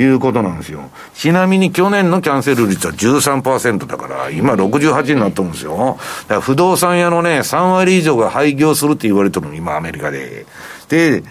[0.00, 0.90] いうことなんですよ。
[1.14, 5.98] ちなみに去年のキャンセル率は13%だから、今68になってるんですよ。
[6.22, 10.46] だから不動産屋のね、3割以上が廃業するって言われてるの、今アメリカで。
[10.88, 11.22] で、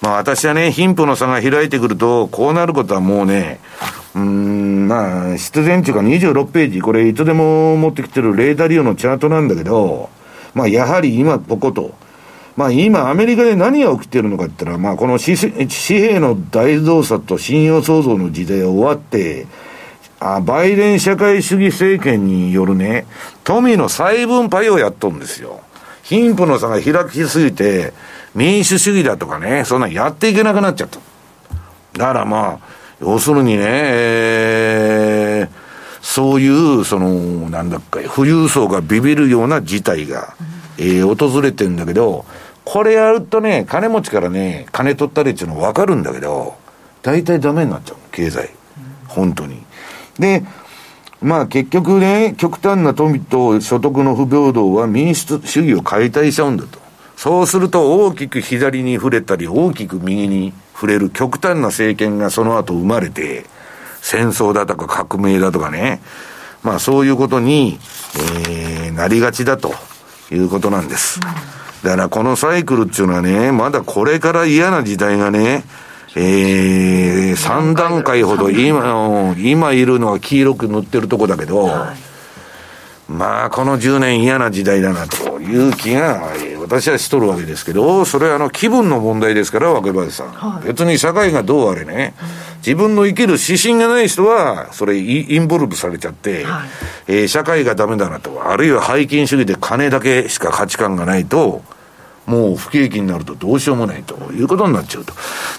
[0.00, 3.60] まあ私はね、貧富の差が開いてくると、こうなることはもうね、
[4.14, 10.10] うん、まあ、必然っていうか26ページ、これいつでも持ってきてるレーダー利用のチャートなんだけど、
[10.54, 11.94] まあやはり今ここと、
[12.58, 19.46] まあ今アメリカで何が起きてるのかって言ったら、まあこの紙幣の大増産と信用創造の時代が終わって、
[20.18, 23.06] あバイデン社会主義政権によるね、
[23.44, 25.60] 富の再分配をやっとるんですよ。
[26.02, 27.92] 貧富の差が開きすぎて、
[28.34, 30.98] 民主主義だとかね、そんなんやっていけなくなっちゃった。
[31.96, 32.60] だからまあ、
[33.00, 35.48] 要するにね、えー、
[36.02, 36.48] そうい
[36.80, 40.34] う、その、なんだっけ、富裕層がビビるような事態が、
[40.78, 42.24] えー、訪れてんだけど、
[42.70, 46.54] これやるとね、金持ちからね、金取ったりっていうの分かるんだけど、
[47.00, 48.50] 大体ダメになっちゃう経済。
[49.06, 49.64] 本当に。
[50.18, 50.44] で、
[51.22, 56.78] まあ結局ね、極端な富と所得の不平等は民主主義を解体しちゃうんだと。
[57.16, 63.46] そうすると大きく左に触れたり、大きく右に触れる極端な政権がその後生まれて、
[64.02, 66.02] 戦争だとか革命だとかね、
[66.62, 67.78] まあそういうことに、
[68.14, 69.72] えー、なりがちだと
[70.30, 71.18] いうことなんです。
[71.24, 75.64] うんだからこのサイクルっていうのはね、まだこれから嫌な時代がね、
[76.16, 82.07] えー、3段階ほど今、今いるのは黄色く塗ってるとこだけど、はい、
[83.08, 86.30] まあこの10年嫌な時代だなという気が、
[86.60, 90.28] 私はしとるわけですけど、それはあの気分の問題ですから、若林さん。
[90.28, 92.12] はい、別に社会がどうあれね、
[92.58, 96.68] 自分の生きる指針がない人は、それインボルブされちゃって、はい、
[97.06, 101.62] えー、社会がダメだなと、あるいは背金主義で金だけしか価値観がないと、
[102.26, 105.14] もう不景気になるとどうしようもないということになっちゃうと。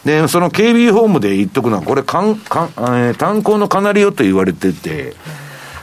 [0.05, 5.15] で、その KB ホームで言っとくのは、これ、かん、かん、えー、炭鉱のカナリオと言われてて、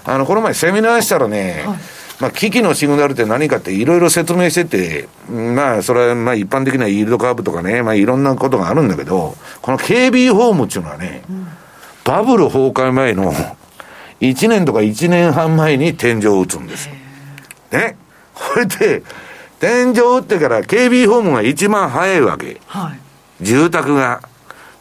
[0.07, 1.79] あの、この前セミナーしたらね、はい
[2.21, 11.47] まあ、危機のシグナルって何かっていろいろ説明してて、まあ、それはまあ一般的なイールドカーブとかね、まあいろんなことがあるんだけど、この KB ホームっていうのはね、うん、
[12.05, 13.35] バブル崩壊前の
[14.21, 16.95] 1年とか1年半前に天井を打つんですよ。
[17.73, 17.97] ね。
[18.35, 19.03] これで、
[19.61, 22.61] 天井打ってから KB ホームが一番早いわけ。
[22.67, 22.95] は
[23.41, 24.23] い、住宅が。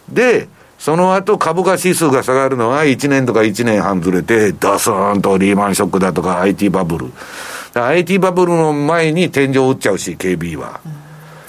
[0.08, 0.48] で、
[0.86, 7.12] その後株価指数が下がるのは1年とか1年半ずれて、ドスーンとリーマンショックだとか IT バブル。
[7.74, 10.82] IT バブルの前に天井打っちゃうし、KB は。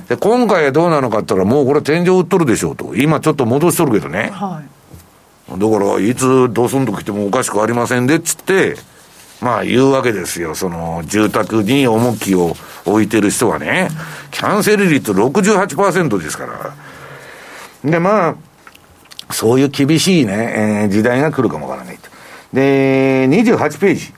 [0.09, 2.95] で、今回はどうなのかって言ったら、もうこれ天井打っとるでしょうと。
[2.97, 4.31] 今ちょっと戻しとるけどね。
[4.33, 4.63] は
[5.55, 8.77] い、だから、いつドスンと来てもおかしくありませんでっつって、
[9.43, 10.55] まあ言うわけですよ。
[10.55, 12.57] その住宅に重きを
[12.87, 13.91] 置いてる人はね、
[14.31, 16.75] キャンセル率68%ですから。
[17.85, 18.35] で、まあ、
[19.31, 22.09] そういう厳しいね、えー、時代が来るかもわからないと。
[22.53, 24.13] で、28ページ。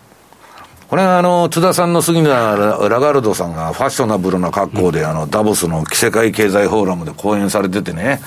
[0.88, 8.20] これはあの、津田さんの杉田ラガルドさんがファッショナブルな格好で、あの、ダボスの世界経済フォーラムで講演されててね、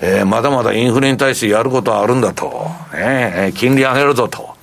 [0.00, 4.54] えー、まだまだインフレに対してやることはあるんだと、ね、金利上げるぞと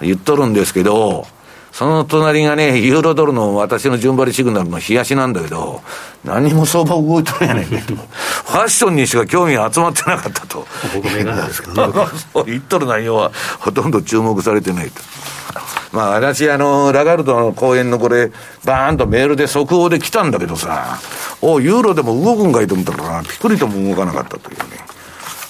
[0.00, 1.26] 言っとるんですけど、
[1.72, 5.80] その隣がね、ユーロドルの私の順張りシグナルの冷やしなんだけど、
[6.24, 10.66] 何も相場動いとるやねんけど、 ファッションにしか興味が集まってなかったと。
[10.94, 12.06] 僕メガですけどね。
[12.46, 13.30] 言っとる内容は
[13.60, 15.00] ほとんど注目されてないと。
[15.92, 18.30] まあ私、あの、ラガルドの講演のこれ、
[18.64, 20.98] バーンとメールで速報で来たんだけどさ、
[21.40, 24.64] おユーロでも動くんかいと思ったら、ピクリとも動かなかったというね。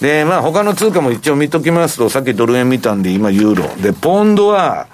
[0.01, 3.81] で、まあ他の通貨も一応見ときますと、さっきドル円見たんで、今ユーロ。
[3.81, 4.87] で、ポンドは、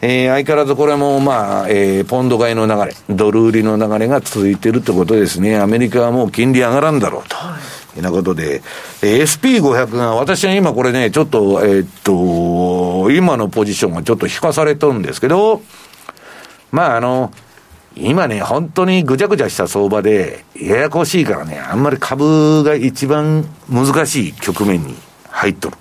[0.00, 5.58] えー、相変わらずこれも、まあ、えー、ポンド買いの流れ、ドル売りの流れが続いてるってことですね。
[5.58, 7.34] アメリカはもう金利上がらんだろうと。
[7.34, 7.58] は
[7.96, 8.62] い、なことで、
[9.02, 15.62] えー、SP500 が、私は今これね、ちょっと、えー、っと、今のポジションがちょっと引かされとるんですけど、
[16.70, 17.32] まあ、あの、
[17.96, 24.94] 今ね、本当にぐちゃぐちゃした相場で、ややこしいからね、あんまり株が一番難しい局面に
[25.28, 25.76] 入っとる。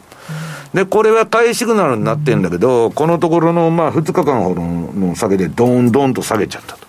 [0.78, 6.86] で、これは買いシグナルになってんだけど、このところの、まあ、2日間ほどの下げで、どんどんと下げちゃったと。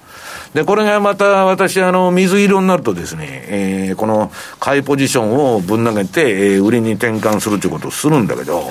[0.53, 8.63] で、これがまた私、あの、水色になるとですね、えー、この買いポジションをぶん投げて、えー、売りに転換するということをするんだけど、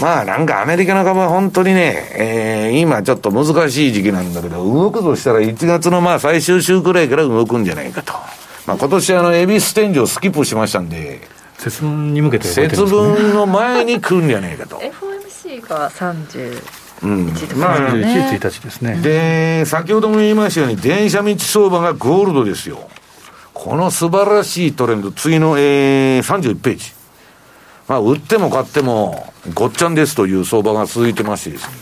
[0.00, 8.12] まあなんかアメリカの株は本当にね、えー、今ちょっと難しい時期なんだけど、動くとしたら1月のまあ最終週くらいから動くんじゃないかと。
[8.64, 11.20] まあ今年あの、エビス天井スキップしましたんで、
[11.58, 16.62] 節分に向けて、ね、節分の前に来るんじゃないかと FOMC が30
[17.02, 17.26] うん、
[17.56, 18.96] まあ、31日ですね。
[18.96, 22.88] で、先ほども言いましたように、電車道相場がゴールドですよ。
[23.54, 26.92] この素晴らしいトレンド、次の、えー、31ページ。
[27.86, 31.74] まあ、売っても買っても、ごっちゃんですという相場が続いてましてですね。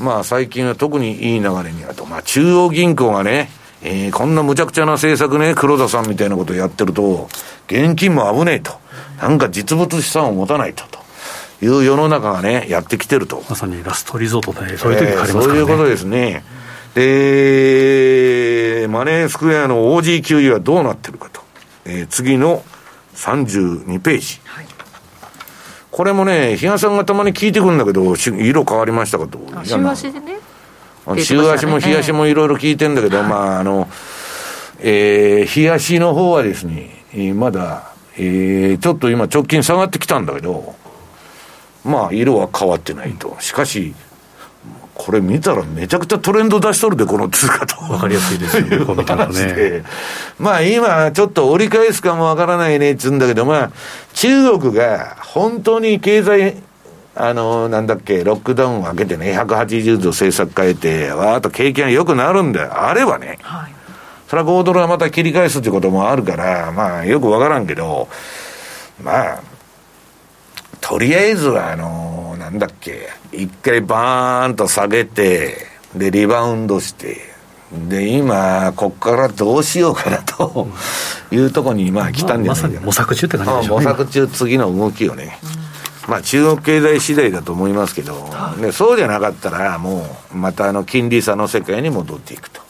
[0.00, 2.04] まあ、最近は特にいい流れにあると。
[2.04, 3.50] まあ、中央銀行がね、
[3.82, 7.28] えー、こんな無茶苦茶な政策ね、黒田さんみたいなことやってると、
[7.68, 8.83] 現金も危ねえと。
[9.20, 10.84] なんか実物資産を持たないと。
[10.90, 10.98] と
[11.64, 13.42] いう世の中がね、やってきてると。
[13.48, 16.44] まさにラストリゾートで、そういう時がありますからね、えー、そういうことですね。
[16.94, 21.42] で、マネースクエアの OG 給油はどうなってるかと。
[21.86, 22.62] えー、次の
[23.14, 24.40] 32ページ。
[24.44, 24.66] はい、
[25.90, 29.38] これもね、比嘉さんがたまに聞いてくるんだけど、色変わりましたかと。
[29.64, 30.38] 週足でね。
[31.18, 33.88] 週足も日足もいろいろ聞いてんだけど、まあ、あの、
[34.80, 37.04] えー、日足の方はですね、
[37.34, 40.74] まだ、えー、ちょっと今直近下がってきたんだけど、
[41.84, 43.36] まあ、色は変わってないと。
[43.40, 43.94] しかし、
[44.94, 47.76] これ見たらめちゃくちゃトレンド出しとるで、この通貨と。
[47.92, 49.82] わかりやすいですよね、この話で。
[50.38, 53.70] まあ今、ちょっと折り返すかもわからないねっつうんだけど、まあ、
[54.14, 56.56] 中国が本当に経済
[57.16, 63.73] あの、なんだっけ、ロックダウンを開けてね、180度政策変えて、わーっと景気が良くなるんであればね、はい、
[64.28, 68.08] それは5ドルはまた切り返すっていうこともあるから、まあ、よくわからんけど、
[69.02, 69.42] まあ、
[70.80, 75.56] とりあえずは、あの、なんだっけ、一回バーンと下げて、
[75.94, 77.18] で、リバウンドして、
[77.88, 80.68] で、今、ここからどうしようかなと
[81.30, 83.86] いうところに、まあ、来たんじゃないかな、まあ、まさに模索中って感じでしょうね。
[83.86, 85.38] 模索中、次の動きをね。
[85.58, 85.63] うん
[86.08, 88.28] まあ、中国経済次第だと思いますけど、
[88.58, 92.60] ね、そうじゃなかったら、もう、またあの金利差の世界に戻っていくと。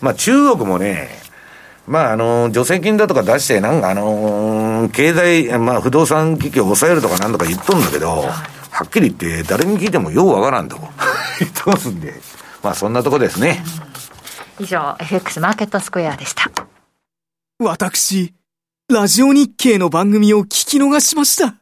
[0.00, 1.08] まあ、中国もね、
[1.86, 8.22] まあ、あの、助成金だとか出して、なんかあの、経済、まあ、不動産危機を抑えるとかなんとか言っとんだけど、
[8.70, 10.76] はっきり言って、誰に聞いてもようわからんと
[11.40, 12.14] 言ってますんで、
[12.62, 13.62] まあ、そんなとこですね。
[14.58, 16.50] 以上、FX マーケットスクエアでした。
[17.58, 18.34] 私、
[18.88, 21.61] ラジオ日経の番組を聞き逃しました。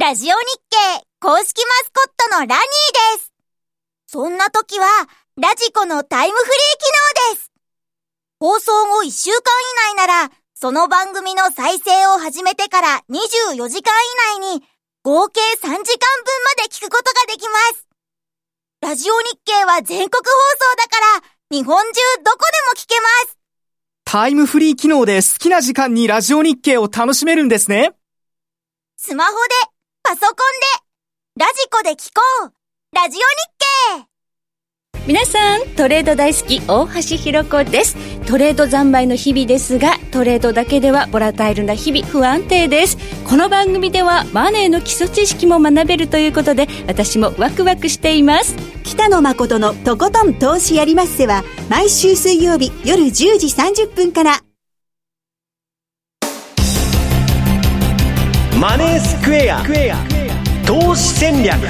[0.00, 0.34] ラジオ日
[0.70, 0.76] 経
[1.18, 2.56] 公式マスコットのラニー
[3.16, 3.32] です。
[4.06, 4.86] そんな時は、
[5.36, 7.50] ラジコのタイムフリー機能です。
[8.38, 9.40] 放送後1週間
[9.90, 13.92] 以内なら、その番組の再生を始めてから24時間
[14.36, 14.62] 以内に、
[15.02, 17.88] 合計3時間分まで聞くことができます。
[18.80, 20.30] ラジオ日経は全国放
[20.60, 23.36] 送だから、日本中どこでも聞けます。
[24.04, 27.96] タイムフリー機能で好きな時間にラジオ日経を楽しめるんですね。
[28.96, 29.77] スマホで
[30.08, 30.34] パソコン
[31.36, 32.96] で、ラジコで聞こう。
[32.96, 34.06] ラジオ日
[34.96, 35.06] 経。
[35.06, 37.94] 皆さんトレード大好き大橋ひろ子です。
[38.24, 42.96] トレード三昧の日々ですがトレードだけではボラタイルな日々不安定です。
[43.28, 48.56] この番組ではマネーの基礎知識も学べるということで私もワクワクしています。
[48.84, 54.40] 北野誠のとことん投資やりまっせは毎週水曜日夜10時30分から。
[58.60, 59.62] マネースクエア
[60.66, 61.60] 投資戦略。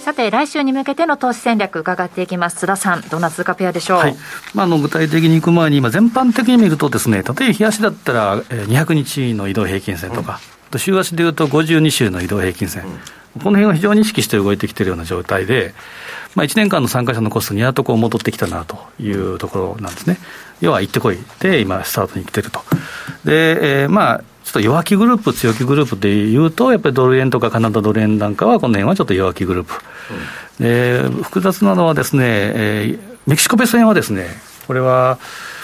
[0.00, 2.56] さて、来週に向けての投資戦略伺っていきます。
[2.60, 4.16] 津田さん、どんな通貨ペアでしょう、はい、
[4.54, 10.40] まあ、あの具体的にいく前に、今、全般的に見るとですね、例えば冷やしだったら、200日の移動平均線とか、
[10.72, 12.88] うん、週足でいうと52週の移動平均線、う
[13.38, 15.74] ん、この辺を非常に意識して動いてきているような状態で、
[16.36, 20.16] まあ、1年間の参加者のコストにやっとこう戻ってきたなというところなんですね。
[20.62, 21.18] 要は行ってこい。
[21.40, 22.62] で、今、スタートに来てると。
[23.26, 29.74] で、えー、まあちょっと弱気グループ、強気グループでいうと、やっぱりドル円とかカナダドル円なんかは、この辺はちょっと弱気グループ、
[30.58, 34.26] うん、で複雑なのはですね、えー、メキシコペソ円はですね、
[34.66, 35.18] これは、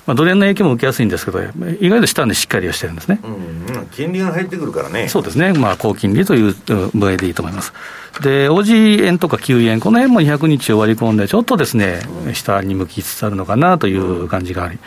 [0.04, 1.40] まあ、ドル円の影響も受けやすいんですけど、
[1.80, 5.08] 意外と下にしっかりはしてるんですね、うん、金利が入ってくるからね。
[5.08, 7.72] そうですね、まあ、高金利という分野でいいと思います。
[8.20, 12.00] で、OG 円とか Q 円、この辺も200日を割り込んで、ちょっとですね、
[12.34, 14.78] 下に向きつつあるのかなという感じがあり、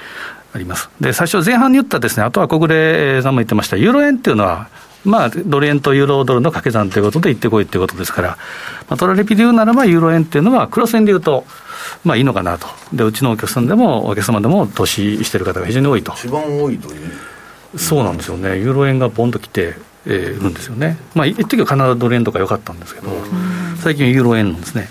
[0.58, 0.90] あります。
[1.00, 4.68] で、最初前半に言ったですね、あとは国連さんも言ってました、ユーロ円っていうのは、
[5.06, 8.30] まあ、ドル円とユーロドルの掛け算ということで行ってこいということですから、
[8.90, 11.46] まあ、トラレピで言うならば、ユーロ円っていうのは、クロス円で言うと、
[12.04, 12.68] まあいいのかなと。
[12.92, 16.14] で、うちのお客さんでも、お客様でも投資してる方が非常に多いと。
[16.14, 17.80] 一番多いという。
[17.80, 18.58] そうなんですよね。
[18.58, 19.76] ユーロ円がボンと来て、
[20.06, 20.98] えー、るんですよね。
[21.14, 23.10] まあ、一時はカナダドル円とか良かったんですけど、
[23.78, 24.90] 最近はユーロ円なんですね。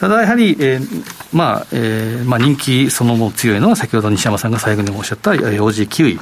[0.00, 6.18] ただやはり、えーまあえーまあ、人気そのも強いのは、先ほど西山さんが最後におっしゃった OG キウイ、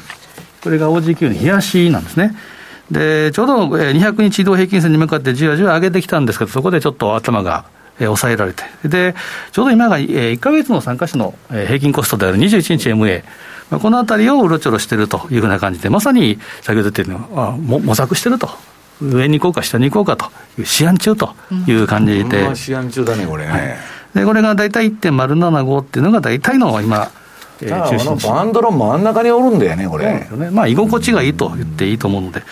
[0.62, 2.36] これが OG キウイの冷やしなんですね。
[2.90, 7.65] でちょうど200日移動平均線に向かってじわじわ上げてきたんですけど、そこでちょっと頭が
[7.98, 9.15] 抑えられて、で
[9.53, 13.24] ちょうど今が1か月の参加者の平均コストである21日 MA、
[13.81, 18.48] このあたりをうろちょろしているというふうな感じで、まさに先ほど言ったように、あ模索してると。
[19.01, 21.35] 上に行こうか下に行こうかという試案中と
[21.66, 22.43] いう感じで。
[22.43, 23.51] うん、試案中だね、これね。
[23.51, 23.77] はい、
[24.14, 27.10] で、これが大体1.075っていうのが大体の今、
[27.60, 28.27] えー、中心地。
[28.27, 30.28] バンドの真ん中におるんだよね、これ。
[30.31, 32.43] ね、まあ、居心地がいいと言っていいと思うので。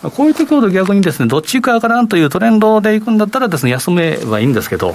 [0.00, 4.94] こういう時ほど逆にですね、どっち行くかからんというトレンドで行くんだったらですね、休めばいいんですけど、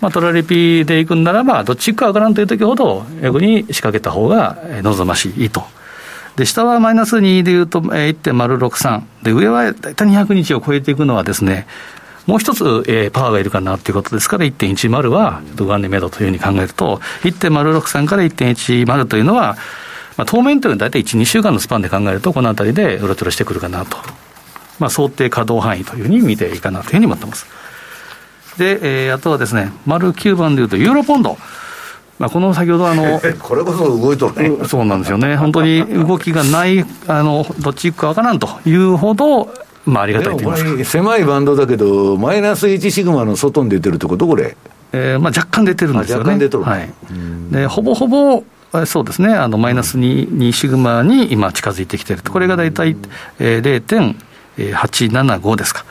[0.00, 5.62] まあ、トラリピで行くんならば、どっち行くかわからんという時ほど、逆に仕掛けた方が望ましいと
[6.40, 9.02] で、下はマイナス2でいうと1.063。
[9.22, 11.66] で、上は大体200日を超えていくのはですね、
[12.26, 19.58] もう一つ、えー、パワーがいるかなということですから、1.10は、ちょっと元年目処というふうに考えると、1.063から1.10というのは、
[20.16, 23.98] まあ、当面というのは大体1、2週間のスパンで考えると、このあたりでうろちょろしてくるかなと。
[24.78, 27.44] まあ、想定可動範囲というふうに見ていいかなというふうに思ってます。
[28.56, 31.36] で、えー、あとはですね、丸9番でいうと、ユーロポンド。
[32.20, 34.66] まあ、この先ほどあの、 これこそ動いとるね。
[34.66, 35.36] そうなんですよね。
[35.36, 39.48] 本当に動きがない、あの、どっち行くかわからんというほど、
[39.86, 40.84] まあ、ありがたいと言いますか。
[40.84, 44.54] 狭いバンドだけど、マイナス1シグマの外に出てるってことこれ。
[44.92, 46.20] えー、まあ、若干出てるんですよね。
[46.24, 46.62] 若干出てる。
[46.62, 46.90] はい。
[47.50, 48.44] で、ほぼほぼ、
[48.84, 52.96] そうですね、あのマイナス 2, 2シグマに今、近づいてきてると、これが大体、
[53.38, 54.14] えー、
[54.58, 55.86] 0.875ですか。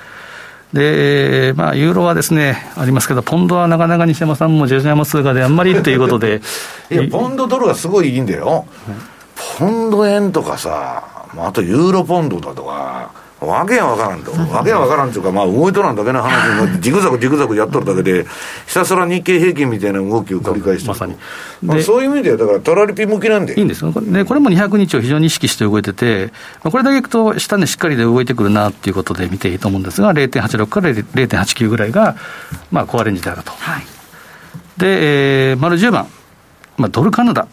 [0.74, 6.42] で、まあ、ユーロはですね、ありますけど、ポンドはなかなか西山さんもジェジャマ通貨であんまりっていうことで。
[6.92, 8.66] いや、ポンドドルはすごいいいんだよ。
[9.58, 11.04] ポンド円とかさ、
[11.38, 18.26] あとユーロポンドだとか、わけわからんと、わけわからんというか、まあ、動いとらんだけの話になって、 ジグザグジグザグやっとるだけで、
[18.68, 21.16] ひたすら日経平均みたいな動きを繰り返してまさに、
[21.64, 23.54] まあ、そういう意味では、だから、トラリピ向きなんで。
[23.58, 26.34] いいんですよ、でこれも200日を非常に意識して動いてて、
[26.64, 32.16] これだけいくと、下にしっかりで動いてくるなっていうことで見ていいと思うんですが、0.86から0.89ぐらいが、
[32.72, 33.52] まあ、コアレンジであると。
[33.58, 33.86] はい、
[34.78, 36.08] で、えー、丸10番、
[36.78, 37.48] まあ、ドルカナダ。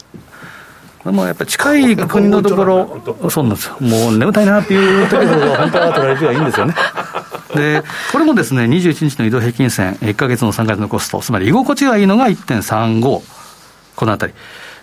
[1.13, 3.01] もうやっぱり近い国のところ、
[3.31, 6.75] そうなんですよ、もう眠たいなっていうところが、 本当は取られてはいいんですよね。
[7.55, 13.01] で、これもですね、21日の移動平均線、1か月の3か月のコスト、つまり居心地がいいのが1.35、
[13.97, 14.35] このあたり。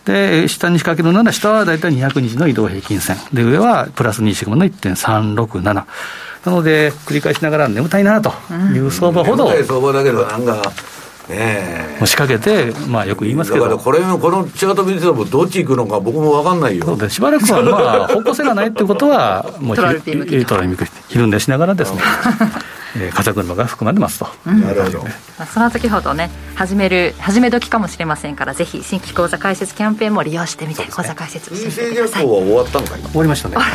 [0.06, 3.18] で、下に仕掛けるなら、下は大体200日の移動平均線。
[3.32, 5.62] で、上はプラス2シグマの1.367。
[5.64, 5.86] な
[6.46, 8.34] ので、繰り返しながら眠たいなと
[8.74, 9.46] いう相場ほど。
[9.46, 10.62] 眠たい相場だけど、なんか、
[11.30, 16.86] ね仕掛けて、まあ、よく言いますけど、だからこれこのチャート見てても、どっち行くのか、僕も分かんないよ。
[16.86, 19.76] そうでしばらくは、まあ、方向性がないってことは、もう
[21.10, 22.02] ひるんでしながらですね。
[22.96, 25.10] えー、風車が含まれますと、うん、なるほど、ま
[25.40, 32.26] あ、その時ほどね始める始め時かもしれませんからぜひ新規口座開設キャンペーンも利用してみて、ね、口座開設してみてください。
[32.26, 33.56] は終わったのか終わりましたね。
[33.56, 33.68] よか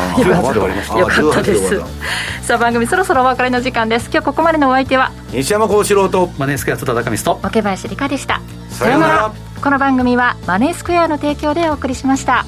[0.51, 0.99] った。
[0.99, 1.81] よかったです。
[2.47, 4.09] さあ番組そろそろお別れの時間です。
[4.11, 5.13] 今日ここまでのお相手は？
[5.33, 6.31] 西山幸四郎と。
[6.39, 7.41] マネースクエア津田高見と。
[7.43, 8.41] 若林理香でした。
[8.71, 9.33] さようなら。
[9.63, 12.47] この番組はマネースクエアの提供でお送りしました